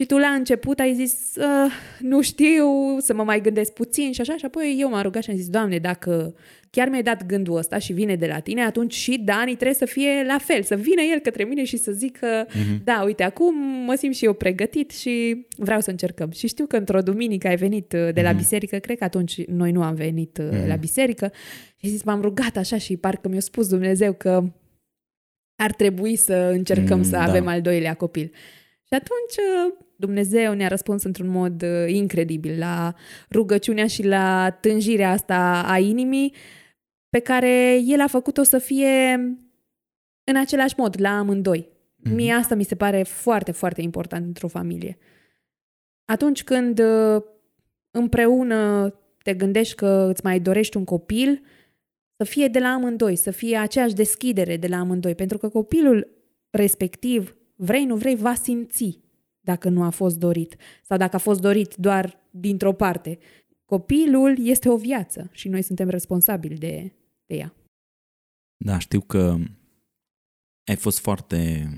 Și 0.02 0.06
tu 0.06 0.18
la 0.18 0.28
început 0.28 0.80
ai 0.80 0.94
zis, 0.94 1.36
uh, 1.36 1.72
nu 2.00 2.22
știu, 2.22 2.98
să 3.00 3.14
mă 3.14 3.24
mai 3.24 3.42
gândesc 3.42 3.74
puțin 3.74 4.12
și 4.12 4.22
așa, 4.22 4.38
și 4.38 4.46
apoi 4.46 4.78
eu 4.80 4.90
m-am 4.90 5.02
rugat 5.02 5.24
și 5.24 5.30
am 5.30 5.36
zis, 5.36 5.50
Doamne, 5.50 5.78
dacă 5.78 6.36
chiar 6.70 6.90
mi-ai 6.90 7.04
dat 7.04 7.26
gândul 7.26 7.58
ăsta 7.58 7.78
și 7.78 7.94
vine 7.94 8.16
de 8.16 8.28
la 8.28 8.40
tine, 8.40 8.64
atunci 8.64 8.94
și 8.94 9.18
Dani 9.18 9.54
trebuie 9.54 9.74
să 9.74 9.86
fie 9.86 10.24
la 10.28 10.38
fel, 10.38 10.64
să 10.64 10.76
vină 10.76 11.02
el 11.02 11.20
către 11.20 11.44
mine 11.44 11.64
și 11.64 11.78
să 11.78 11.92
zică, 11.92 12.46
uh-huh. 12.46 12.84
da, 12.84 13.02
uite, 13.06 13.24
acum 13.24 13.56
mă 13.86 13.96
simt 13.96 14.16
și 14.16 14.26
eu 14.26 14.34
pregătit 14.34 14.92
și 14.92 15.46
vreau 15.58 15.80
să 15.80 15.90
încercăm. 15.90 16.32
Și 16.32 16.48
știu 16.48 16.66
că 16.66 16.78
într-o 16.78 17.02
duminică 17.02 17.48
ai 17.48 17.56
venit 17.56 17.94
uh, 17.94 18.10
de 18.14 18.22
la 18.22 18.34
uh-huh. 18.34 18.38
biserică, 18.38 18.78
cred 18.78 18.98
că 18.98 19.04
atunci 19.04 19.46
noi 19.46 19.72
nu 19.72 19.84
am 19.84 19.96
venit 19.96 20.42
uh-huh. 20.42 20.68
la 20.68 20.76
biserică 20.76 21.32
și 21.76 21.90
zis, 21.90 22.04
m-am 22.04 22.22
rugat 22.22 22.58
așa 22.58 22.78
și 22.78 22.98
parcă 22.98 23.28
mi-a 23.28 23.40
spus 23.40 23.68
Dumnezeu 23.68 24.14
că 24.14 24.44
ar 25.56 25.72
trebui 25.72 26.16
să 26.16 26.34
încercăm 26.34 26.98
mm, 26.98 27.04
să 27.04 27.12
da. 27.12 27.24
avem 27.24 27.48
al 27.48 27.62
doilea 27.62 27.94
copil. 27.94 28.32
Și 28.84 28.94
atunci 28.94 29.36
uh, 29.38 29.88
Dumnezeu 30.00 30.54
ne-a 30.54 30.68
răspuns 30.68 31.04
într-un 31.04 31.28
mod 31.28 31.62
uh, 31.62 31.86
incredibil 31.88 32.58
la 32.58 32.94
rugăciunea 33.32 33.88
și 33.88 34.06
la 34.06 34.58
tânjirea 34.62 35.12
asta 35.12 35.64
a 35.66 35.78
inimii 35.78 36.34
pe 37.10 37.20
care 37.20 37.80
El 37.86 38.02
a 38.02 38.08
făcut-o 38.08 38.44
să 38.44 38.58
fie 38.58 39.14
în 40.24 40.36
același 40.36 40.74
mod, 40.78 40.96
la 41.00 41.18
amândoi. 41.18 41.68
Mm-hmm. 41.70 42.14
Mie 42.14 42.32
asta 42.32 42.56
mi 42.56 42.64
se 42.64 42.76
pare 42.76 43.04
foarte, 43.04 43.52
foarte 43.52 43.82
important 43.82 44.26
într-o 44.26 44.48
familie. 44.48 44.98
Atunci 46.06 46.44
când 46.44 46.80
uh, 46.80 47.22
împreună 47.92 48.94
te 49.24 49.34
gândești 49.34 49.76
că 49.76 50.08
îți 50.10 50.24
mai 50.24 50.40
dorești 50.40 50.78
un 50.78 50.84
copil, 50.84 51.42
să 52.16 52.24
fie 52.24 52.48
de 52.48 52.60
la 52.60 52.68
amândoi, 52.68 53.16
să 53.16 53.32
fie 53.32 53.58
aceeași 53.58 53.94
deschidere 53.94 54.58
de 54.58 54.68
la 54.68 54.78
amândoi, 54.78 55.16
pentru 55.16 55.38
că 55.38 55.50
copilul 55.50 56.08
respectiv, 56.50 57.36
vrei, 57.56 57.86
nu 57.86 57.96
vrei, 57.96 58.16
va 58.16 58.34
simți 58.34 59.00
dacă 59.50 59.70
nu 59.70 59.84
a 59.84 59.90
fost 59.90 60.18
dorit 60.18 60.56
sau 60.84 60.98
dacă 60.98 61.16
a 61.16 61.20
fost 61.20 61.42
dorit 61.42 61.76
doar 61.76 62.20
dintr-o 62.32 62.74
parte. 62.74 63.18
Copilul 63.66 64.38
este 64.40 64.70
o 64.70 64.78
viață 64.78 65.30
și 65.32 65.48
noi 65.48 65.62
suntem 65.62 65.90
responsabili 65.90 66.58
de, 66.58 66.94
de 67.26 67.36
ea. 67.36 67.54
Da, 68.58 68.80
știu 68.80 69.02
că 69.02 69.38
ai 70.66 70.76
fost 70.76 71.00
foarte, 71.00 71.70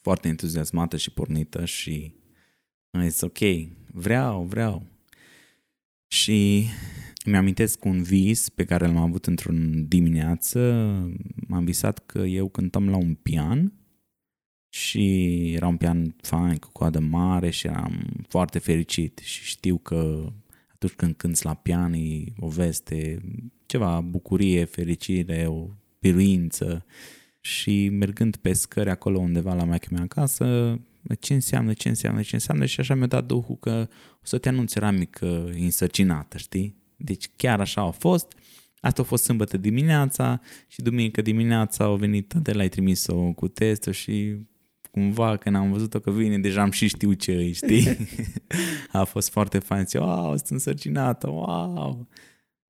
foarte 0.00 0.28
entuziasmată 0.28 0.96
și 0.96 1.12
pornită 1.12 1.64
și 1.64 2.14
ai 2.90 3.08
zis, 3.08 3.20
ok, 3.20 3.38
vreau, 3.92 4.42
vreau. 4.42 4.86
Și 6.06 6.64
mi-amintesc 7.24 7.84
un 7.84 8.02
vis 8.02 8.48
pe 8.48 8.64
care 8.64 8.86
l-am 8.86 8.96
avut 8.96 9.26
într-un 9.26 9.88
dimineață. 9.88 10.60
M-am 11.48 11.64
visat 11.64 12.06
că 12.06 12.18
eu 12.18 12.48
cântam 12.48 12.88
la 12.88 12.96
un 12.96 13.14
pian 13.14 13.77
și 14.68 15.52
era 15.54 15.66
un 15.66 15.76
pian 15.76 16.14
fain 16.20 16.56
cu 16.56 16.68
coadă 16.72 16.98
mare 16.98 17.50
și 17.50 17.66
eram 17.66 18.24
foarte 18.28 18.58
fericit 18.58 19.18
și 19.18 19.44
știu 19.44 19.78
că 19.78 20.32
atunci 20.72 20.92
când 20.92 21.14
cânți 21.14 21.44
la 21.44 21.54
pian 21.54 21.92
e 21.92 22.24
o 22.38 22.48
veste, 22.48 23.18
ceva 23.66 24.00
bucurie, 24.00 24.64
fericire, 24.64 25.46
o 25.48 25.68
biruință 26.00 26.84
și 27.40 27.88
mergând 27.88 28.36
pe 28.36 28.52
scări 28.52 28.90
acolo 28.90 29.18
undeva 29.18 29.54
la 29.54 29.64
maică 29.64 29.88
mea 29.90 30.02
acasă, 30.02 30.78
ce 31.20 31.34
înseamnă, 31.34 31.72
ce 31.72 31.88
înseamnă, 31.88 32.22
ce 32.22 32.34
înseamnă 32.34 32.66
și 32.66 32.80
așa 32.80 32.94
mi-a 32.94 33.06
dat 33.06 33.26
Duhul 33.26 33.56
că 33.56 33.88
o 34.14 34.24
să 34.24 34.38
te 34.38 34.48
anunț 34.48 34.74
era 34.74 34.90
mică 34.90 35.50
însărcinată, 35.52 36.38
știi? 36.38 36.76
Deci 36.96 37.30
chiar 37.36 37.60
așa 37.60 37.80
a 37.80 37.90
fost. 37.90 38.32
Asta 38.80 39.02
a 39.02 39.04
fost 39.04 39.24
sâmbătă 39.24 39.56
dimineața 39.56 40.40
și 40.66 40.82
duminică 40.82 41.22
dimineața 41.22 41.84
au 41.84 41.96
venit 41.96 42.34
de 42.34 42.52
la 42.52 42.60
ai 42.60 42.68
trimis-o 42.68 43.32
cu 43.32 43.48
testul 43.48 43.92
și 43.92 44.36
cumva 44.98 45.36
când 45.36 45.56
am 45.56 45.72
văzut-o 45.72 46.00
că 46.00 46.10
vine, 46.10 46.38
deja 46.38 46.62
am 46.62 46.70
și 46.70 46.88
știu 46.88 47.12
ce 47.12 47.32
îi, 47.32 47.52
știi? 47.52 47.96
a 48.92 49.04
fost 49.04 49.30
foarte 49.30 49.58
fain. 49.58 49.84
Zice, 49.84 49.98
wow, 49.98 50.36
sunt 50.36 50.50
însărcinată, 50.50 51.28
wow! 51.28 52.08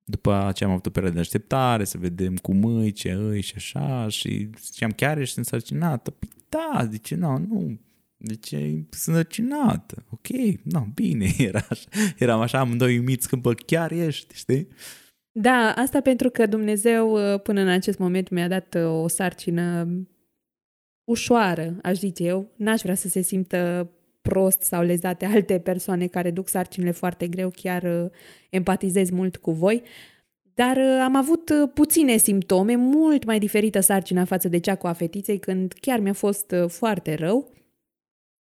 După 0.03 0.33
aceea 0.33 0.69
am 0.69 0.75
avut 0.75 0.85
o 0.85 0.89
perioadă 0.89 1.15
de 1.15 1.21
așteptare, 1.21 1.83
să 1.83 1.97
vedem 1.97 2.35
cum 2.35 2.63
îi, 2.65 2.91
ce 2.91 3.11
îi 3.11 3.41
și 3.41 3.53
așa 3.55 4.07
și 4.07 4.49
ziceam, 4.61 4.91
chiar 4.91 5.17
ești 5.17 5.37
însărcinată? 5.37 6.11
Păi 6.11 6.29
da, 6.49 6.87
zice, 6.91 7.15
nu, 7.15 7.37
nu, 7.37 7.79
deci 8.17 8.47
sunt 8.47 8.85
însărcinată, 8.89 10.05
ok, 10.09 10.27
nu, 10.63 10.91
bine, 10.93 11.33
era 11.47 11.65
așa, 11.69 11.87
eram 12.17 12.39
așa 12.39 12.59
amândoi 12.59 12.97
uimiți 12.97 13.29
că, 13.29 13.35
bă, 13.35 13.53
chiar 13.53 13.91
ești, 13.91 14.35
știi? 14.35 14.67
Da, 15.31 15.73
asta 15.75 16.01
pentru 16.01 16.29
că 16.29 16.45
Dumnezeu 16.45 17.17
până 17.43 17.61
în 17.61 17.67
acest 17.67 17.97
moment 17.97 18.29
mi-a 18.29 18.47
dat 18.47 18.75
o 18.75 19.07
sarcină 19.07 19.87
ușoară, 21.09 21.75
aș 21.83 21.97
zice 21.97 22.23
eu. 22.23 22.51
N-aș 22.55 22.81
vrea 22.81 22.95
să 22.95 23.07
se 23.07 23.21
simtă 23.21 23.91
prost 24.21 24.61
sau 24.61 24.83
lezate 24.83 25.25
alte 25.25 25.59
persoane 25.59 26.07
care 26.07 26.31
duc 26.31 26.47
sarcinile 26.47 26.91
foarte 26.91 27.27
greu, 27.27 27.49
chiar 27.55 27.83
uh, 27.83 28.09
empatizez 28.49 29.09
mult 29.09 29.37
cu 29.37 29.51
voi. 29.51 29.83
Dar 30.53 30.77
uh, 30.77 30.99
am 31.03 31.15
avut 31.15 31.49
uh, 31.49 31.69
puține 31.73 32.17
simptome, 32.17 32.75
mult 32.75 33.25
mai 33.25 33.39
diferită 33.39 33.79
sarcina 33.79 34.25
față 34.25 34.47
de 34.47 34.57
cea 34.57 34.75
cu 34.75 34.87
a 34.87 34.93
fetiței, 34.93 35.39
când 35.39 35.73
chiar 35.81 35.99
mi-a 35.99 36.13
fost 36.13 36.53
foarte 36.67 37.15
rău. 37.15 37.51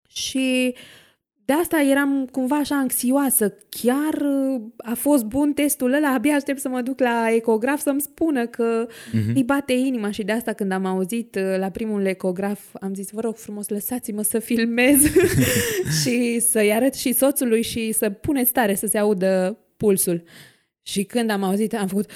Și 0.07 0.73
uh, 0.73 1.06
de 1.47 1.53
asta 1.53 1.81
eram 1.81 2.25
cumva 2.31 2.55
așa 2.55 2.75
anxioasă. 2.75 3.53
Chiar 3.69 4.13
uh, 4.13 4.61
a 4.77 4.93
fost 4.93 5.23
bun 5.23 5.53
testul 5.53 5.93
ăla, 5.93 6.13
abia 6.13 6.35
aștept 6.35 6.59
să 6.59 6.69
mă 6.69 6.81
duc 6.81 6.99
la 6.99 7.27
ecograf 7.29 7.81
să-mi 7.81 8.01
spună 8.01 8.45
că 8.45 8.87
uh-huh. 8.87 9.33
îi 9.33 9.43
bate 9.43 9.73
inima 9.73 10.11
și 10.11 10.23
de 10.23 10.31
asta 10.31 10.53
când 10.53 10.71
am 10.71 10.85
auzit 10.85 11.35
uh, 11.35 11.57
la 11.57 11.69
primul 11.69 12.05
ecograf 12.05 12.59
am 12.81 12.93
zis, 12.93 13.11
vă 13.11 13.21
rog 13.21 13.35
frumos, 13.35 13.67
lăsați-mă 13.67 14.21
să 14.21 14.39
filmez 14.39 15.01
și 16.01 16.39
să-i 16.39 16.73
arăt 16.73 16.93
și 16.93 17.13
soțului 17.13 17.61
și 17.61 17.91
să 17.91 18.09
puneți 18.09 18.51
tare 18.51 18.75
să 18.75 18.87
se 18.87 18.97
audă 18.97 19.57
pulsul. 19.77 20.23
Și 20.81 21.03
când 21.03 21.29
am 21.29 21.43
auzit, 21.43 21.73
am 21.73 21.87
făcut... 21.87 22.11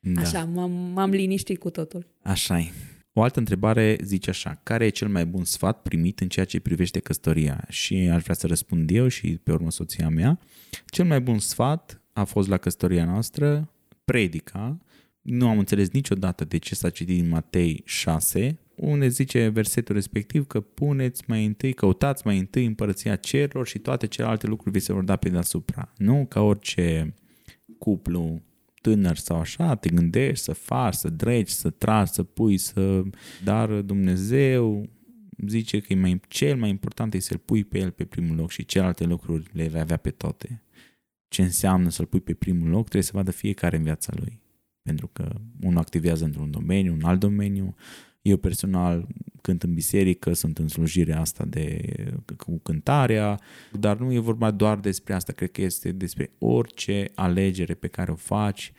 Da. 0.00 0.20
Așa, 0.20 0.48
m-am, 0.54 0.70
m-am 0.70 1.10
liniștit 1.10 1.58
cu 1.58 1.70
totul. 1.70 2.06
Așa 2.22 2.58
e. 2.58 2.70
O 3.16 3.22
altă 3.22 3.38
întrebare 3.38 3.98
zice 4.02 4.30
așa, 4.30 4.60
care 4.62 4.84
e 4.84 4.88
cel 4.88 5.08
mai 5.08 5.26
bun 5.26 5.44
sfat 5.44 5.82
primit 5.82 6.20
în 6.20 6.28
ceea 6.28 6.44
ce 6.44 6.60
privește 6.60 6.98
căsătoria? 6.98 7.64
Și 7.68 7.94
aș 7.94 8.22
vrea 8.22 8.34
să 8.34 8.46
răspund 8.46 8.90
eu 8.90 9.08
și 9.08 9.36
pe 9.42 9.52
urmă 9.52 9.70
soția 9.70 10.08
mea. 10.08 10.38
Cel 10.86 11.04
mai 11.04 11.20
bun 11.20 11.38
sfat 11.38 12.00
a 12.12 12.24
fost 12.24 12.48
la 12.48 12.56
căsătoria 12.56 13.04
noastră, 13.04 13.70
predica. 14.04 14.78
Nu 15.20 15.48
am 15.48 15.58
înțeles 15.58 15.90
niciodată 15.90 16.44
de 16.44 16.58
ce 16.58 16.74
s-a 16.74 16.90
citit 16.90 17.20
în 17.20 17.28
Matei 17.28 17.82
6, 17.84 18.58
unde 18.74 19.08
zice 19.08 19.48
versetul 19.48 19.94
respectiv 19.94 20.46
că 20.46 20.60
puneți 20.60 21.22
mai 21.26 21.44
întâi, 21.44 21.72
căutați 21.72 22.26
mai 22.26 22.38
întâi 22.38 22.64
împărăția 22.64 23.16
cerurilor 23.16 23.66
și 23.66 23.78
toate 23.78 24.06
celelalte 24.06 24.46
lucruri 24.46 24.78
vi 24.78 24.84
se 24.84 24.92
vor 24.92 25.02
da 25.02 25.16
pe 25.16 25.28
deasupra. 25.28 25.92
Nu 25.96 26.26
ca 26.28 26.40
orice 26.40 27.14
cuplu 27.78 28.42
tânăr 28.84 29.16
sau 29.16 29.38
așa, 29.38 29.74
te 29.74 29.88
gândești 29.88 30.44
să 30.44 30.52
faci, 30.52 30.94
să 30.94 31.08
dregi, 31.08 31.52
să 31.52 31.70
tragi, 31.70 32.12
să 32.12 32.22
pui, 32.22 32.56
să... 32.56 33.02
Dar 33.44 33.70
Dumnezeu 33.80 34.88
zice 35.46 35.80
că 35.80 35.92
e 35.92 35.96
mai, 35.96 36.20
cel 36.28 36.56
mai 36.56 36.68
important 36.68 37.14
e 37.14 37.18
să-L 37.18 37.38
pui 37.38 37.64
pe 37.64 37.78
El 37.78 37.90
pe 37.90 38.04
primul 38.04 38.36
loc 38.36 38.50
și 38.50 38.64
celelalte 38.64 39.04
lucruri 39.04 39.50
le 39.52 39.68
vei 39.68 39.80
avea 39.80 39.96
pe 39.96 40.10
toate. 40.10 40.62
Ce 41.28 41.42
înseamnă 41.42 41.88
să-L 41.88 42.06
pui 42.06 42.20
pe 42.20 42.34
primul 42.34 42.68
loc 42.68 42.82
trebuie 42.82 43.02
să 43.02 43.10
vadă 43.14 43.30
fiecare 43.30 43.76
în 43.76 43.82
viața 43.82 44.12
Lui. 44.16 44.40
Pentru 44.82 45.08
că 45.12 45.34
unul 45.60 45.78
activează 45.78 46.24
într-un 46.24 46.50
domeniu, 46.50 46.92
un 46.92 47.02
alt 47.02 47.20
domeniu. 47.20 47.74
Eu 48.24 48.36
personal 48.36 49.06
cânt 49.40 49.62
în 49.62 49.74
biserică, 49.74 50.32
sunt 50.32 50.58
în 50.58 50.68
slujirea 50.68 51.20
asta 51.20 51.44
de, 51.44 51.80
cu 52.36 52.58
cântarea, 52.58 53.40
dar 53.72 53.98
nu 53.98 54.12
e 54.12 54.18
vorba 54.18 54.50
doar 54.50 54.78
despre 54.78 55.14
asta, 55.14 55.32
cred 55.32 55.50
că 55.50 55.62
este 55.62 55.92
despre 55.92 56.30
orice 56.38 57.10
alegere 57.14 57.74
pe 57.74 57.86
care 57.86 58.10
o 58.10 58.14
faci, 58.14 58.72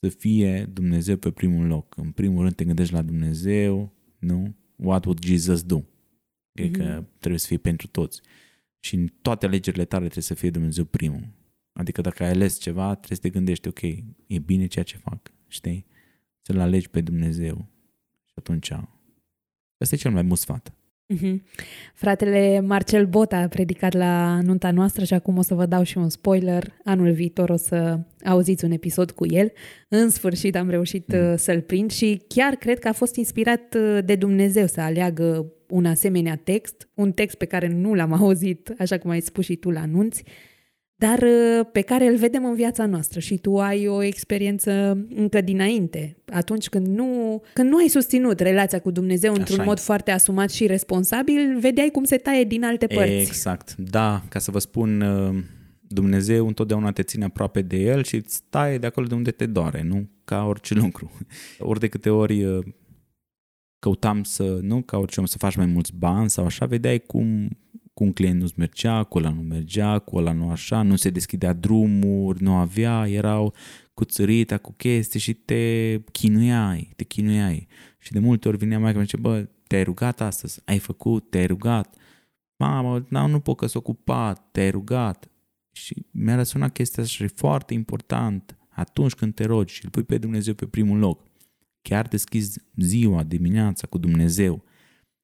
să 0.00 0.08
fie 0.08 0.70
Dumnezeu 0.72 1.16
pe 1.16 1.30
primul 1.30 1.66
loc. 1.66 1.96
În 1.96 2.10
primul 2.10 2.42
rând 2.42 2.54
te 2.54 2.64
gândești 2.64 2.92
la 2.92 3.02
Dumnezeu, 3.02 3.92
nu? 4.18 4.54
What 4.76 5.04
would 5.04 5.24
Jesus 5.24 5.62
do? 5.62 5.80
Cred 6.52 6.68
mm-hmm. 6.68 6.76
că 6.76 7.04
trebuie 7.18 7.40
să 7.40 7.46
fie 7.46 7.58
pentru 7.58 7.86
toți. 7.86 8.20
Și 8.80 8.94
în 8.94 9.08
toate 9.22 9.46
alegerile 9.46 9.84
tale 9.84 10.02
trebuie 10.02 10.24
să 10.24 10.34
fie 10.34 10.50
Dumnezeu 10.50 10.84
primul. 10.84 11.28
Adică 11.72 12.00
dacă 12.00 12.22
ai 12.22 12.30
ales 12.30 12.58
ceva, 12.58 12.94
trebuie 12.94 13.16
să 13.16 13.22
te 13.22 13.30
gândești, 13.30 13.68
ok, 13.68 13.82
e 14.26 14.38
bine 14.44 14.66
ceea 14.66 14.84
ce 14.84 14.96
fac, 14.96 15.32
știi? 15.48 15.86
Să-L 16.42 16.58
alegi 16.58 16.88
pe 16.88 17.00
Dumnezeu. 17.00 17.71
Și 18.42 18.48
atunci 18.50 18.72
Asta 19.82 19.94
e 19.94 19.98
cel 19.98 20.10
mai 20.10 20.22
mult 20.22 20.38
sfat. 20.38 20.72
Mm-hmm. 21.14 21.42
Fratele 21.94 22.60
Marcel 22.60 23.06
Bota 23.06 23.36
a 23.36 23.48
predicat 23.48 23.92
la 23.92 24.40
nunta 24.42 24.70
noastră 24.70 25.04
și 25.04 25.14
acum 25.14 25.36
o 25.36 25.42
să 25.42 25.54
vă 25.54 25.66
dau 25.66 25.82
și 25.82 25.98
un 25.98 26.08
spoiler. 26.08 26.72
Anul 26.84 27.12
viitor 27.12 27.50
o 27.50 27.56
să 27.56 27.98
auziți 28.24 28.64
un 28.64 28.70
episod 28.70 29.10
cu 29.10 29.26
el. 29.26 29.52
În 29.88 30.10
sfârșit 30.10 30.56
am 30.56 30.70
reușit 30.70 31.12
mm. 31.12 31.30
Uh, 31.30 31.34
să-l 31.36 31.60
prind 31.60 31.90
și 31.90 32.22
chiar 32.28 32.54
cred 32.54 32.78
că 32.78 32.88
a 32.88 32.92
fost 32.92 33.16
inspirat 33.16 33.74
uh, 33.74 33.98
de 34.04 34.14
Dumnezeu 34.14 34.66
să 34.66 34.80
aleagă 34.80 35.52
un 35.68 35.86
asemenea 35.86 36.36
text, 36.36 36.88
un 36.94 37.12
text 37.12 37.36
pe 37.36 37.44
care 37.44 37.68
nu 37.68 37.94
l-am 37.94 38.12
auzit, 38.22 38.74
așa 38.78 38.98
cum 38.98 39.10
ai 39.10 39.20
spus 39.20 39.44
și 39.44 39.56
tu 39.56 39.70
la 39.70 39.80
anunți, 39.80 40.24
dar 41.02 41.22
uh, 41.22 41.66
pe 41.72 41.80
care 41.80 42.06
îl 42.06 42.16
vedem 42.16 42.44
în 42.44 42.54
viața 42.54 42.86
noastră 42.86 43.20
și 43.20 43.38
tu 43.38 43.60
ai 43.60 43.86
o 43.86 44.02
experiență 44.02 44.70
încă 45.14 45.40
dinainte, 45.40 46.16
atunci 46.32 46.68
când 46.68 46.86
nu, 46.86 47.42
când 47.54 47.70
nu 47.70 47.76
ai 47.76 47.88
susținut 47.88 48.40
relația 48.40 48.80
cu 48.80 48.90
Dumnezeu 48.90 49.34
într-un 49.34 49.54
Așa 49.54 49.62
e. 49.62 49.66
mod 49.66 49.78
foarte 49.78 50.10
asumat 50.10 50.50
și 50.50 50.66
responsabil, 50.66 51.58
vedeai 51.58 51.88
cum 51.88 52.04
se 52.04 52.16
taie 52.16 52.44
din 52.44 52.64
alte 52.64 52.86
părți. 52.86 53.12
Exact. 53.12 53.74
Da, 53.76 54.22
ca 54.28 54.38
să 54.38 54.50
vă 54.50 54.58
spun, 54.58 55.00
uh, 55.00 55.42
Dumnezeu 55.80 56.46
întotdeauna 56.46 56.92
te 56.92 57.02
ține 57.02 57.24
aproape 57.24 57.62
de 57.62 57.76
El 57.76 58.02
și 58.02 58.16
îți 58.16 58.42
taie 58.50 58.78
de 58.78 58.86
acolo 58.86 59.06
de 59.06 59.14
unde 59.14 59.30
te 59.30 59.46
doare, 59.46 59.82
nu? 59.82 60.08
Ca 60.24 60.44
orice 60.44 60.74
lucru. 60.74 61.10
Ori 61.58 61.80
de 61.80 61.88
câte 61.88 62.10
ori 62.10 62.44
uh, 62.44 62.64
căutam 63.78 64.22
să, 64.22 64.58
nu 64.62 64.82
ca 64.82 64.96
orice 64.96 65.20
om, 65.20 65.26
să 65.26 65.38
faci 65.38 65.56
mai 65.56 65.66
mulți 65.66 65.92
bani 65.96 66.30
sau 66.30 66.44
așa, 66.44 66.66
vedeai 66.66 66.98
cum 66.98 67.48
cu 68.02 68.08
un 68.08 68.14
client 68.14 68.40
nu-ți 68.40 68.54
mergea, 68.56 69.04
cu 69.04 69.18
ăla 69.18 69.30
nu 69.30 69.40
mergea, 69.40 69.98
cu 69.98 70.16
ăla 70.16 70.32
nu 70.32 70.50
așa, 70.50 70.82
nu 70.82 70.96
se 70.96 71.10
deschidea 71.10 71.52
drumuri, 71.52 72.42
nu 72.42 72.54
avea, 72.54 73.08
erau 73.08 73.54
cu 73.94 74.04
țărita, 74.04 74.58
cu 74.58 74.72
chestii 74.72 75.20
și 75.20 75.34
te 75.34 75.98
chinuiai, 76.12 76.92
te 76.96 77.04
chinuiai. 77.04 77.66
Și 77.98 78.12
de 78.12 78.18
multe 78.18 78.48
ori 78.48 78.56
vinea 78.56 78.78
mai 78.78 78.92
și 78.92 79.00
zice, 79.00 79.16
bă, 79.16 79.48
te-ai 79.66 79.82
rugat 79.82 80.20
astăzi, 80.20 80.60
ai 80.64 80.78
făcut, 80.78 81.30
te-ai 81.30 81.46
rugat. 81.46 81.94
Mamă, 82.56 83.06
nu, 83.08 83.26
nu 83.26 83.40
pot 83.40 83.56
că 83.56 83.66
s 83.66 83.74
ocupat, 83.74 84.48
te-ai 84.52 84.70
rugat. 84.70 85.30
Și 85.72 86.06
mi-a 86.10 86.34
răsunat 86.34 86.72
chestia 86.72 87.02
asta 87.02 87.14
și 87.14 87.22
e 87.22 87.26
foarte 87.34 87.74
important 87.74 88.58
atunci 88.68 89.14
când 89.14 89.34
te 89.34 89.44
rogi 89.44 89.74
și 89.74 89.84
îl 89.84 89.90
pui 89.90 90.02
pe 90.02 90.18
Dumnezeu 90.18 90.54
pe 90.54 90.66
primul 90.66 90.98
loc. 90.98 91.20
Chiar 91.82 92.08
deschizi 92.08 92.62
ziua, 92.76 93.22
dimineața 93.22 93.86
cu 93.86 93.98
Dumnezeu. 93.98 94.64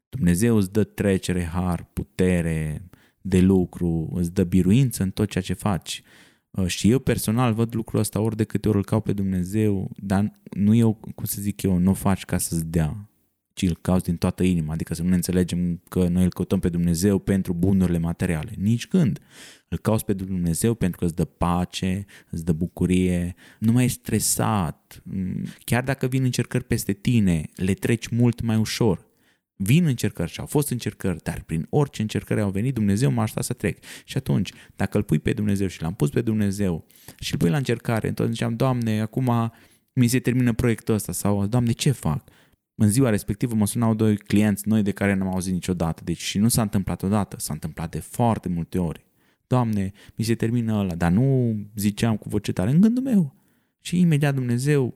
Dumnezeu 0.09 0.56
îți 0.56 0.72
dă 0.72 0.84
trecere, 0.84 1.44
har, 1.44 1.88
putere 1.92 2.88
de 3.20 3.40
lucru, 3.40 4.11
îți 4.14 4.32
dă 4.32 4.44
biruință 4.44 5.02
în 5.02 5.11
tot 5.11 5.28
ceea 5.28 5.44
ce 5.44 5.52
faci. 5.52 6.02
Uh, 6.50 6.66
Și 6.66 6.90
eu 6.90 6.98
personal 6.98 7.52
văd 7.52 7.74
lucrul 7.74 8.00
ăsta 8.00 8.20
ori 8.20 8.36
de 8.36 8.44
câte 8.44 8.68
ori 8.68 8.76
îl 8.76 8.84
caut 8.84 9.02
pe 9.02 9.12
Dumnezeu, 9.12 9.90
dar 9.96 10.32
nu 10.50 10.74
eu, 10.74 10.94
cum 11.14 11.24
să 11.24 11.40
zic 11.40 11.62
eu, 11.62 11.78
nu 11.78 11.90
o 11.90 11.94
faci 11.94 12.24
ca 12.24 12.38
să-ți 12.38 12.66
dea, 12.66 13.09
ci 13.52 13.62
îl 13.62 13.78
cauți 13.80 14.04
din 14.04 14.16
toată 14.16 14.42
inima, 14.42 14.72
adică 14.72 14.94
să 14.94 15.02
nu 15.02 15.09
ne 15.09 15.14
înțelegem 15.14 15.80
că 15.88 16.09
noi 16.09 16.22
îl 16.22 16.28
căutăm 16.28 16.61
pe 16.61 16.68
Dumnezeu 16.68 17.18
pentru 17.18 17.52
bunurile 17.52 17.98
materiale. 17.98 18.52
Nici 18.56 18.86
când. 18.86 19.18
Îl 19.68 19.78
cauți 19.78 20.04
pe 20.04 20.12
Dumnezeu 20.12 20.74
pentru 20.74 20.98
că 20.98 21.04
îți 21.04 21.14
dă 21.14 21.24
pace, 21.24 22.04
îți 22.30 22.44
dă 22.44 22.52
bucurie, 22.52 23.34
nu 23.59 23.72
mai 23.72 23.84
ești 23.84 23.98
stresat. 23.98 25.02
Mm, 25.04 25.44
Chiar 25.64 25.84
dacă 25.84 26.06
vin 26.06 26.22
încercări 26.22 26.64
peste 26.64 26.92
tine, 26.92 27.48
le 27.54 27.72
treci 27.72 28.09
mult 28.09 28.40
mai 28.40 28.56
ușor. 28.56 29.07
Vin 29.61 29.84
încercări 29.84 30.30
și 30.30 30.40
au 30.40 30.46
fost 30.46 30.70
încercări, 30.70 31.22
dar 31.22 31.42
prin 31.46 31.66
orice 31.70 32.02
încercări 32.02 32.40
au 32.40 32.50
venit, 32.50 32.74
Dumnezeu 32.74 33.11
m-a 33.11 33.22
ajutat 33.22 33.44
să 33.44 33.52
trec. 33.52 33.78
Și 34.04 34.16
atunci, 34.16 34.52
dacă 34.76 34.96
îl 34.96 35.02
pui 35.02 35.18
pe 35.18 35.32
Dumnezeu 35.32 35.66
și 35.66 35.82
l-am 35.82 35.94
pus 35.94 36.11
pe 36.11 36.20
Dumnezeu 36.20 36.86
și 37.18 37.32
îl 37.32 37.38
pui 37.38 37.50
la 37.50 37.56
încercare, 37.56 38.09
întotdeauna 38.09 38.34
ziceam, 38.34 38.56
Doamne, 38.56 39.00
acum 39.00 39.52
mi 39.92 40.06
se 40.06 40.18
termină 40.18 40.52
proiectul 40.52 40.94
ăsta 40.94 41.12
sau, 41.12 41.46
Doamne, 41.46 41.72
ce 41.72 41.90
fac? 41.90 42.28
În 42.74 42.88
ziua 42.88 43.11
respectivă 43.11 43.54
mă 43.54 43.66
sunau 43.66 43.94
doi 43.94 44.16
clienți 44.16 44.68
noi 44.68 44.82
de 44.82 44.90
care 44.90 45.14
n-am 45.14 45.28
auzit 45.28 45.52
niciodată, 45.52 46.02
deci 46.04 46.20
și 46.20 46.38
nu 46.38 46.48
s-a 46.48 46.62
întâmplat 46.62 47.02
odată, 47.02 47.36
s-a 47.38 47.52
întâmplat 47.52 47.90
de 47.90 47.98
foarte 47.98 48.48
multe 48.48 48.78
ori. 48.78 49.06
Doamne, 49.46 49.92
mi 50.16 50.24
se 50.24 50.34
termină 50.34 50.78
ăla, 50.78 50.94
dar 50.94 51.11
nu 51.11 51.56
ziceam 51.76 52.16
cu 52.16 52.28
voce 52.28 52.52
tare, 52.52 52.70
în 52.70 52.80
gândul 52.80 53.02
meu. 53.02 53.34
Și 53.80 54.00
imediat 54.00 54.34
Dumnezeu, 54.34 54.94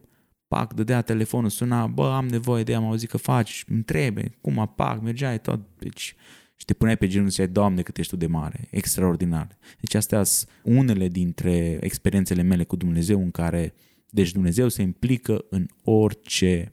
pac, 0.52 0.74
dădea 0.74 1.02
telefonul, 1.02 1.50
suna, 1.50 1.86
bă, 1.86 2.08
am 2.08 2.28
nevoie 2.28 2.62
de 2.62 2.72
ea, 2.72 2.78
am 2.78 2.84
auzit 2.84 3.08
că 3.08 3.16
faci, 3.16 3.64
îmi 3.68 3.82
trebuie, 3.82 4.36
cum, 4.40 4.72
pac, 4.76 5.00
mergeai 5.02 5.40
tot, 5.40 5.60
deci 5.78 6.14
și 6.56 6.64
te 6.64 6.74
puneai 6.74 6.96
pe 6.96 7.06
genunchi 7.06 7.34
și 7.34 7.36
ziceai, 7.40 7.54
Doamne, 7.54 7.82
cât 7.82 7.98
ești 7.98 8.12
tu 8.12 8.16
de 8.18 8.26
mare, 8.26 8.68
extraordinar. 8.70 9.58
Deci 9.80 9.94
astea 9.94 10.22
sunt 10.22 10.50
unele 10.62 11.08
dintre 11.08 11.78
experiențele 11.80 12.42
mele 12.42 12.64
cu 12.64 12.76
Dumnezeu 12.76 13.20
în 13.20 13.30
care, 13.30 13.74
deci 14.10 14.32
Dumnezeu 14.32 14.68
se 14.68 14.82
implică 14.82 15.44
în 15.50 15.66
orice 15.84 16.72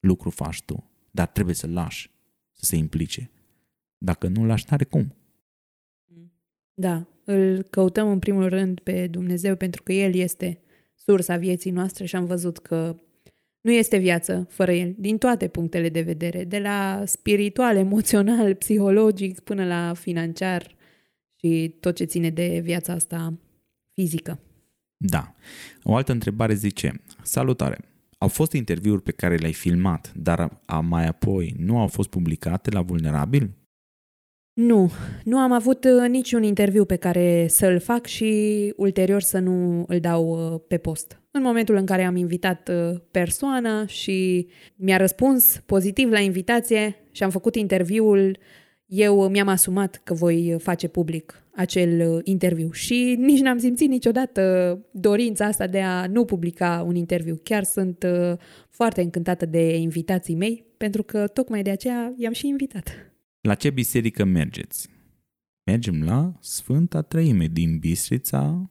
lucru 0.00 0.30
faci 0.30 0.62
tu, 0.62 0.90
dar 1.10 1.26
trebuie 1.26 1.54
să 1.54 1.66
lași 1.66 2.10
să 2.52 2.64
se 2.64 2.76
implice. 2.76 3.30
Dacă 3.98 4.28
nu 4.28 4.44
lași, 4.44 4.64
n-are 4.70 4.84
cum. 4.84 5.14
Da, 6.74 7.06
îl 7.24 7.62
căutăm 7.62 8.08
în 8.08 8.18
primul 8.18 8.48
rând 8.48 8.80
pe 8.80 9.06
Dumnezeu 9.06 9.56
pentru 9.56 9.82
că 9.82 9.92
El 9.92 10.14
este 10.14 10.60
sursa 10.94 11.36
vieții 11.36 11.70
noastre 11.70 12.04
și 12.04 12.16
am 12.16 12.24
văzut 12.24 12.58
că 12.58 12.96
nu 13.66 13.72
este 13.72 13.96
viață 13.96 14.46
fără 14.50 14.72
El, 14.72 14.94
din 14.98 15.18
toate 15.18 15.48
punctele 15.48 15.88
de 15.88 16.00
vedere, 16.00 16.44
de 16.44 16.58
la 16.58 17.02
spiritual, 17.04 17.76
emoțional, 17.76 18.54
psihologic, 18.54 19.40
până 19.40 19.66
la 19.66 19.92
financiar 19.94 20.74
și 21.36 21.76
tot 21.80 21.94
ce 21.94 22.04
ține 22.04 22.30
de 22.30 22.60
viața 22.62 22.92
asta 22.92 23.38
fizică. 23.92 24.40
Da. 24.96 25.34
O 25.82 25.94
altă 25.94 26.12
întrebare 26.12 26.54
zice, 26.54 27.02
salutare, 27.22 27.78
au 28.18 28.28
fost 28.28 28.52
interviuri 28.52 29.02
pe 29.02 29.12
care 29.12 29.36
le-ai 29.36 29.52
filmat, 29.52 30.12
dar 30.16 30.60
a, 30.64 30.80
mai 30.80 31.06
apoi 31.06 31.54
nu 31.58 31.78
au 31.78 31.86
fost 31.86 32.08
publicate 32.08 32.70
la 32.70 32.82
Vulnerabil? 32.82 33.50
Nu, 34.56 34.90
nu 35.24 35.38
am 35.38 35.52
avut 35.52 35.84
uh, 35.84 36.08
niciun 36.08 36.42
interviu 36.42 36.84
pe 36.84 36.96
care 36.96 37.46
să-l 37.48 37.78
fac 37.80 38.06
și 38.06 38.72
ulterior 38.76 39.20
să 39.20 39.38
nu 39.38 39.84
îl 39.88 40.00
dau 40.00 40.52
uh, 40.52 40.60
pe 40.68 40.76
post. 40.76 41.20
În 41.30 41.42
momentul 41.42 41.74
în 41.74 41.86
care 41.86 42.04
am 42.04 42.16
invitat 42.16 42.68
uh, 42.68 43.00
persoana 43.10 43.86
și 43.86 44.48
mi-a 44.76 44.96
răspuns 44.96 45.62
pozitiv 45.66 46.10
la 46.10 46.18
invitație 46.18 46.96
și 47.10 47.22
am 47.22 47.30
făcut 47.30 47.54
interviul, 47.54 48.38
eu 48.86 49.28
mi-am 49.28 49.48
asumat 49.48 50.00
că 50.04 50.14
voi 50.14 50.56
face 50.58 50.88
public 50.88 51.42
acel 51.54 52.10
uh, 52.10 52.20
interviu 52.24 52.70
și 52.70 53.16
nici 53.18 53.40
n-am 53.40 53.58
simțit 53.58 53.88
niciodată 53.88 54.78
dorința 54.90 55.44
asta 55.44 55.66
de 55.66 55.80
a 55.80 56.06
nu 56.06 56.24
publica 56.24 56.84
un 56.86 56.94
interviu. 56.94 57.40
Chiar 57.42 57.64
sunt 57.64 58.06
uh, 58.06 58.38
foarte 58.70 59.00
încântată 59.00 59.46
de 59.46 59.76
invitații 59.76 60.34
mei, 60.34 60.64
pentru 60.76 61.02
că 61.02 61.26
tocmai 61.26 61.62
de 61.62 61.70
aceea 61.70 62.14
i-am 62.16 62.32
și 62.32 62.48
invitat. 62.48 63.05
La 63.46 63.54
ce 63.54 63.70
biserică 63.70 64.24
mergeți? 64.24 64.88
Mergem 65.64 66.02
la 66.02 66.32
Sfânta 66.40 67.02
Treime 67.02 67.46
din 67.46 67.78
Bistrița, 67.78 68.70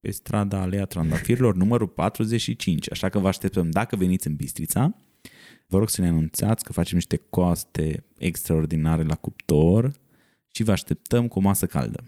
pe 0.00 0.10
strada 0.10 0.60
Alea 0.60 0.84
Trandafirilor, 0.84 1.54
numărul 1.54 1.88
45. 1.88 2.90
Așa 2.90 3.08
că 3.08 3.18
vă 3.18 3.28
așteptăm 3.28 3.70
dacă 3.70 3.96
veniți 3.96 4.26
în 4.26 4.34
Bistrița. 4.34 4.96
Vă 5.66 5.78
rog 5.78 5.88
să 5.88 6.00
ne 6.00 6.08
anunțați 6.08 6.64
că 6.64 6.72
facem 6.72 6.96
niște 6.96 7.16
coaste 7.16 8.04
extraordinare 8.18 9.02
la 9.02 9.14
cuptor 9.14 9.92
și 10.54 10.62
vă 10.62 10.72
așteptăm 10.72 11.28
cu 11.28 11.38
o 11.38 11.42
masă 11.42 11.66
caldă. 11.66 12.04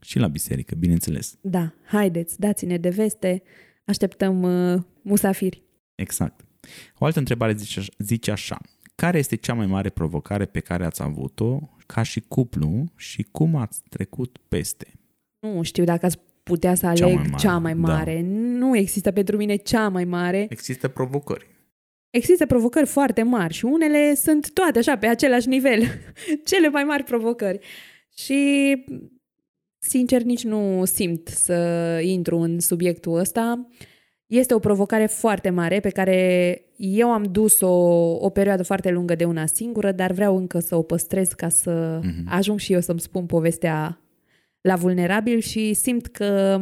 Și 0.00 0.18
la 0.18 0.28
biserică, 0.28 0.74
bineînțeles. 0.74 1.38
Da, 1.40 1.74
haideți, 1.84 2.40
dați-ne 2.40 2.76
de 2.76 2.88
veste, 2.88 3.42
așteptăm 3.84 4.42
uh, 4.42 4.82
musafiri. 5.02 5.62
Exact. 5.94 6.44
O 6.98 7.04
altă 7.04 7.18
întrebare 7.18 7.54
zice, 7.56 7.82
zice 7.98 8.30
așa. 8.30 8.60
Care 9.02 9.18
este 9.18 9.36
cea 9.36 9.54
mai 9.54 9.66
mare 9.66 9.88
provocare 9.88 10.44
pe 10.44 10.60
care 10.60 10.84
ați 10.84 11.02
avut-o 11.02 11.58
ca 11.86 12.02
și 12.02 12.20
cuplu 12.28 12.84
și 12.96 13.26
cum 13.30 13.56
ați 13.56 13.82
trecut 13.88 14.36
peste? 14.48 14.86
Nu 15.40 15.62
știu 15.62 15.84
dacă 15.84 16.06
ați 16.06 16.18
putea 16.42 16.74
să 16.74 16.92
Cea 16.94 17.04
aleg 17.04 17.16
mai 17.16 17.26
mare, 17.30 17.42
cea 17.42 17.58
mai 17.58 17.72
da. 17.74 17.78
mare. 17.80 18.20
Nu 18.30 18.76
există 18.76 19.10
pentru 19.10 19.36
mine 19.36 19.56
cea 19.56 19.88
mai 19.88 20.04
mare. 20.04 20.46
Există 20.48 20.88
provocări. 20.88 21.46
Există 22.10 22.46
provocări 22.46 22.86
foarte 22.86 23.22
mari 23.22 23.54
și 23.54 23.64
unele 23.64 24.14
sunt 24.14 24.52
toate 24.52 24.78
așa, 24.78 24.96
pe 24.98 25.06
același 25.06 25.48
nivel. 25.48 25.82
Cele 26.50 26.68
mai 26.68 26.84
mari 26.84 27.02
provocări. 27.04 27.58
Și, 28.16 28.74
sincer, 29.78 30.22
nici 30.22 30.44
nu 30.44 30.84
simt 30.84 31.28
să 31.28 31.98
intru 32.02 32.38
în 32.38 32.60
subiectul 32.60 33.18
ăsta. 33.18 33.68
Este 34.32 34.54
o 34.54 34.58
provocare 34.58 35.06
foarte 35.06 35.50
mare 35.50 35.80
pe 35.80 35.88
care 35.90 36.60
eu 36.76 37.12
am 37.12 37.22
dus-o 37.22 37.68
o 38.24 38.30
perioadă 38.30 38.62
foarte 38.62 38.90
lungă 38.90 39.14
de 39.14 39.24
una 39.24 39.46
singură, 39.46 39.92
dar 39.92 40.12
vreau 40.12 40.36
încă 40.36 40.58
să 40.58 40.76
o 40.76 40.82
păstrez 40.82 41.28
ca 41.28 41.48
să 41.48 42.00
Mhm. 42.02 42.24
ajung 42.28 42.58
și 42.58 42.72
eu 42.72 42.80
să-mi 42.80 43.00
spun 43.00 43.26
povestea 43.26 44.00
la 44.60 44.76
vulnerabil 44.76 45.38
și 45.38 45.74
simt 45.74 46.06
că 46.06 46.60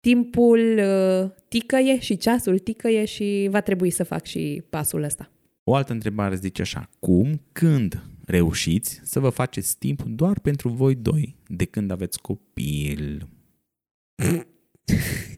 timpul 0.00 0.78
uh, 0.78 1.30
ticăie 1.48 2.00
și 2.00 2.16
ceasul 2.16 2.58
ticăie 2.58 3.04
și 3.04 3.48
va 3.50 3.60
trebui 3.60 3.90
să 3.90 4.02
fac 4.04 4.24
și 4.24 4.62
pasul 4.70 5.02
ăsta. 5.02 5.30
O 5.64 5.74
altă 5.74 5.92
întrebare 5.92 6.34
zice 6.34 6.62
așa. 6.62 6.90
Cum, 6.98 7.40
când 7.52 8.02
reușiți 8.26 9.00
să 9.04 9.20
vă 9.20 9.28
faceți 9.28 9.78
timp 9.78 10.02
doar 10.02 10.38
pentru 10.40 10.68
voi 10.68 10.94
doi 10.94 11.36
de 11.48 11.64
când 11.64 11.90
aveți 11.90 12.20
copil? 12.20 13.28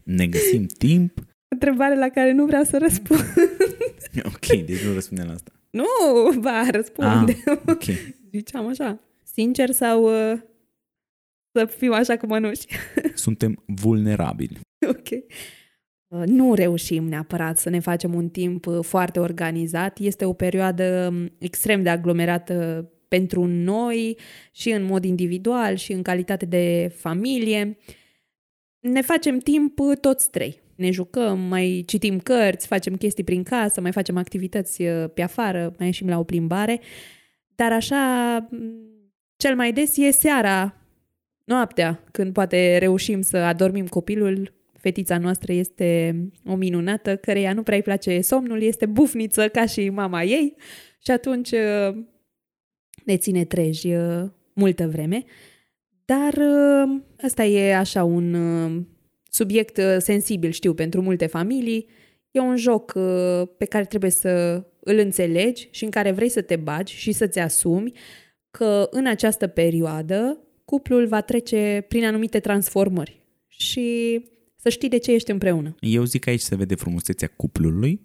Ne 0.03 0.27
găsim 0.27 0.65
timp? 0.65 1.26
Întrebare 1.59 1.95
la 1.95 2.09
care 2.09 2.31
nu 2.31 2.45
vreau 2.45 2.63
să 2.63 2.77
răspund. 2.77 3.19
Ok, 4.23 4.45
deci 4.65 4.83
nu 4.83 4.93
răspundem 4.93 5.27
la 5.27 5.33
asta. 5.33 5.51
nu, 5.69 5.85
ba, 6.39 6.67
răspunde. 6.71 7.37
Ah, 7.45 7.57
ok. 7.67 7.83
Ziceam 8.33 8.67
așa. 8.67 8.99
Sincer 9.23 9.71
sau 9.71 10.03
uh, 10.03 10.39
să 11.51 11.65
fiu 11.65 11.91
așa 11.93 12.17
cu 12.17 12.25
mănuși? 12.25 12.65
Suntem 13.13 13.63
vulnerabili. 13.65 14.59
ok. 14.87 15.07
Uh, 16.07 16.23
Nu 16.25 16.53
reușim 16.53 17.03
neapărat 17.07 17.57
să 17.57 17.69
ne 17.69 17.79
facem 17.79 18.13
un 18.13 18.29
timp 18.29 18.65
uh, 18.65 18.79
foarte 18.83 19.19
organizat. 19.19 19.99
Este 19.99 20.25
o 20.25 20.33
perioadă 20.33 21.07
um, 21.11 21.29
extrem 21.39 21.83
de 21.83 21.89
aglomerată 21.89 22.89
pentru 23.07 23.45
noi 23.45 24.17
și 24.51 24.69
în 24.71 24.83
mod 24.83 25.03
individual 25.05 25.75
și 25.75 25.91
în 25.91 26.01
calitate 26.01 26.45
de 26.45 26.91
familie. 26.95 27.77
ne 28.79 29.01
facem 29.01 29.37
timp 29.39 29.79
uh, 29.79 29.97
toți 30.01 30.29
trei. 30.29 30.65
Ne 30.77 30.91
jucăm, 30.91 31.39
mai 31.39 31.83
citim 31.87 32.19
cărți, 32.19 32.67
facem 32.67 32.95
chestii 32.95 33.23
prin 33.23 33.43
casă, 33.43 33.81
mai 33.81 33.91
facem 33.91 34.17
activități 34.17 34.81
uh, 34.81 35.09
pe 35.13 35.21
afară, 35.21 35.73
mai 35.77 35.87
ieșim 35.87 36.07
la 36.07 36.19
o 36.19 36.23
plimbare. 36.23 36.79
Dar 37.55 37.71
așa, 37.71 38.47
cel 39.37 39.55
mai 39.55 39.73
des 39.73 39.97
e 39.97 40.11
seara, 40.11 40.75
noaptea, 41.43 42.03
când 42.11 42.33
poate 42.33 42.77
reușim 42.77 43.21
să 43.21 43.37
adormim 43.37 43.87
copilul. 43.87 44.55
Fetița 44.79 45.17
noastră 45.17 45.53
este 45.53 46.15
o 46.45 46.55
minunată, 46.55 47.15
căreia 47.15 47.53
nu 47.53 47.63
prea 47.63 47.75
îi 47.75 47.83
place 47.83 48.21
somnul, 48.21 48.61
este 48.61 48.85
bufniță 48.85 49.47
ca 49.47 49.65
și 49.65 49.89
mama 49.89 50.23
ei 50.23 50.55
și 51.03 51.11
atunci 51.11 51.51
uh, 51.51 51.97
ne 53.05 53.17
ține 53.17 53.45
treji 53.45 53.93
multă 54.53 54.87
vreme. 54.87 55.23
Dar 56.05 56.33
ăsta 57.23 57.43
e 57.43 57.75
așa 57.75 58.03
un 58.03 58.35
subiect 59.37 59.77
uh, 59.77 59.95
sensibil, 59.97 60.51
știu, 60.51 60.73
pentru 60.73 61.01
multe 61.01 61.25
familii. 61.25 61.87
E 62.31 62.39
un 62.39 62.57
joc 62.57 62.93
uh, 62.95 63.47
pe 63.57 63.65
care 63.65 63.85
trebuie 63.85 64.11
să 64.11 64.63
îl 64.79 64.97
înțelegi 64.97 65.67
și 65.71 65.83
în 65.83 65.89
care 65.89 66.11
vrei 66.11 66.29
să 66.29 66.41
te 66.41 66.55
bagi 66.55 66.93
și 66.93 67.11
să-ți 67.11 67.39
asumi 67.39 67.91
că 68.51 68.87
în 68.91 69.07
această 69.07 69.47
perioadă 69.47 70.37
cuplul 70.65 71.07
va 71.07 71.21
trece 71.21 71.85
prin 71.87 72.05
anumite 72.05 72.39
transformări 72.39 73.21
și 73.47 74.19
să 74.55 74.69
știi 74.69 74.89
de 74.89 74.97
ce 74.97 75.11
ești 75.11 75.31
împreună. 75.31 75.75
Eu 75.79 76.03
zic 76.03 76.23
că 76.23 76.29
aici 76.29 76.39
se 76.39 76.55
vede 76.55 76.75
frumusețea 76.75 77.27
cuplului. 77.35 78.01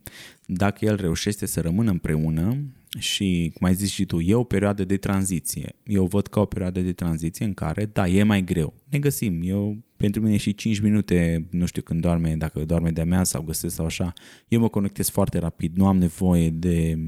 Dacă 0.46 0.84
el 0.84 0.96
reușește 0.96 1.46
să 1.46 1.60
rămână 1.60 1.90
împreună 1.90 2.56
și, 2.98 3.52
cum 3.54 3.66
ai 3.66 3.74
zis 3.74 3.90
și 3.90 4.04
tu, 4.04 4.20
e 4.20 4.34
o 4.34 4.44
perioadă 4.44 4.84
de 4.84 4.96
tranziție. 4.96 5.74
Eu 5.86 6.06
văd 6.06 6.26
ca 6.26 6.40
o 6.40 6.44
perioadă 6.44 6.80
de 6.80 6.92
tranziție 6.92 7.44
în 7.44 7.54
care, 7.54 7.90
da, 7.92 8.08
e 8.08 8.22
mai 8.22 8.44
greu. 8.44 8.74
Ne 8.90 8.98
găsim. 8.98 9.40
Eu, 9.44 9.76
pentru 10.02 10.20
mine 10.20 10.36
și 10.36 10.54
5 10.54 10.80
minute, 10.80 11.46
nu 11.50 11.66
știu 11.66 11.82
când 11.82 12.00
doarme, 12.00 12.36
dacă 12.36 12.64
doarme 12.64 12.90
de-a 12.90 13.04
mea 13.04 13.24
sau 13.24 13.42
găsesc 13.42 13.74
sau 13.74 13.84
așa, 13.84 14.12
eu 14.48 14.60
mă 14.60 14.68
conectez 14.68 15.08
foarte 15.08 15.38
rapid. 15.38 15.76
Nu 15.76 15.86
am 15.86 15.96
nevoie 15.96 16.50
de 16.50 16.98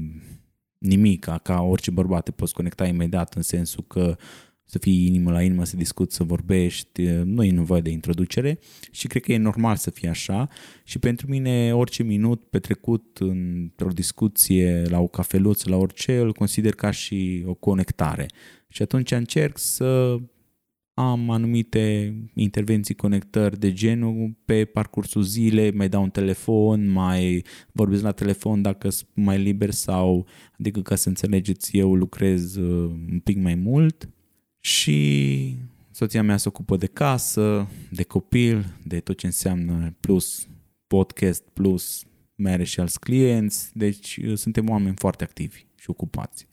nimic, 0.77 1.25
ca 1.43 1.61
orice 1.61 1.91
bărbat 1.91 2.23
te 2.23 2.31
poți 2.31 2.53
conecta 2.53 2.87
imediat 2.87 3.33
în 3.33 3.41
sensul 3.41 3.83
că 3.87 4.17
să 4.65 4.77
fii 4.77 5.05
inimă 5.05 5.31
la 5.31 5.41
inimă, 5.41 5.63
să 5.65 5.75
discuți, 5.75 6.15
să 6.15 6.23
vorbești, 6.23 7.01
nu 7.23 7.43
e 7.43 7.51
nevoie 7.51 7.81
de 7.81 7.89
introducere 7.89 8.59
și 8.91 9.07
cred 9.07 9.21
că 9.21 9.31
e 9.31 9.37
normal 9.37 9.75
să 9.75 9.89
fie 9.89 10.09
așa 10.09 10.49
și 10.83 10.99
pentru 10.99 11.27
mine 11.29 11.73
orice 11.73 12.03
minut 12.03 12.43
petrecut 12.49 13.17
într-o 13.19 13.89
discuție, 13.89 14.83
la 14.89 14.99
o 14.99 15.07
cafeluță, 15.07 15.69
la 15.69 15.75
orice, 15.75 16.17
îl 16.17 16.33
consider 16.33 16.73
ca 16.73 16.91
și 16.91 17.43
o 17.45 17.53
conectare. 17.53 18.25
Și 18.67 18.81
atunci 18.81 19.11
încerc 19.11 19.57
să 19.57 20.17
am 20.95 21.29
anumite 21.29 22.15
intervenții, 22.33 22.95
conectări 22.95 23.59
de 23.59 23.73
genul 23.73 24.35
pe 24.45 24.65
parcursul 24.65 25.21
zilei, 25.21 25.71
mai 25.71 25.89
dau 25.89 26.03
un 26.03 26.09
telefon, 26.09 26.89
mai 26.89 27.43
vorbesc 27.71 28.03
la 28.03 28.11
telefon 28.11 28.61
dacă 28.61 28.89
sunt 28.89 29.09
mai 29.13 29.41
liber 29.41 29.71
sau, 29.71 30.27
adică 30.59 30.81
ca 30.81 30.95
să 30.95 31.09
înțelegeți, 31.09 31.77
eu 31.77 31.95
lucrez 31.95 32.55
uh, 32.55 32.91
un 33.11 33.19
pic 33.19 33.37
mai 33.37 33.55
mult 33.55 34.09
și 34.59 35.57
soția 35.91 36.23
mea 36.23 36.37
se 36.37 36.47
ocupă 36.47 36.77
de 36.77 36.87
casă, 36.87 37.67
de 37.91 38.03
copil, 38.03 38.65
de 38.83 38.99
tot 38.99 39.17
ce 39.17 39.25
înseamnă 39.25 39.95
plus 39.99 40.47
podcast, 40.87 41.43
plus 41.53 42.03
mere 42.35 42.63
și 42.63 42.79
alți 42.79 42.99
clienți, 42.99 43.77
deci 43.77 44.17
uh, 44.17 44.37
suntem 44.37 44.69
oameni 44.69 44.95
foarte 44.97 45.23
activi 45.23 45.65
și 45.75 45.89
ocupați. 45.89 46.47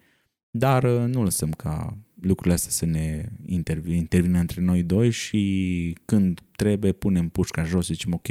Dar 0.50 0.82
uh, 0.84 1.14
nu 1.14 1.22
lăsăm 1.22 1.50
ca 1.50 1.98
lucrurile 2.22 2.54
astea 2.54 2.70
să 2.70 2.86
ne 2.86 3.28
intervină, 3.46 3.94
intervină 3.94 4.38
între 4.38 4.60
noi 4.60 4.82
doi 4.82 5.10
și 5.10 5.96
când 6.04 6.40
trebuie 6.56 6.92
punem 6.92 7.28
pușca 7.28 7.64
jos 7.64 7.84
și 7.84 7.92
zicem 7.92 8.12
ok, 8.12 8.26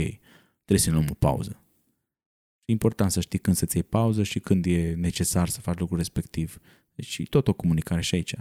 trebuie 0.66 0.78
să 0.78 0.92
luăm 0.92 1.08
o 1.10 1.14
pauză. 1.14 1.64
E 2.66 2.72
important 2.72 3.12
să 3.12 3.20
știi 3.20 3.40
când 3.40 3.56
să-ți 3.56 3.76
iei 3.76 3.86
pauză 3.90 4.24
și 4.24 4.40
când 4.40 4.66
e 4.66 4.94
necesar 4.98 5.48
să 5.48 5.62
faci 5.62 5.80
lucrul 5.80 5.98
respectiv. 5.98 6.60
Deci 6.96 7.30
tot 7.30 7.48
o 7.48 7.54
comunicare 7.54 8.02
și 8.02 8.16
aici 8.16 8.36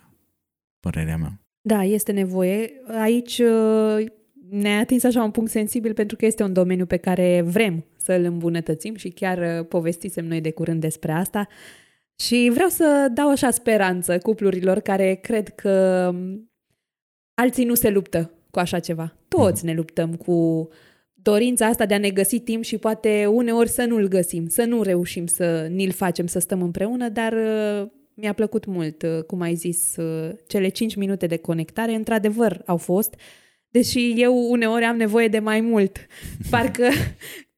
părerea 0.81 1.17
mea. 1.17 1.41
Da, 1.61 1.85
este 1.85 2.13
nevoie. 2.13 2.73
Aici 2.87 3.39
uh, 3.39 4.07
ne-a 4.51 4.79
atins 4.79 5.05
așa 5.05 5.23
un 5.23 5.31
punct 5.31 5.51
sensibil 5.51 5.95
pentru 5.95 6.17
că 6.17 6.27
este 6.27 6.43
un 6.43 6.53
domeniu 6.53 6.87
pe 6.87 6.97
care 6.97 7.43
vrem 7.43 7.85
să 7.97 8.13
îl 8.13 8.25
îmbunătățim 8.25 8.95
și 8.95 9.09
chiar 9.09 9.59
uh, 9.59 9.67
povestisem 9.67 10.27
noi 10.27 10.41
de 10.41 10.51
curând 10.51 10.81
despre 10.81 11.13
asta. 11.13 11.49
Și 12.21 12.51
vreau 12.53 12.69
să 12.69 13.11
dau 13.15 13.31
așa 13.31 13.51
speranță 13.51 14.19
cuplurilor 14.19 14.81
care 14.81 15.15
cred 15.15 15.49
că 15.49 16.07
um, 16.13 16.51
alții 17.35 17.65
nu 17.65 17.75
se 17.75 17.91
luptă 17.91 18.31
cu 18.51 18.59
așa 18.59 18.79
ceva. 18.79 19.17
Toți 19.29 19.65
ne 19.65 19.75
luptăm 19.75 20.15
cu 20.15 20.69
dorința 21.15 21.67
asta 21.67 21.87
de 21.87 21.95
a 21.95 21.99
ne 21.99 22.11
găsi 22.11 22.39
timp 22.39 22.65
și 22.65 22.79
poate 22.79 23.27
uneori 23.27 23.69
să 23.69 23.85
nu-l 23.85 24.09
găsim, 24.09 24.49
să 24.49 24.65
nu 24.65 24.83
reușim 24.83 25.27
să 25.27 25.69
ni-l 25.71 25.91
facem 25.91 26.27
să 26.27 26.39
stăm 26.39 26.63
împreună, 26.63 27.09
dar 27.09 27.33
uh, 27.33 27.89
mi-a 28.15 28.33
plăcut 28.33 28.65
mult, 28.65 29.03
uh, 29.03 29.23
cum 29.27 29.41
ai 29.41 29.55
zis, 29.55 29.97
uh, 29.97 30.31
cele 30.47 30.69
5 30.69 30.95
minute 30.95 31.27
de 31.27 31.37
conectare, 31.37 31.95
într-adevăr 31.95 32.63
au 32.67 32.77
fost, 32.77 33.15
deși 33.69 34.13
eu 34.17 34.51
uneori 34.51 34.85
am 34.85 34.97
nevoie 34.97 35.29
de 35.29 35.39
mai 35.39 35.61
mult. 35.61 35.99
Parcă 36.51 36.89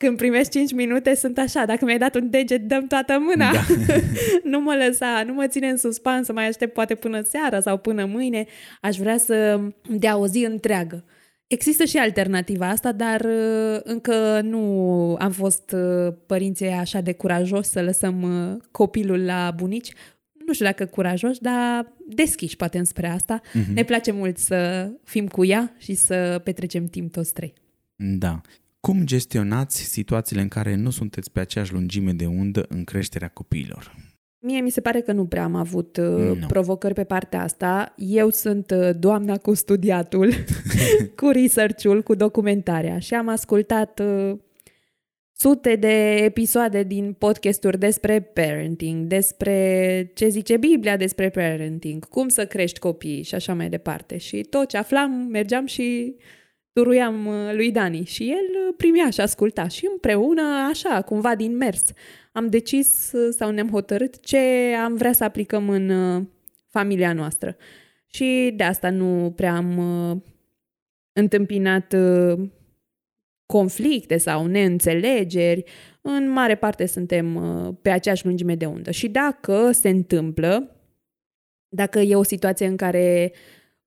când 0.03 0.17
primești 0.17 0.59
5 0.59 0.73
minute 0.73 1.15
sunt 1.15 1.39
așa, 1.39 1.65
dacă 1.65 1.85
mi-ai 1.85 1.99
dat 1.99 2.15
un 2.15 2.31
deget, 2.31 2.69
dăm 2.69 2.87
toată 2.87 3.19
mâna. 3.21 3.53
Da. 3.53 3.61
nu 4.51 4.61
mă 4.61 4.85
lăsa, 4.87 5.23
nu 5.27 5.33
mă 5.33 5.47
ține 5.47 5.69
în 5.69 5.77
suspans 5.77 6.27
să 6.27 6.33
mai 6.33 6.49
aștept 6.49 6.73
poate 6.73 6.95
până 6.95 7.21
seara 7.23 7.61
sau 7.61 7.79
până 7.79 8.05
mâine. 8.05 8.47
Aș 8.81 8.97
vrea 8.97 9.19
să 9.19 9.61
dea 9.89 10.17
o 10.17 10.27
zi 10.27 10.45
întreagă. 10.45 11.05
Există 11.47 11.85
și 11.85 11.97
alternativa 11.97 12.69
asta, 12.69 12.93
dar 12.93 13.21
uh, 13.21 13.81
încă 13.83 14.41
nu 14.43 15.17
am 15.19 15.31
fost 15.31 15.75
părinții 16.27 16.67
așa 16.67 17.01
de 17.01 17.13
curajos 17.13 17.69
să 17.69 17.83
lăsăm 17.83 18.27
copilul 18.71 19.25
la 19.25 19.53
bunici 19.57 19.93
nu 20.47 20.53
știu 20.53 20.65
dacă 20.65 20.87
curajos, 20.87 21.39
dar 21.39 21.93
deschiși 22.09 22.57
poate 22.57 22.79
înspre 22.79 23.09
asta. 23.09 23.41
Uh-huh. 23.41 23.75
Ne 23.75 23.85
place 23.85 24.11
mult 24.13 24.39
să 24.39 24.91
fim 25.05 25.29
cu 25.29 25.45
ea 25.45 25.75
și 25.79 25.95
să 25.95 26.41
petrecem 26.45 26.87
timp 26.87 27.13
toți 27.13 27.33
trei. 27.33 27.55
Da. 27.97 28.41
Cum 28.87 29.05
gestionați 29.05 29.83
situațiile 29.83 30.43
în 30.43 30.49
care 30.49 30.75
nu 30.75 30.91
sunteți 30.91 31.31
pe 31.31 31.41
aceeași 31.41 31.73
lungime 31.73 32.13
de 32.13 32.27
undă 32.27 32.67
în 32.69 32.85
creșterea 32.85 33.29
copiilor? 33.29 33.97
Mie 34.39 34.61
mi 34.61 34.71
se 34.71 34.81
pare 34.81 35.01
că 35.01 35.13
nu 35.13 35.27
prea 35.27 35.45
am 35.45 35.55
avut 35.55 35.97
uh, 35.97 36.39
no. 36.41 36.47
provocări 36.47 36.95
pe 36.95 37.05
partea 37.05 37.43
asta. 37.43 37.95
Eu 37.97 38.31
sunt 38.31 38.71
uh, 38.71 38.91
doamna 38.99 39.37
cu 39.37 39.55
studiatul, 39.55 40.33
cu 41.21 41.29
research-ul, 41.29 42.03
cu 42.03 42.15
documentarea 42.15 42.99
și 42.99 43.15
am 43.15 43.29
ascultat 43.29 44.01
uh, 44.01 44.39
sute 45.33 45.77
de 45.77 46.15
episoade 46.15 46.83
din 46.83 47.13
podcasturi 47.13 47.79
despre 47.79 48.21
parenting, 48.21 49.07
despre 49.07 50.11
ce 50.15 50.29
zice 50.29 50.57
Biblia 50.57 50.97
despre 50.97 51.31
parenting, 51.31 52.09
cum 52.09 52.29
să 52.29 52.47
crești 52.47 52.79
copii 52.79 53.23
și 53.23 53.35
așa 53.35 53.55
mai 53.55 53.69
departe. 53.69 54.19
Și 54.19 54.41
tot 54.41 54.69
ce 54.69 54.77
aflam, 54.77 55.11
mergeam 55.11 55.67
și 55.67 56.17
turuiam 56.73 57.27
uh, 57.27 57.55
lui 57.55 57.71
Dani 57.71 58.05
și 58.05 58.31
el 58.31 58.69
uh, 58.69 58.75
primea 58.77 59.11
și 59.11 59.21
asculta 59.21 59.69
și 59.69 59.89
împreună, 59.93 60.43
așa, 60.69 61.03
cumva 61.03 61.35
din 61.35 61.57
mers, 61.57 61.85
am 62.33 62.47
decis 62.47 63.13
uh, 63.13 63.35
sau 63.39 63.51
ne-am 63.51 63.71
hotărât 63.71 64.21
ce 64.21 64.75
am 64.85 64.97
vrea 64.97 65.13
să 65.13 65.25
aplicăm 65.25 65.69
în 65.69 65.91
familia 66.69 67.13
noastră. 67.13 67.57
Și 68.07 68.53
de 68.57 68.65
asta 68.65 68.91
nu 68.91 69.33
prea 69.37 69.55
am 69.55 69.79
întâmpinat 71.13 71.95
conflicte 73.47 74.17
sau 74.17 74.47
neînțelegeri, 74.47 75.65
în 76.01 76.31
mare 76.31 76.55
parte 76.55 76.87
suntem 76.87 77.35
uh, 77.35 77.75
pe 77.83 77.91
aceeași 77.91 78.27
lungime 78.27 78.55
de 78.55 78.67
undă. 78.67 78.91
Și 78.91 79.09
dacă 79.09 79.71
se 79.73 79.89
întâmplă, 79.89 80.77
dacă 81.69 81.99
e 81.99 82.15
o 82.15 82.23
situație 82.23 82.67
în 82.67 82.77
care 82.77 83.33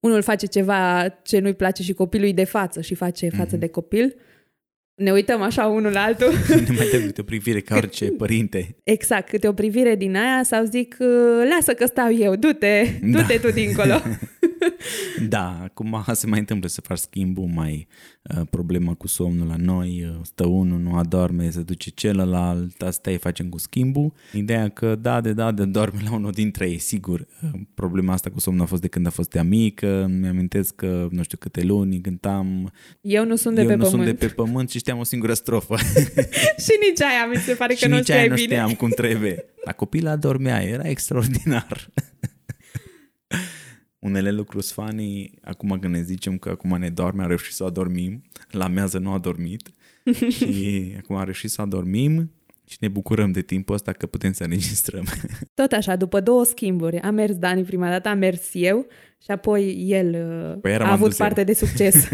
unul 0.06 0.22
face 0.22 0.46
ceva 0.46 1.08
ce 1.24 1.40
nu-i 1.40 1.54
place 1.54 1.84
și 1.84 1.94
copilului 1.94 2.34
de 2.34 2.44
față 2.44 2.82
și 2.82 2.96
face 2.96 3.30
față 3.30 3.56
mm-hmm. 3.56 3.60
de 3.60 3.68
copil, 3.68 4.16
ne 4.96 5.12
uităm 5.12 5.42
așa 5.42 5.66
unul 5.66 5.92
la 5.92 6.02
altul. 6.02 6.32
ne 6.68 6.76
mai 6.76 6.86
trebuie 6.86 7.12
o 7.18 7.24
privire 7.24 7.60
ca 7.60 7.76
orice 7.76 8.06
părinte. 8.06 8.76
Exact, 8.84 9.30
câte 9.30 9.48
o 9.48 9.54
privire 9.54 9.96
din 9.96 10.16
aia 10.16 10.44
sau 10.44 10.66
zic, 10.66 10.96
lasă 11.56 11.74
că 11.74 11.86
stau 11.86 12.14
eu, 12.14 12.36
du-te, 12.36 12.84
du-te 13.02 13.40
da. 13.42 13.48
tu 13.48 13.54
dincolo. 13.54 14.02
da, 15.30 15.60
acum 15.64 16.04
se 16.14 16.28
mai 16.28 16.40
întâmplă 16.40 16.68
să 16.68 16.82
faci 16.82 16.98
schimbul, 16.98 17.46
mai 17.46 17.88
uh, 18.22 18.42
problema 18.50 18.94
cu 18.94 19.08
somnul 19.08 19.48
la 19.48 19.56
noi, 19.58 20.06
uh, 20.10 20.20
stă 20.24 20.46
unul, 20.46 20.80
nu 20.80 20.96
adorme, 20.96 21.50
se 21.50 21.62
duce 21.62 21.90
celălalt, 21.90 22.82
asta 22.82 23.12
e 23.12 23.18
facem 23.18 23.50
cu 23.50 23.58
schimbul. 23.58 24.14
Ideea 24.34 24.70
că 24.70 24.96
da, 24.96 25.22
de 25.22 25.34
da, 25.34 25.52
de 25.52 25.66
dorme 25.66 26.00
la 26.04 26.14
unul 26.14 26.32
dintre 26.32 26.70
ei, 26.70 26.78
sigur. 26.78 27.28
Uh, 27.44 27.60
problema 27.74 28.14
asta 28.14 28.30
cu 28.30 28.40
somnul 28.40 28.64
a 28.64 28.66
fost 28.66 28.82
de 28.82 28.88
când 28.88 29.06
a 29.06 29.10
fost 29.10 29.36
ea 29.36 29.44
mică, 29.44 30.12
mi-amintesc 30.20 30.76
că 30.76 31.08
nu 31.12 31.24
știu 31.24 31.38
câte 31.38 31.64
luni 31.64 32.02
cântam. 32.02 32.72
Eu 33.02 33.26
nu 33.26 33.36
sunt 33.36 33.56
de 33.56 33.62
eu 33.62 33.68
pe 33.68 33.76
nu 33.76 33.84
pământ. 33.84 34.04
sunt 34.08 34.20
de 34.20 34.26
pe 34.26 34.34
pământ 34.34 34.70
și 34.70 34.78
știam 34.78 34.98
o 35.00 35.04
singură 35.04 35.34
strofă. 35.34 35.76
și 36.66 36.72
nici 36.90 37.02
aia 37.02 37.26
mi 37.34 37.36
se 37.36 37.54
pare 37.54 37.74
că 37.74 37.80
și 37.80 37.88
nu 37.88 37.96
nici 37.96 38.10
aia 38.10 38.28
nu 38.28 38.34
bine. 38.34 38.48
știam 38.48 38.74
cum 38.74 38.90
trebuie. 38.90 39.46
La 39.66 39.72
copil 39.72 40.08
adormea, 40.08 40.64
era 40.64 40.88
extraordinar. 40.90 41.90
Unele 44.06 44.32
lucruri 44.32 44.66
funny, 44.66 45.32
acum 45.42 45.78
când 45.80 45.94
ne 45.94 46.02
zicem 46.02 46.38
că 46.38 46.50
acum 46.50 46.78
ne 46.80 46.90
doarme, 46.90 47.22
am 47.22 47.28
reușit 47.28 47.54
să 47.54 47.64
adormim, 47.64 48.24
la 48.52 48.68
mează 48.68 48.98
nu 48.98 49.12
a 49.12 49.18
dormit 49.18 49.72
și 50.36 50.94
acum 50.98 51.16
am 51.16 51.24
reușit 51.24 51.50
să 51.50 51.62
adormim 51.62 52.32
și 52.68 52.78
ne 52.80 52.88
bucurăm 52.88 53.32
de 53.32 53.42
timpul 53.42 53.76
ăsta 53.76 53.92
că 53.92 54.06
putem 54.06 54.32
să 54.34 54.44
înregistrăm. 54.44 55.06
Tot 55.54 55.72
așa, 55.72 55.96
după 55.96 56.22
două 56.22 56.44
schimburi. 56.44 57.00
A 57.00 57.12
mers 57.12 57.36
Dani 57.36 57.64
prima 57.64 57.90
dată, 57.90 58.10
a 58.10 58.14
mers 58.14 58.50
eu 58.54 58.88
și 59.24 59.32
apoi 59.32 59.88
el 59.90 60.08
uh, 60.08 60.60
Păi 60.62 60.72
iar 60.72 60.82
a 60.82 60.84
m-am 60.84 60.94
avut 60.94 61.08
dus 61.08 61.20
eu. 61.20 61.26
parte 61.26 61.44
de 61.44 61.54
succes. 61.54 62.08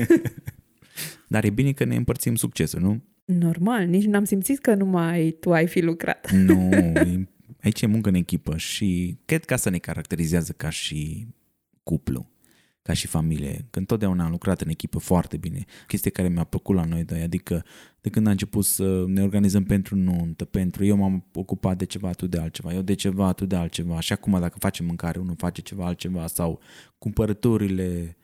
Dar 1.27 1.43
e 1.43 1.49
bine 1.49 1.71
că 1.71 1.83
ne 1.83 1.95
împărțim 1.95 2.35
succesul, 2.35 2.79
nu? 2.81 3.03
Normal, 3.25 3.85
nici 3.85 4.05
n-am 4.05 4.23
simțit 4.23 4.59
că 4.59 4.73
numai 4.75 5.29
tu 5.39 5.51
ai 5.51 5.67
fi 5.67 5.81
lucrat. 5.81 6.31
Nu, 6.31 6.69
e- 6.73 7.27
aici 7.63 7.81
e 7.81 7.85
muncă 7.85 8.09
în 8.09 8.15
echipă 8.15 8.57
și 8.57 9.17
cred 9.25 9.45
că 9.45 9.53
asta 9.53 9.69
ne 9.69 9.77
caracterizează 9.77 10.53
ca 10.57 10.69
și 10.69 11.27
cuplu, 11.83 12.29
ca 12.81 12.93
și 12.93 13.07
familie, 13.07 13.67
că 13.69 13.79
întotdeauna 13.79 14.23
am 14.23 14.31
lucrat 14.31 14.61
în 14.61 14.69
echipă 14.69 14.99
foarte 14.99 15.37
bine. 15.37 15.65
Chestie 15.87 16.11
care 16.11 16.27
mi-a 16.27 16.43
plăcut 16.43 16.75
la 16.75 16.85
noi 16.85 17.03
doi, 17.03 17.21
adică 17.21 17.65
de 18.01 18.09
când 18.09 18.25
am 18.25 18.31
început 18.31 18.65
să 18.65 19.03
ne 19.07 19.23
organizăm 19.23 19.63
pentru 19.63 19.95
nuntă, 19.95 20.45
pentru 20.45 20.85
eu 20.85 20.97
m-am 20.97 21.25
ocupat 21.33 21.77
de 21.77 21.85
ceva, 21.85 22.11
tu 22.11 22.27
de 22.27 22.37
altceva, 22.37 22.73
eu 22.73 22.81
de 22.81 22.93
ceva, 22.93 23.33
tu 23.33 23.45
de 23.45 23.55
altceva 23.55 23.99
și 23.99 24.13
acum 24.13 24.39
dacă 24.39 24.57
facem 24.59 24.85
mâncare, 24.85 25.19
unul 25.19 25.35
face 25.37 25.61
ceva 25.61 25.85
altceva 25.85 26.27
sau 26.27 26.59
cumpărăturile, 26.97 28.17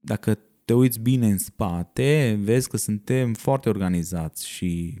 dacă 0.00 0.38
te 0.64 0.74
uiți 0.74 1.00
bine 1.00 1.26
în 1.26 1.38
spate, 1.38 2.38
vezi 2.42 2.68
că 2.68 2.76
suntem 2.76 3.34
foarte 3.34 3.68
organizați 3.68 4.48
și 4.48 4.98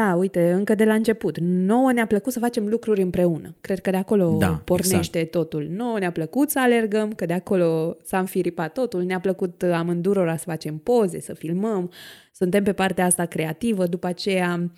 Da, 0.00 0.14
uite, 0.14 0.52
încă 0.52 0.74
de 0.74 0.84
la 0.84 0.94
început. 0.94 1.38
Nouă 1.40 1.92
ne-a 1.92 2.06
plăcut 2.06 2.32
să 2.32 2.38
facem 2.38 2.68
lucruri 2.68 3.02
împreună. 3.02 3.54
Cred 3.60 3.80
că 3.80 3.90
de 3.90 3.96
acolo 3.96 4.36
Da, 4.38 4.62
pornește 4.64 5.24
totul. 5.24 5.66
Nouă 5.70 5.98
ne-a 5.98 6.10
plăcut 6.10 6.50
să 6.50 6.60
alergăm, 6.60 7.12
că 7.12 7.26
de 7.26 7.32
acolo 7.32 7.96
s-a 8.04 8.18
înfiripat 8.18 8.72
totul. 8.72 9.02
Ne-a 9.02 9.20
plăcut 9.20 9.62
amândurora 9.62 10.36
să 10.36 10.44
facem 10.46 10.76
poze, 10.76 11.20
să 11.20 11.34
filmăm. 11.34 11.90
Suntem 12.32 12.62
pe 12.62 12.72
partea 12.72 13.04
asta 13.04 13.24
creativă. 13.24 13.86
După 13.86 14.06
aceea, 14.06 14.70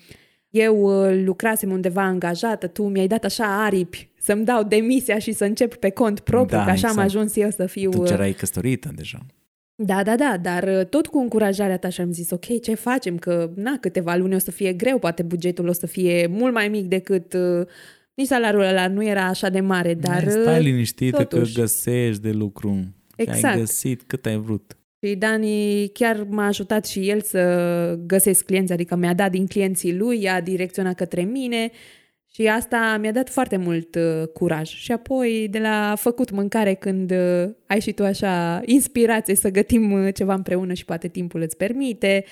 eu 0.49 0.81
uh, 0.81 1.21
lucrasem 1.25 1.71
undeva 1.71 2.03
angajată, 2.03 2.67
tu 2.67 2.87
mi-ai 2.87 3.07
dat 3.07 3.23
așa 3.23 3.63
aripi 3.63 4.09
să-mi 4.19 4.45
dau 4.45 4.63
demisia 4.63 5.19
și 5.19 5.31
să 5.31 5.45
încep 5.45 5.75
pe 5.75 5.89
cont 5.89 6.19
propriu, 6.19 6.57
Da, 6.57 6.63
că 6.63 6.69
așa 6.69 6.87
am 6.87 6.93
exact. 6.93 7.15
ajuns 7.15 7.35
eu 7.35 7.49
să 7.49 7.65
fiu... 7.65 7.89
tu 7.89 8.01
uh, 8.01 8.07
ce 8.07 8.13
erai 8.13 8.31
căsătorită 8.31 8.91
deja. 8.95 9.25
Da, 9.79 10.03
da, 10.03 10.15
da, 10.15 10.37
dar 10.41 10.63
uh, 10.63 10.85
tot 10.85 11.07
cu 11.07 11.17
încurajarea 11.17 11.77
ta 11.77 11.89
și 11.89 12.01
am 12.01 12.11
zis, 12.11 12.31
ok, 12.31 12.61
ce 12.61 12.73
facem? 12.73 13.17
Că, 13.17 13.51
na, 13.55 13.77
câteva 13.81 14.15
luni 14.15 14.35
o 14.35 14.37
să 14.37 14.51
fie 14.51 14.73
greu, 14.73 14.99
poate 14.99 15.23
bugetul 15.23 15.67
o 15.67 15.71
să 15.71 15.87
fie 15.87 16.27
mult 16.27 16.53
mai 16.53 16.67
mic 16.67 16.85
decât... 16.85 17.33
Uh, 17.33 17.67
nici 18.13 18.27
salariul 18.27 18.61
ăla 18.61 18.87
nu 18.87 19.03
era 19.03 19.25
așa 19.25 19.49
de 19.49 19.59
mare, 19.59 19.93
dar... 19.93 20.23
Dar 20.23 20.31
Stai 20.31 20.57
uh, 20.57 20.63
liniștită 20.63 21.23
totuși. 21.23 21.53
că 21.53 21.61
găsești 21.61 22.21
de 22.21 22.31
lucru. 22.31 22.93
Exact. 23.15 23.53
Ai 23.53 23.59
găsit 23.59 24.03
cât 24.07 24.25
ai 24.25 24.37
vrut. 24.37 24.77
Și 25.01 25.15
Dani 25.15 25.87
chiar 25.93 26.25
m-a 26.29 26.45
ajutat 26.45 26.85
și 26.85 27.09
el 27.09 27.21
să 27.21 27.99
găsesc 28.05 28.45
clienți, 28.45 28.71
adică 28.73 28.95
mi-a 28.95 29.13
dat 29.13 29.31
din 29.31 29.45
clienții 29.45 29.97
lui, 29.97 30.21
i-a 30.21 30.41
direcționat 30.41 30.95
către 30.95 31.21
mine 31.21 31.71
și 32.39 32.47
asta 32.47 32.97
mi-a 33.01 33.11
dat 33.11 33.29
foarte 33.29 33.57
mult 33.57 33.95
uh, 33.95 34.27
curaj. 34.33 34.69
Și 34.69 34.91
apoi 34.91 35.47
de 35.51 35.59
la 35.59 35.93
făcut 35.99 36.31
mâncare 36.31 36.73
când 36.73 37.11
uh, 37.11 37.49
ai 37.67 37.81
și 37.81 37.91
tu 37.91 38.03
așa 38.03 38.61
inspirație 38.65 39.35
să 39.35 39.49
gătim 39.49 39.91
uh, 39.91 40.13
ceva 40.13 40.33
împreună 40.33 40.73
și 40.73 40.85
poate 40.85 41.07
timpul 41.07 41.41
îți 41.41 41.57
permite, 41.57 42.25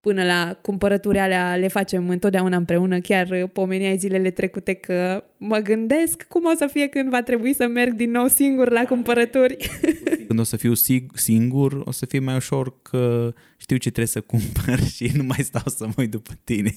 până 0.00 0.24
la 0.24 0.58
cumpărături 0.62 1.18
alea 1.18 1.56
le 1.56 1.68
facem 1.68 2.08
întotdeauna 2.08 2.56
împreună. 2.56 3.00
Chiar 3.00 3.28
uh, 3.30 3.50
pomeneai 3.52 3.96
zilele 3.96 4.30
trecute 4.30 4.72
că 4.72 5.24
mă 5.36 5.58
gândesc 5.58 6.22
cum 6.22 6.44
o 6.44 6.54
să 6.56 6.66
fie 6.66 6.86
când 6.86 7.10
va 7.10 7.22
trebui 7.22 7.54
să 7.54 7.66
merg 7.66 7.92
din 7.92 8.10
nou 8.10 8.26
singur 8.26 8.70
la 8.70 8.84
cumpărături. 8.84 9.56
Când 10.26 10.38
o 10.38 10.42
să 10.42 10.56
fiu 10.56 10.72
sig- 10.72 11.14
singur, 11.14 11.82
o 11.84 11.90
să 11.90 12.06
fie 12.06 12.18
mai 12.18 12.36
ușor 12.36 12.82
că 12.82 13.32
știu 13.56 13.76
ce 13.76 13.90
trebuie 13.90 14.06
să 14.06 14.20
cumpăr 14.20 14.86
și 14.94 15.10
nu 15.14 15.22
mai 15.22 15.38
stau 15.40 15.62
să 15.66 15.86
mă 15.86 15.92
uit 15.96 16.10
după 16.10 16.30
tine. 16.44 16.74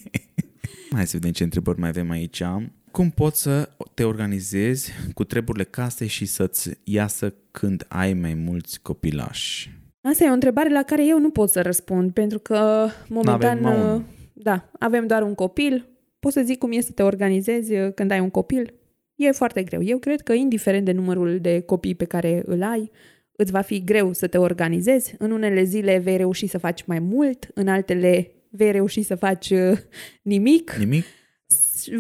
Hai 0.96 1.08
să 1.08 1.18
vedem 1.18 1.32
ce 1.32 1.44
întrebări 1.44 1.80
mai 1.80 1.90
avem 1.90 2.10
aici. 2.10 2.44
Cum 2.92 3.10
poți 3.10 3.42
să 3.42 3.70
te 3.94 4.04
organizezi 4.04 4.92
cu 5.14 5.24
treburile 5.24 5.64
casei 5.64 6.08
și 6.08 6.26
să-ți 6.26 6.70
iasă 6.84 7.34
când 7.52 7.86
ai 7.88 8.14
mai 8.14 8.34
mulți 8.34 8.82
copilași? 8.82 9.72
Asta 10.02 10.24
e 10.24 10.30
o 10.30 10.34
întrebare 10.34 10.70
la 10.70 10.84
care 10.84 11.08
eu 11.08 11.20
nu 11.20 11.30
pot 11.30 11.50
să 11.50 11.62
răspund, 11.62 12.12
pentru 12.12 12.40
că 12.40 12.88
momentan, 13.10 13.40
N-avem 13.40 13.62
numai 13.62 13.78
uh, 13.78 13.84
unul. 13.84 14.04
da, 14.34 14.70
avem 14.80 15.08
doar 15.08 15.22
un 15.22 15.36
copil. 15.36 15.90
Pot 16.20 16.32
să 16.32 16.42
zic 16.42 16.58
cum 16.58 16.72
e 16.72 16.80
să 16.80 16.92
te 16.92 17.04
organizezi 17.04 17.74
uh, 17.74 17.94
când 17.94 18.12
ai 18.12 18.20
un 18.20 18.30
copil. 18.30 18.74
E 19.16 19.32
foarte 19.32 19.64
greu. 19.64 19.84
Eu 19.84 19.98
cred 19.98 20.22
că 20.22 20.34
indiferent 20.34 20.86
de 20.86 20.92
numărul 20.92 21.40
de 21.40 21.60
copii 21.60 21.96
pe 21.96 22.06
care 22.06 22.44
îl 22.46 22.64
ai, 22.64 22.92
îți 23.32 23.52
va 23.52 23.62
fi 23.62 23.84
greu 23.84 24.14
să 24.14 24.28
te 24.28 24.38
organizezi. 24.38 25.16
În 25.18 25.32
unele 25.32 25.64
zile 25.64 25.98
vei 25.98 26.18
reuși 26.18 26.48
să 26.48 26.58
faci 26.58 26.84
mai 26.86 27.00
mult, 27.00 27.48
în 27.54 27.68
altele 27.68 28.35
vei 28.56 28.72
reuși 28.72 29.02
să 29.02 29.16
faci 29.16 29.50
uh, 29.50 29.78
nimic 30.22 30.76
Nimic? 30.80 31.04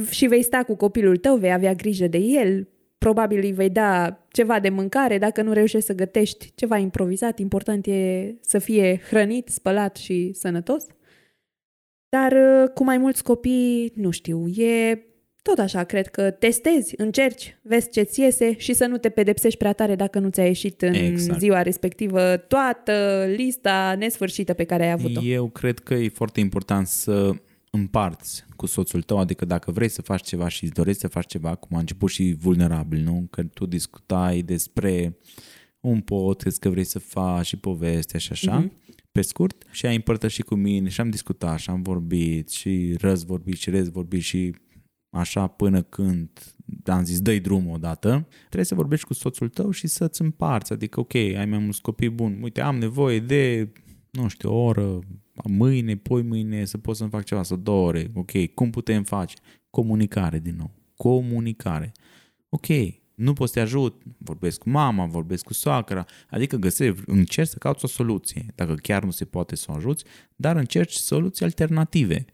și 0.09 0.27
vei 0.27 0.43
sta 0.43 0.63
cu 0.63 0.75
copilul 0.75 1.17
tău, 1.17 1.37
vei 1.37 1.53
avea 1.53 1.73
grijă 1.73 2.07
de 2.07 2.17
el, 2.17 2.67
probabil 2.97 3.39
îi 3.43 3.51
vei 3.51 3.69
da 3.69 4.19
ceva 4.31 4.59
de 4.59 4.69
mâncare, 4.69 5.17
dacă 5.17 5.41
nu 5.41 5.53
reușești 5.53 5.85
să 5.85 5.93
gătești 5.93 6.51
ceva 6.55 6.77
improvizat, 6.77 7.39
important 7.39 7.85
e 7.85 8.33
să 8.41 8.59
fie 8.59 9.01
hrănit, 9.09 9.47
spălat 9.47 9.95
și 9.95 10.33
sănătos. 10.33 10.85
Dar 12.09 12.31
uh, 12.31 12.69
cu 12.73 12.83
mai 12.83 12.97
mulți 12.97 13.23
copii, 13.23 13.91
nu 13.95 14.09
știu, 14.09 14.47
e 14.47 15.05
tot 15.51 15.59
așa, 15.59 15.83
cred 15.83 16.07
că 16.07 16.31
testezi, 16.31 16.93
încerci, 16.97 17.57
vezi 17.61 17.89
ce-ți 17.89 18.19
iese 18.19 18.55
și 18.57 18.73
să 18.73 18.85
nu 18.85 18.97
te 18.97 19.09
pedepsești 19.09 19.57
prea 19.57 19.73
tare 19.73 19.95
dacă 19.95 20.19
nu 20.19 20.29
ți-a 20.29 20.45
ieșit 20.45 20.81
în 20.81 20.93
Exact. 20.93 21.39
ziua 21.39 21.61
respectivă 21.61 22.37
toată 22.37 23.25
lista 23.35 23.95
nesfârșită 23.97 24.53
pe 24.53 24.63
care 24.63 24.83
ai 24.85 24.91
avut-o. 24.91 25.21
Eu 25.23 25.47
cred 25.49 25.79
că 25.79 25.93
e 25.93 26.09
foarte 26.09 26.39
important 26.39 26.87
să 26.87 27.31
împarți 27.71 28.45
cu 28.55 28.65
soțul 28.65 29.01
tău, 29.01 29.17
adică 29.19 29.45
dacă 29.45 29.71
vrei 29.71 29.89
să 29.89 30.01
faci 30.01 30.25
ceva 30.27 30.47
și 30.47 30.63
îți 30.63 30.73
dorești 30.73 30.99
să 31.01 31.07
faci 31.07 31.25
ceva, 31.27 31.55
cum 31.55 31.77
a 31.77 31.79
început 31.79 32.09
și 32.09 32.35
vulnerabil, 32.39 32.99
nu? 33.03 33.27
Că 33.31 33.43
tu 33.43 33.65
discutai 33.65 34.41
despre 34.41 35.17
un 35.79 35.99
podcast 35.99 36.59
că 36.59 36.69
vrei 36.69 36.83
să 36.83 36.99
faci 36.99 37.45
și 37.45 37.57
povestea 37.57 38.19
și 38.19 38.31
așa, 38.31 38.57
Mhm. 38.57 38.71
pe 39.11 39.21
scurt, 39.21 39.63
și 39.71 39.85
ai 39.85 39.95
împărtășit 39.95 40.45
cu 40.45 40.55
mine 40.55 40.89
și 40.89 41.01
am 41.01 41.09
discutat 41.09 41.59
și 41.59 41.69
am 41.69 41.81
vorbit 41.81 42.49
și 42.49 42.95
răzvorbit 42.99 43.57
și 43.57 43.69
rezvorbit 43.69 44.21
și 44.21 44.55
așa 45.15 45.47
până 45.47 45.81
când 45.81 46.29
am 46.85 47.03
zis 47.03 47.21
dă 47.21 47.37
drumul 47.37 47.73
odată, 47.73 48.27
trebuie 48.39 48.65
să 48.65 48.75
vorbești 48.75 49.05
cu 49.05 49.13
soțul 49.13 49.49
tău 49.49 49.71
și 49.71 49.87
să-ți 49.87 50.21
împarți, 50.21 50.73
adică 50.73 50.99
ok, 50.99 51.15
ai 51.15 51.45
mai 51.45 51.57
mulți 51.57 51.81
copii 51.81 52.09
buni, 52.09 52.41
uite, 52.41 52.61
am 52.61 52.77
nevoie 52.77 53.19
de, 53.19 53.71
nu 54.11 54.27
știu, 54.27 54.51
o 54.51 54.63
oră, 54.63 54.99
mâine, 55.43 55.95
poi 55.95 56.21
mâine, 56.21 56.65
să 56.65 56.77
pot 56.77 56.95
să-mi 56.95 57.09
fac 57.09 57.23
ceva, 57.23 57.43
sau 57.43 57.57
două 57.57 57.87
ore, 57.87 58.11
ok, 58.13 58.31
cum 58.53 58.69
putem 58.69 59.03
face? 59.03 59.35
Comunicare 59.69 60.39
din 60.39 60.55
nou, 60.57 60.71
comunicare. 60.95 61.91
Ok, 62.49 62.67
nu 63.15 63.33
pot 63.33 63.47
să 63.47 63.53
te 63.53 63.59
ajut, 63.59 64.01
vorbesc 64.17 64.59
cu 64.59 64.69
mama, 64.69 65.05
vorbesc 65.05 65.43
cu 65.43 65.53
soacra, 65.53 66.05
adică 66.29 66.55
găsești, 66.55 67.01
încerci 67.05 67.49
să 67.49 67.57
cauți 67.57 67.85
o 67.85 67.87
soluție, 67.87 68.45
dacă 68.55 68.73
chiar 68.73 69.03
nu 69.03 69.11
se 69.11 69.25
poate 69.25 69.55
să 69.55 69.65
o 69.69 69.73
ajuți, 69.73 70.03
dar 70.35 70.55
încerci 70.55 70.93
soluții 70.93 71.45
alternative. 71.45 72.25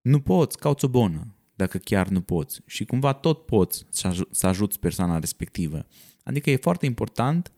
Nu 0.00 0.20
poți, 0.20 0.58
cauți 0.58 0.84
o 0.84 0.88
bună, 0.88 1.34
dacă 1.54 1.78
chiar 1.78 2.08
nu 2.08 2.20
poți. 2.20 2.60
Și 2.66 2.84
cumva 2.84 3.12
tot 3.12 3.46
poți 3.46 3.84
să, 3.88 4.08
aj- 4.12 4.30
să 4.30 4.46
ajuți 4.46 4.78
persoana 4.78 5.18
respectivă. 5.18 5.86
Adică 6.22 6.50
e 6.50 6.56
foarte 6.56 6.86
important 6.86 7.52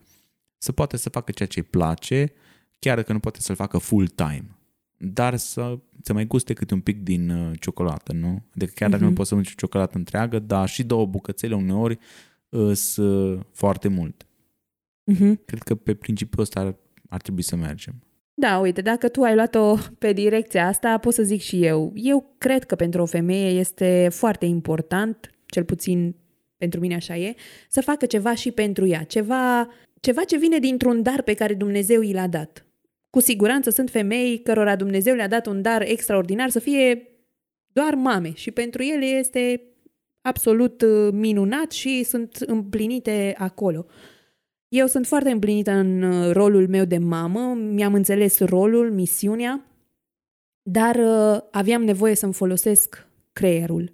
să 0.57 0.71
poate 0.71 0.97
să 0.97 1.09
facă 1.09 1.31
ceea 1.31 1.47
ce 1.47 1.59
îi 1.59 1.65
place, 1.65 2.31
chiar 2.79 2.95
dacă 2.95 3.13
nu 3.13 3.19
poate 3.19 3.41
să-l 3.41 3.55
facă 3.55 3.77
full 3.77 4.07
time. 4.07 4.47
Dar 4.97 5.35
să, 5.37 5.79
să 6.01 6.13
mai 6.13 6.25
guste 6.25 6.53
câte 6.53 6.73
un 6.73 6.81
pic 6.81 7.03
din 7.03 7.29
uh, 7.29 7.59
ciocolată, 7.59 8.13
nu? 8.13 8.43
Adică 8.55 8.71
chiar 8.75 8.89
dacă 8.89 9.01
Mhm. 9.01 9.09
nu 9.11 9.15
poți 9.17 9.29
să 9.29 9.35
mănânci 9.35 9.53
o 9.53 9.59
ciocolată 9.59 9.97
întreagă, 9.97 10.39
dar 10.39 10.69
și 10.69 10.83
două 10.83 11.05
bucățele 11.05 11.55
uneori 11.55 11.97
sunt 12.73 13.45
foarte 13.51 13.87
mult. 13.87 14.27
Mhm. 15.03 15.41
Cred 15.45 15.61
că 15.63 15.75
pe 15.75 15.93
principiul 15.93 16.41
ăsta 16.41 16.59
ar, 16.59 16.75
ar 17.09 17.21
trebui 17.21 17.41
să 17.41 17.55
mergem. 17.55 17.93
Da, 18.39 18.57
uite, 18.57 18.81
dacă 18.81 19.09
tu 19.09 19.21
ai 19.21 19.35
luat-o 19.35 19.75
pe 19.99 20.13
direcția 20.13 20.67
asta, 20.67 20.97
pot 20.97 21.13
să 21.13 21.23
zic 21.23 21.41
și 21.41 21.65
eu. 21.65 21.91
Eu 21.95 22.35
cred 22.37 22.63
că 22.63 22.75
pentru 22.75 23.01
o 23.01 23.05
femeie 23.05 23.59
este 23.59 24.07
foarte 24.11 24.45
important, 24.45 25.31
cel 25.45 25.63
puțin 25.63 26.15
pentru 26.57 26.79
mine 26.79 26.95
așa 26.95 27.17
e, 27.17 27.35
să 27.69 27.81
facă 27.81 28.05
ceva 28.05 28.35
și 28.35 28.51
pentru 28.51 28.87
ea. 28.87 29.03
Ceva, 29.03 29.67
ceva 29.99 30.23
ce 30.23 30.37
vine 30.37 30.59
dintr-un 30.59 31.01
dar 31.01 31.21
pe 31.21 31.33
care 31.33 31.53
Dumnezeu 31.53 32.01
i 32.01 32.13
l-a 32.13 32.27
dat. 32.27 32.65
Cu 33.09 33.19
siguranță 33.19 33.69
sunt 33.69 33.89
femei 33.89 34.41
cărora 34.41 34.75
Dumnezeu 34.75 35.15
le-a 35.15 35.27
dat 35.27 35.45
un 35.45 35.61
dar 35.61 35.81
extraordinar 35.81 36.49
să 36.49 36.59
fie 36.59 37.07
doar 37.73 37.93
mame 37.93 38.31
și 38.33 38.51
pentru 38.51 38.81
ele 38.81 39.05
este 39.05 39.61
absolut 40.21 40.81
uh, 40.81 41.09
minunat 41.11 41.71
și 41.71 42.03
sunt 42.03 42.35
împlinite 42.35 43.35
acolo. 43.37 43.85
Eu 44.67 44.87
sunt 44.87 45.07
foarte 45.07 45.29
împlinită 45.29 45.71
în 45.71 46.01
uh, 46.01 46.31
rolul 46.31 46.67
meu 46.67 46.85
de 46.85 46.97
mamă, 46.97 47.53
mi-am 47.53 47.93
înțeles 47.93 48.39
rolul, 48.39 48.91
misiunea, 48.91 49.65
dar 50.61 50.95
uh, 50.95 51.41
aveam 51.51 51.83
nevoie 51.83 52.15
să-mi 52.15 52.33
folosesc 52.33 53.07
creierul. 53.33 53.93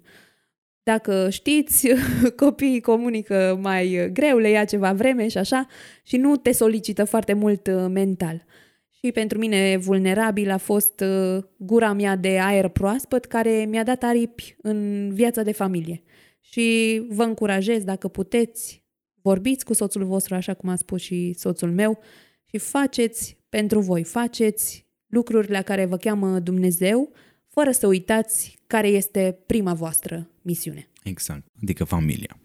Dacă 0.82 1.28
știți, 1.30 1.88
copiii 2.44 2.80
comunică 2.80 3.58
mai 3.62 4.10
greu, 4.12 4.38
le 4.38 4.48
ia 4.48 4.64
ceva 4.64 4.92
vreme 4.92 5.28
și 5.28 5.38
așa, 5.38 5.66
și 6.02 6.16
nu 6.16 6.36
te 6.36 6.52
solicită 6.52 7.04
foarte 7.04 7.32
mult 7.32 7.66
uh, 7.66 7.86
mental. 7.88 8.44
Și 8.90 9.12
pentru 9.12 9.38
mine 9.38 9.76
vulnerabil 9.76 10.50
a 10.50 10.56
fost 10.56 11.00
uh, 11.00 11.44
gura 11.56 11.92
mea 11.92 12.16
de 12.16 12.38
aer 12.40 12.68
proaspăt 12.68 13.24
care 13.24 13.64
mi-a 13.68 13.82
dat 13.84 14.02
aripi 14.02 14.56
în 14.62 15.10
viața 15.12 15.42
de 15.42 15.52
familie. 15.52 16.02
Și 16.40 16.98
vă 17.08 17.22
încurajez, 17.22 17.84
dacă 17.84 18.08
puteți, 18.08 18.83
vorbiți 19.24 19.64
cu 19.64 19.72
soțul 19.72 20.04
vostru, 20.04 20.34
așa 20.34 20.54
cum 20.54 20.68
a 20.68 20.76
spus 20.76 21.02
și 21.02 21.32
soțul 21.32 21.72
meu, 21.72 21.98
și 22.44 22.58
faceți 22.58 23.36
pentru 23.48 23.80
voi, 23.80 24.04
faceți 24.04 24.86
lucruri 25.06 25.50
la 25.50 25.62
care 25.62 25.84
vă 25.84 25.96
cheamă 25.96 26.38
Dumnezeu, 26.38 27.12
fără 27.48 27.70
să 27.70 27.86
uitați 27.86 28.58
care 28.66 28.88
este 28.88 29.38
prima 29.46 29.74
voastră 29.74 30.30
misiune. 30.42 30.88
Exact, 31.02 31.46
adică 31.62 31.84
familia. 31.84 32.38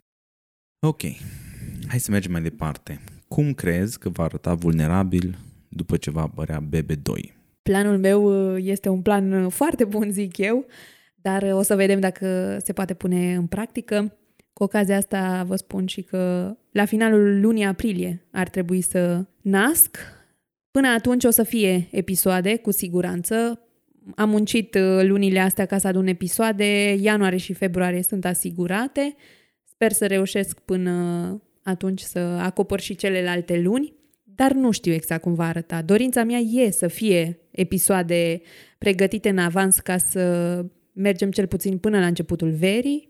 Ok, 0.86 1.00
hai 1.88 2.00
să 2.00 2.10
mergem 2.10 2.32
mai 2.32 2.42
departe. 2.42 3.00
Cum 3.28 3.52
crezi 3.54 3.98
că 3.98 4.08
va 4.08 4.24
arăta 4.24 4.54
vulnerabil 4.54 5.38
după 5.68 5.96
ce 5.96 6.10
va 6.10 6.22
apărea 6.22 6.68
BB2? 6.68 7.32
Planul 7.62 7.98
meu 7.98 8.52
uh, 8.54 8.62
este 8.64 8.88
un 8.88 9.02
plan 9.02 9.32
uh, 9.32 9.52
foarte 9.60 9.84
bun, 9.84 10.10
zic 10.10 10.38
eu, 10.38 10.66
dar 11.14 11.42
uh, 11.42 11.52
o 11.52 11.62
să 11.62 11.74
vedem 11.74 12.00
dacă 12.00 12.58
se 12.64 12.72
poate 12.72 12.94
pune 12.94 13.34
în 13.34 13.46
practică. 13.46 14.14
Cu 14.60 14.66
ocazia 14.66 14.96
asta 14.96 15.44
vă 15.46 15.56
spun 15.56 15.86
și 15.86 16.02
că 16.02 16.54
la 16.70 16.84
finalul 16.84 17.40
lunii 17.40 17.64
aprilie 17.64 18.26
ar 18.30 18.48
trebui 18.48 18.80
să 18.80 19.24
nasc. 19.40 19.96
Până 20.70 20.88
atunci 20.88 21.24
o 21.24 21.30
să 21.30 21.42
fie 21.42 21.88
episoade, 21.90 22.56
cu 22.56 22.70
siguranță. 22.70 23.62
Am 24.14 24.28
muncit 24.28 24.78
lunile 25.02 25.40
astea 25.40 25.66
ca 25.66 25.78
să 25.78 25.86
adun 25.86 26.06
episoade, 26.06 26.96
ianuarie 27.00 27.38
și 27.38 27.52
februarie 27.52 28.02
sunt 28.02 28.24
asigurate. 28.24 29.14
Sper 29.64 29.92
să 29.92 30.06
reușesc 30.06 30.58
până 30.58 30.92
atunci 31.62 32.00
să 32.00 32.18
acopăr 32.18 32.80
și 32.80 32.94
celelalte 32.94 33.60
luni 33.60 33.94
dar 34.34 34.52
nu 34.52 34.70
știu 34.70 34.92
exact 34.92 35.22
cum 35.22 35.34
va 35.34 35.46
arăta. 35.46 35.82
Dorința 35.82 36.24
mea 36.24 36.38
e 36.38 36.70
să 36.70 36.86
fie 36.86 37.38
episoade 37.50 38.40
pregătite 38.78 39.28
în 39.28 39.38
avans 39.38 39.78
ca 39.78 39.96
să 39.96 40.64
mergem 40.92 41.30
cel 41.30 41.46
puțin 41.46 41.78
până 41.78 41.98
la 41.98 42.06
începutul 42.06 42.50
verii, 42.50 43.09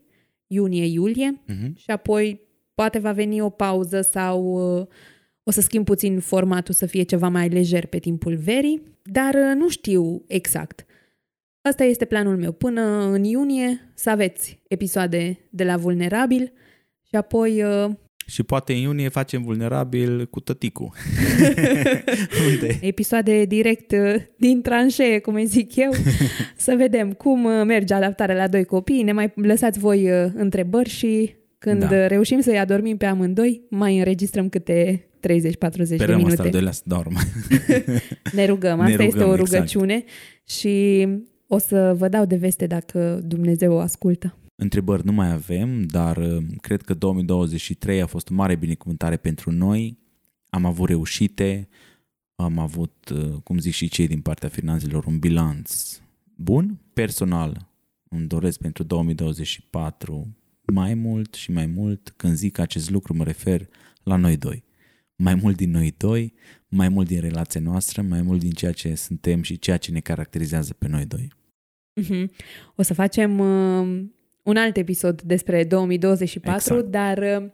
iunie-iulie, 0.51 1.42
uh-huh. 1.48 1.74
și 1.74 1.90
apoi 1.90 2.40
poate 2.74 2.98
va 2.98 3.12
veni 3.12 3.40
o 3.40 3.51
pauză 3.51 4.01
sau 4.01 4.42
uh, 4.78 4.86
o 5.42 5.51
să 5.51 5.61
schimb 5.61 5.84
puțin 5.84 6.20
formatul 6.20 6.74
să 6.74 6.86
fie 6.86 7.03
ceva 7.03 7.28
mai 7.28 7.48
lejer 7.48 7.86
pe 7.86 7.98
timpul 7.98 8.36
verii, 8.36 8.82
dar 9.03 9.34
uh, 9.34 9.53
nu 9.57 9.68
știu 9.68 10.24
exact. 10.26 10.86
Asta 11.62 11.84
este 11.84 12.05
planul 12.05 12.36
meu. 12.36 12.53
Până 12.53 12.82
în 13.05 13.24
iunie 13.24 13.92
să 13.94 14.11
aveți 14.11 14.62
episoade 14.68 15.38
de 15.51 15.64
la 15.64 15.76
Vulnerabil 15.76 16.53
și 17.03 17.16
apoi 17.16 17.62
uh, 17.62 17.90
și 18.31 18.43
poate 18.43 18.72
în 18.72 18.78
iunie 18.78 19.09
facem 19.09 19.43
vulnerabil 19.43 20.26
cu 20.26 20.41
tăticu. 20.41 20.93
Unde? 22.49 22.78
Episoade 22.81 23.45
direct 23.45 23.93
uh, 23.93 24.14
din 24.37 24.62
tranșee, 24.62 25.18
cum 25.18 25.35
îi 25.35 25.47
zic 25.47 25.76
eu, 25.76 25.91
să 26.57 26.74
vedem 26.76 27.12
cum 27.12 27.45
uh, 27.45 27.64
merge 27.66 27.95
adaptarea 27.95 28.37
la 28.37 28.49
doi 28.49 28.64
copii. 28.64 29.03
Ne 29.03 29.12
mai 29.12 29.33
lăsați 29.35 29.78
voi 29.78 30.11
uh, 30.11 30.31
întrebări 30.35 30.89
și 30.89 31.35
când 31.59 31.85
da. 31.85 32.07
reușim 32.07 32.41
să-i 32.41 32.59
adormim 32.59 32.97
pe 32.97 33.07
amândoi, 33.07 33.62
mai 33.70 33.99
înregistrăm 33.99 34.49
câte 34.49 35.05
30-40 35.18 35.20
de 35.20 35.37
minute. 35.39 35.97
Sperăm 35.97 36.51
doilea 36.51 36.72
să 36.72 36.83
dormă. 36.85 37.18
ne 38.33 38.47
rugăm, 38.47 38.81
asta 38.81 38.97
ne 38.97 38.97
rugăm, 38.97 39.07
este 39.07 39.22
o 39.22 39.33
exact. 39.33 39.51
rugăciune 39.51 39.95
exact. 39.95 40.11
și 40.45 41.07
o 41.47 41.59
să 41.59 41.95
vă 41.99 42.09
dau 42.09 42.24
de 42.24 42.37
veste 42.37 42.66
dacă 42.66 43.20
Dumnezeu 43.24 43.72
o 43.72 43.78
ascultă. 43.78 44.35
Întrebări 44.62 45.04
nu 45.04 45.12
mai 45.12 45.32
avem, 45.32 45.82
dar 45.82 46.16
uh, 46.16 46.44
cred 46.61 46.82
că 46.82 46.94
2023 46.94 48.00
a 48.00 48.06
fost 48.06 48.30
o 48.30 48.34
mare 48.34 48.54
binecuvântare 48.54 49.16
pentru 49.16 49.50
noi. 49.50 49.98
Am 50.50 50.64
avut 50.64 50.88
reușite, 50.88 51.68
am 52.34 52.58
avut, 52.58 53.08
uh, 53.14 53.32
cum 53.44 53.58
zic 53.58 53.72
și 53.72 53.88
cei 53.88 54.06
din 54.06 54.20
partea 54.20 54.48
finanțelor, 54.48 55.04
un 55.04 55.18
bilanț 55.18 56.00
bun. 56.34 56.80
Personal 56.92 57.68
îmi 58.08 58.26
doresc 58.26 58.58
pentru 58.58 58.82
2024 58.82 60.36
mai 60.72 60.94
mult 60.94 61.34
și 61.34 61.50
mai 61.50 61.66
mult. 61.66 62.12
Când 62.16 62.34
zic 62.34 62.58
acest 62.58 62.90
lucru 62.90 63.14
mă 63.14 63.24
refer 63.24 63.68
la 64.02 64.16
noi 64.16 64.36
doi. 64.36 64.64
Mai 65.16 65.34
mult 65.34 65.56
din 65.56 65.70
noi 65.70 65.94
doi, 65.96 66.34
mai 66.68 66.88
mult 66.88 67.06
din 67.06 67.20
relația 67.20 67.61
noastră, 67.61 68.02
mai 68.02 68.22
mult 68.22 68.40
din 68.40 68.50
ceea 68.50 68.72
ce 68.72 68.94
suntem 68.94 69.42
și 69.42 69.58
ceea 69.58 69.76
ce 69.76 69.90
ne 69.90 70.00
caracterizează 70.00 70.72
pe 70.72 70.88
noi 70.88 71.06
doi. 71.06 71.32
Uh-huh. 72.02 72.24
O 72.74 72.82
să 72.82 72.94
facem 72.94 73.38
uh, 73.38 74.04
un 74.43 74.57
alt 74.57 74.76
episod 74.76 75.22
despre 75.22 75.64
2024, 75.64 76.74
exact. 76.74 76.91
dar 76.91 77.43
uh, 77.43 77.51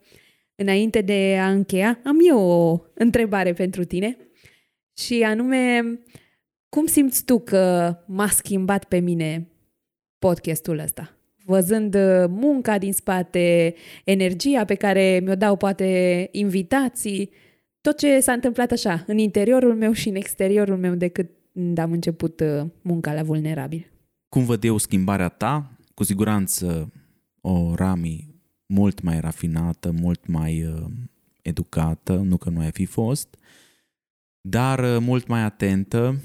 înainte 0.54 1.00
de 1.00 1.38
a 1.40 1.50
încheia, 1.50 2.00
am 2.04 2.16
eu 2.28 2.38
o 2.38 2.80
întrebare 2.94 3.52
pentru 3.52 3.84
tine 3.84 4.16
și 4.96 5.22
anume, 5.22 5.82
cum 6.68 6.86
simți 6.86 7.24
tu 7.24 7.40
că 7.40 7.96
m-a 8.06 8.28
schimbat 8.28 8.84
pe 8.84 8.98
mine 8.98 9.48
podcastul 10.18 10.78
ăsta? 10.78 11.10
Văzând 11.44 11.94
uh, 11.94 12.24
munca 12.28 12.78
din 12.78 12.92
spate, 12.92 13.74
energia 14.04 14.64
pe 14.64 14.74
care 14.74 15.20
mi-o 15.24 15.34
dau 15.34 15.56
poate 15.56 16.28
invitații, 16.32 17.30
tot 17.80 17.98
ce 17.98 18.20
s-a 18.20 18.32
întâmplat 18.32 18.70
așa, 18.70 19.04
în 19.06 19.18
interiorul 19.18 19.74
meu 19.74 19.92
și 19.92 20.08
în 20.08 20.14
exteriorul 20.14 20.76
meu 20.76 20.94
de 20.94 21.08
când 21.08 21.78
am 21.78 21.92
început 21.92 22.40
uh, 22.40 22.66
munca 22.82 23.12
la 23.12 23.22
vulnerabil. 23.22 23.90
Cum 24.28 24.44
văd 24.44 24.64
eu 24.64 24.76
schimbarea 24.76 25.28
ta? 25.28 25.75
Cu 25.96 26.04
siguranță 26.04 26.92
o 27.40 27.74
Rami 27.74 28.34
mult 28.66 29.02
mai 29.02 29.20
rafinată, 29.20 29.90
mult 29.90 30.26
mai 30.26 30.64
uh, 30.64 30.84
educată, 31.42 32.16
nu 32.16 32.36
că 32.36 32.50
nu 32.50 32.60
ai 32.60 32.70
fi 32.70 32.84
fost, 32.84 33.36
dar 34.40 34.78
uh, 34.78 35.00
mult 35.00 35.26
mai 35.26 35.42
atentă 35.42 36.20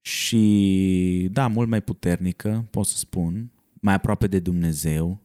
și, 0.00 1.28
da, 1.32 1.46
mult 1.46 1.68
mai 1.68 1.80
puternică, 1.80 2.66
pot 2.70 2.86
să 2.86 2.96
spun, 2.96 3.52
mai 3.80 3.94
aproape 3.94 4.26
de 4.26 4.38
Dumnezeu, 4.38 5.20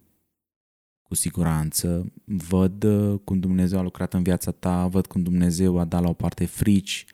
cu 1.01 1.15
siguranță. 1.15 2.11
Văd 2.25 2.83
uh, 2.83 3.19
cum 3.23 3.39
Dumnezeu 3.39 3.79
a 3.79 3.81
lucrat 3.81 4.13
în 4.13 4.23
viața 4.23 4.51
ta, 4.51 4.87
văd 4.87 5.05
cum 5.05 5.23
Dumnezeu 5.23 5.79
a 5.79 5.85
dat 5.85 6.01
la 6.01 6.09
o 6.09 6.13
parte 6.13 6.45
frici, 6.45 7.05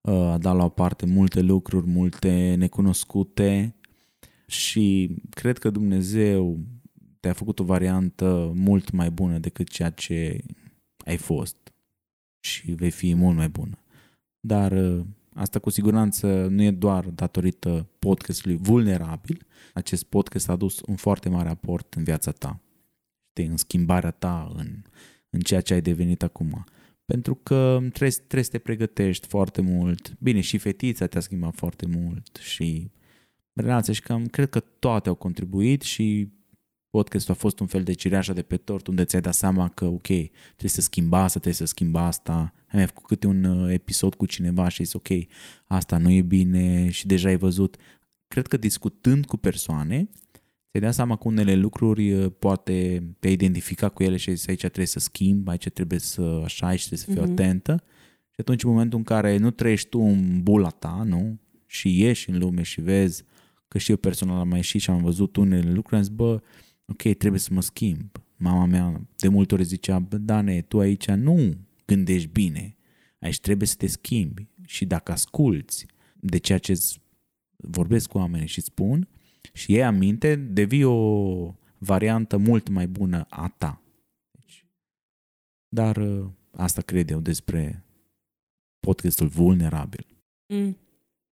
uh, 0.00 0.14
a 0.14 0.38
dat 0.38 0.56
la 0.56 0.64
o 0.64 0.68
parte 0.68 1.06
multe 1.06 1.40
lucruri, 1.40 1.86
multe 1.86 2.54
necunoscute 2.54 3.74
și 4.52 5.16
cred 5.30 5.58
că 5.58 5.70
Dumnezeu 5.70 6.58
te-a 7.20 7.32
făcut 7.32 7.58
o 7.58 7.64
variantă 7.64 8.52
mult 8.54 8.90
mai 8.90 9.10
bună 9.10 9.38
decât 9.38 9.68
ceea 9.68 9.90
ce 9.90 10.44
ai 11.04 11.16
fost 11.16 11.56
și 12.40 12.72
vei 12.72 12.90
fi 12.90 13.14
mult 13.14 13.36
mai 13.36 13.48
bună. 13.48 13.78
Dar 14.40 14.72
ă, 14.72 15.06
asta 15.34 15.58
cu 15.58 15.70
siguranță 15.70 16.46
nu 16.50 16.62
e 16.62 16.70
doar 16.70 17.04
datorită 17.04 17.88
podcastului 17.98 18.56
vulnerabil. 18.56 19.46
Acest 19.74 20.04
podcast 20.04 20.48
a 20.48 20.52
adus 20.52 20.80
un 20.86 20.96
foarte 20.96 21.28
mare 21.28 21.48
aport 21.48 21.94
în 21.94 22.04
viața 22.04 22.30
ta, 22.30 22.60
în 23.32 23.56
schimbarea 23.56 24.10
ta, 24.10 24.52
în, 24.56 24.82
în 25.30 25.40
ceea 25.40 25.60
ce 25.60 25.74
ai 25.74 25.82
devenit 25.82 26.22
acum. 26.22 26.64
Pentru 27.04 27.34
că 27.34 27.76
trebuie, 27.78 28.10
trebuie 28.10 28.42
să 28.42 28.50
te 28.50 28.58
pregătești 28.58 29.26
foarte 29.26 29.60
mult. 29.60 30.18
Bine, 30.18 30.40
și 30.40 30.58
fetița 30.58 31.06
te-a 31.06 31.20
schimbat 31.20 31.54
foarte 31.54 31.86
mult 31.86 32.36
și 32.36 32.90
relația 33.52 33.92
și 33.92 34.00
cam 34.00 34.26
cred 34.26 34.48
că 34.48 34.60
toate 34.60 35.08
au 35.08 35.14
contribuit 35.14 35.82
și 35.82 36.28
podcastul 36.90 37.34
a 37.34 37.36
fost 37.36 37.60
un 37.60 37.66
fel 37.66 37.82
de 37.82 37.92
cireașă 37.92 38.32
de 38.32 38.42
pe 38.42 38.56
tort 38.56 38.86
unde 38.86 39.04
ți-ai 39.04 39.22
dat 39.22 39.34
seama 39.34 39.68
că 39.68 39.84
ok, 39.84 40.06
trebuie 40.06 40.30
să 40.70 40.80
schimba 40.80 41.18
asta, 41.18 41.38
trebuie 41.38 41.54
să 41.54 41.64
schimba 41.64 42.06
asta. 42.06 42.32
Ai 42.56 42.72
mai 42.72 42.86
făcut 42.86 43.06
câte 43.06 43.26
un 43.26 43.44
uh, 43.44 43.72
episod 43.72 44.14
cu 44.14 44.26
cineva 44.26 44.68
și 44.68 44.84
zis 44.84 44.92
ok, 44.92 45.08
asta 45.66 45.98
nu 45.98 46.10
e 46.10 46.22
bine 46.22 46.90
și 46.90 47.06
deja 47.06 47.28
ai 47.28 47.36
văzut. 47.36 47.76
Cred 48.28 48.46
că 48.46 48.56
discutând 48.56 49.26
cu 49.26 49.36
persoane, 49.36 50.08
ți-ai 50.70 50.82
dat 50.82 50.94
seama 50.94 51.16
că 51.16 51.28
unele 51.28 51.54
lucruri 51.54 52.12
uh, 52.12 52.32
poate 52.38 53.02
te 53.18 53.28
identifica 53.28 53.88
cu 53.88 54.02
ele 54.02 54.16
și 54.16 54.34
zis 54.34 54.46
aici 54.46 54.60
trebuie 54.60 54.86
să 54.86 54.98
schimb, 54.98 55.48
aici 55.48 55.68
trebuie 55.68 55.98
să 55.98 56.40
așa, 56.44 56.66
aici 56.66 56.86
trebuie 56.86 56.98
să 56.98 57.10
fiu 57.10 57.22
mm-hmm. 57.22 57.38
atentă. 57.38 57.82
Și 58.30 58.40
atunci 58.40 58.62
în 58.62 58.70
momentul 58.70 58.98
în 58.98 59.04
care 59.04 59.36
nu 59.36 59.50
trăiești 59.50 59.88
tu 59.88 60.00
în 60.00 60.42
bula 60.42 60.68
ta, 60.68 61.02
nu? 61.06 61.38
Și 61.66 62.00
ieși 62.00 62.30
în 62.30 62.38
lume 62.38 62.62
și 62.62 62.80
vezi 62.80 63.24
că 63.72 63.78
și 63.78 63.90
eu 63.90 63.96
personal 63.96 64.38
am 64.38 64.48
mai 64.48 64.56
ieșit 64.56 64.80
și 64.80 64.90
am 64.90 65.02
văzut 65.02 65.36
unele 65.36 65.72
lucruri, 65.72 65.96
am 65.96 66.02
zis, 66.02 66.12
bă, 66.12 66.42
ok, 66.86 67.02
trebuie 67.16 67.40
să 67.40 67.48
mă 67.52 67.60
schimb. 67.60 68.10
Mama 68.36 68.64
mea 68.64 69.06
de 69.16 69.28
multe 69.28 69.54
ori 69.54 69.64
zicea, 69.64 69.98
bă, 69.98 70.16
Dane, 70.16 70.62
tu 70.62 70.78
aici 70.78 71.08
nu 71.08 71.56
gândești 71.84 72.28
bine, 72.28 72.76
aici 73.18 73.40
trebuie 73.40 73.68
să 73.68 73.74
te 73.76 73.86
schimbi 73.86 74.46
și 74.66 74.84
dacă 74.84 75.12
asculți 75.12 75.86
de 76.14 76.38
ceea 76.38 76.58
ce 76.58 76.80
vorbesc 77.56 78.08
cu 78.08 78.18
oamenii 78.18 78.46
și 78.46 78.60
spun 78.60 79.08
și 79.52 79.72
iei 79.72 79.84
aminte, 79.84 80.34
devii 80.36 80.84
o 80.84 81.54
variantă 81.78 82.36
mult 82.36 82.68
mai 82.68 82.88
bună 82.88 83.26
a 83.28 83.54
ta. 83.58 83.82
Deci, 84.30 84.66
dar 85.68 85.96
ă, 85.96 86.34
asta 86.50 86.82
cred 86.82 87.10
eu 87.10 87.20
despre 87.20 87.84
podcastul 88.80 89.26
vulnerabil. 89.26 90.06
Mm. 90.46 90.76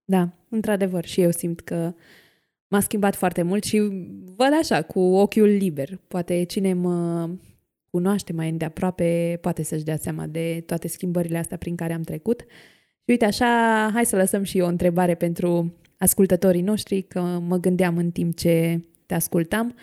Da, 0.05 0.33
într-adevăr, 0.49 1.05
și 1.05 1.21
eu 1.21 1.31
simt 1.31 1.61
că 1.61 1.95
m-a 2.71 2.81
schimbat 2.81 3.17
foarte 3.17 3.43
mult 3.43 3.65
și 3.65 3.79
văd 4.37 4.53
așa, 4.61 4.83
cu 4.83 5.01
ochiul 5.01 5.49
liber. 5.49 6.01
Poate 6.09 6.43
cine 6.43 6.73
mă 6.73 7.29
cunoaște 7.91 8.33
mai 8.33 8.49
îndeaproape 8.49 9.39
poate 9.41 9.63
să-și 9.63 9.85
dea 9.85 9.97
seama 9.97 10.27
de 10.27 10.63
toate 10.67 10.89
schimbările 10.89 11.39
astea 11.39 11.57
prin 11.57 11.77
care 11.77 11.93
am 11.93 12.03
trecut. 12.03 12.41
Și 13.01 13.11
uite 13.11 13.25
așa, 13.25 13.47
hai 13.93 14.07
să 14.07 14.17
lăsăm 14.17 14.43
și 14.43 14.59
o 14.59 14.67
întrebare 14.67 15.15
pentru 15.15 15.75
ascultătorii 15.99 16.63
noștri, 16.63 17.03
că 17.03 17.21
mă 17.21 17.57
gândeam 17.57 17.97
în 17.97 18.11
timp 18.11 18.37
ce 18.37 18.85
te 19.07 19.15
ascultam. 19.15 19.75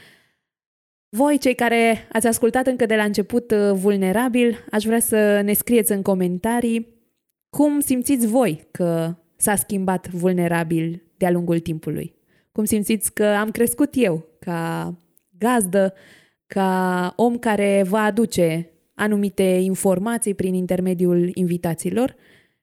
Voi, 1.10 1.38
cei 1.38 1.56
care 1.56 2.08
ați 2.12 2.28
ascultat 2.28 2.68
încă 2.68 2.86
de 2.86 2.96
la 2.96 3.04
început 3.04 3.52
uh, 3.52 3.72
vulnerabil, 3.74 4.66
aș 4.72 4.84
vrea 4.84 5.00
să 5.00 5.42
ne 5.42 5.54
scrieți 5.54 5.92
în 5.92 6.02
comentarii 6.02 6.96
cum 7.50 7.80
simțiți 7.80 8.28
voi 8.28 8.68
că 8.72 9.16
s-a 9.36 9.56
schimbat 9.56 10.10
vulnerabil 10.10 11.04
de-a 11.18 11.32
lungul 11.32 11.60
timpului. 11.60 12.17
Cum 12.58 12.66
simțiți 12.66 13.14
că 13.14 13.26
am 13.26 13.52
crescut 13.52 13.90
eu 13.94 14.26
ca 14.40 14.94
gazdă, 15.38 15.94
ca 16.48 17.14
om 17.16 17.38
care 17.38 17.84
va 17.88 18.00
aduce 18.00 18.72
anumite 18.94 19.44
informații 19.44 20.34
prin 20.34 20.54
intermediul 20.54 21.32
invitațiilor 21.34 22.16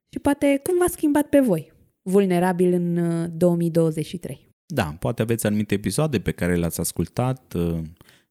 și 0.08 0.18
poate 0.18 0.60
cum 0.62 0.78
v-a 0.78 0.86
schimbat 0.90 1.26
pe 1.26 1.40
voi 1.40 1.72
vulnerabil 2.02 2.72
în 2.72 2.98
2023. 3.36 4.38
Uh, 4.40 4.52
da, 4.66 4.96
poate 4.98 5.22
aveți 5.22 5.46
anumite 5.46 5.74
episoade 5.74 6.20
pe 6.20 6.32
care 6.32 6.56
le-ați 6.56 6.80
ascultat 6.80 7.54
uh, 7.54 7.78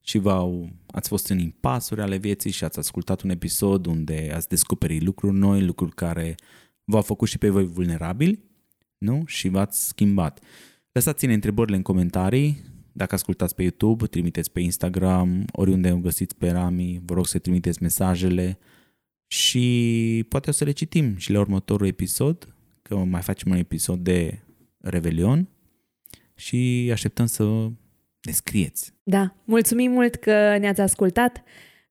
și 0.01 0.17
v-au, 0.17 0.69
ați 0.87 1.09
fost 1.09 1.29
în 1.29 1.39
impasuri 1.39 2.01
ale 2.01 2.17
vieții 2.17 2.51
și 2.51 2.63
ați 2.63 2.79
ascultat 2.79 3.21
un 3.21 3.29
episod 3.29 3.85
unde 3.85 4.31
ați 4.33 4.47
descoperit 4.47 5.01
lucruri 5.01 5.35
noi, 5.35 5.61
lucruri 5.61 5.95
care 5.95 6.35
v-au 6.83 7.01
făcut 7.01 7.27
și 7.27 7.37
pe 7.37 7.49
voi 7.49 7.65
vulnerabili, 7.65 8.43
nu? 8.97 9.23
Și 9.25 9.49
v-ați 9.49 9.87
schimbat. 9.87 10.39
Lăsați-ne 10.93 11.33
întrebările 11.33 11.75
în 11.75 11.81
comentarii, 11.81 12.63
dacă 12.91 13.15
ascultați 13.15 13.55
pe 13.55 13.61
YouTube, 13.61 14.05
trimiteți 14.05 14.51
pe 14.51 14.59
Instagram, 14.59 15.45
oriunde 15.51 15.91
o 15.91 15.97
găsiți 15.97 16.35
pe 16.35 16.51
Rami, 16.51 17.01
vă 17.05 17.13
rog 17.13 17.27
să 17.27 17.39
trimiteți 17.39 17.81
mesajele. 17.81 18.57
Și 19.27 20.25
poate 20.29 20.49
o 20.49 20.53
să 20.53 20.63
le 20.63 20.71
citim 20.71 21.17
și 21.17 21.31
la 21.31 21.39
următorul 21.39 21.87
episod, 21.87 22.55
că 22.81 22.95
mai 22.95 23.21
facem 23.21 23.51
un 23.51 23.57
episod 23.57 23.99
de 23.99 24.39
Revelion. 24.77 25.47
Și 26.35 26.89
așteptăm 26.91 27.25
să 27.25 27.43
ne 28.21 28.31
scrieți. 28.31 28.93
Da, 29.03 29.35
mulțumim 29.43 29.91
mult 29.91 30.15
că 30.15 30.57
ne-ați 30.57 30.81
ascultat, 30.81 31.43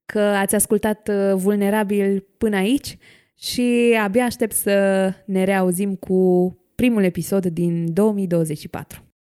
că 0.07 0.21
ați 0.21 0.55
ascultat 0.55 1.09
uh, 1.09 1.33
vulnerabil 1.35 2.27
până 2.39 2.57
aici 2.57 2.99
și 3.39 3.97
abia 4.01 4.25
aștept 4.25 4.55
să 4.55 5.09
ne 5.27 5.45
reauzim 5.45 5.95
cu 5.95 6.57
primul 6.75 7.05
episod 7.05 7.47
din 7.47 7.93
2024. 7.93 9.12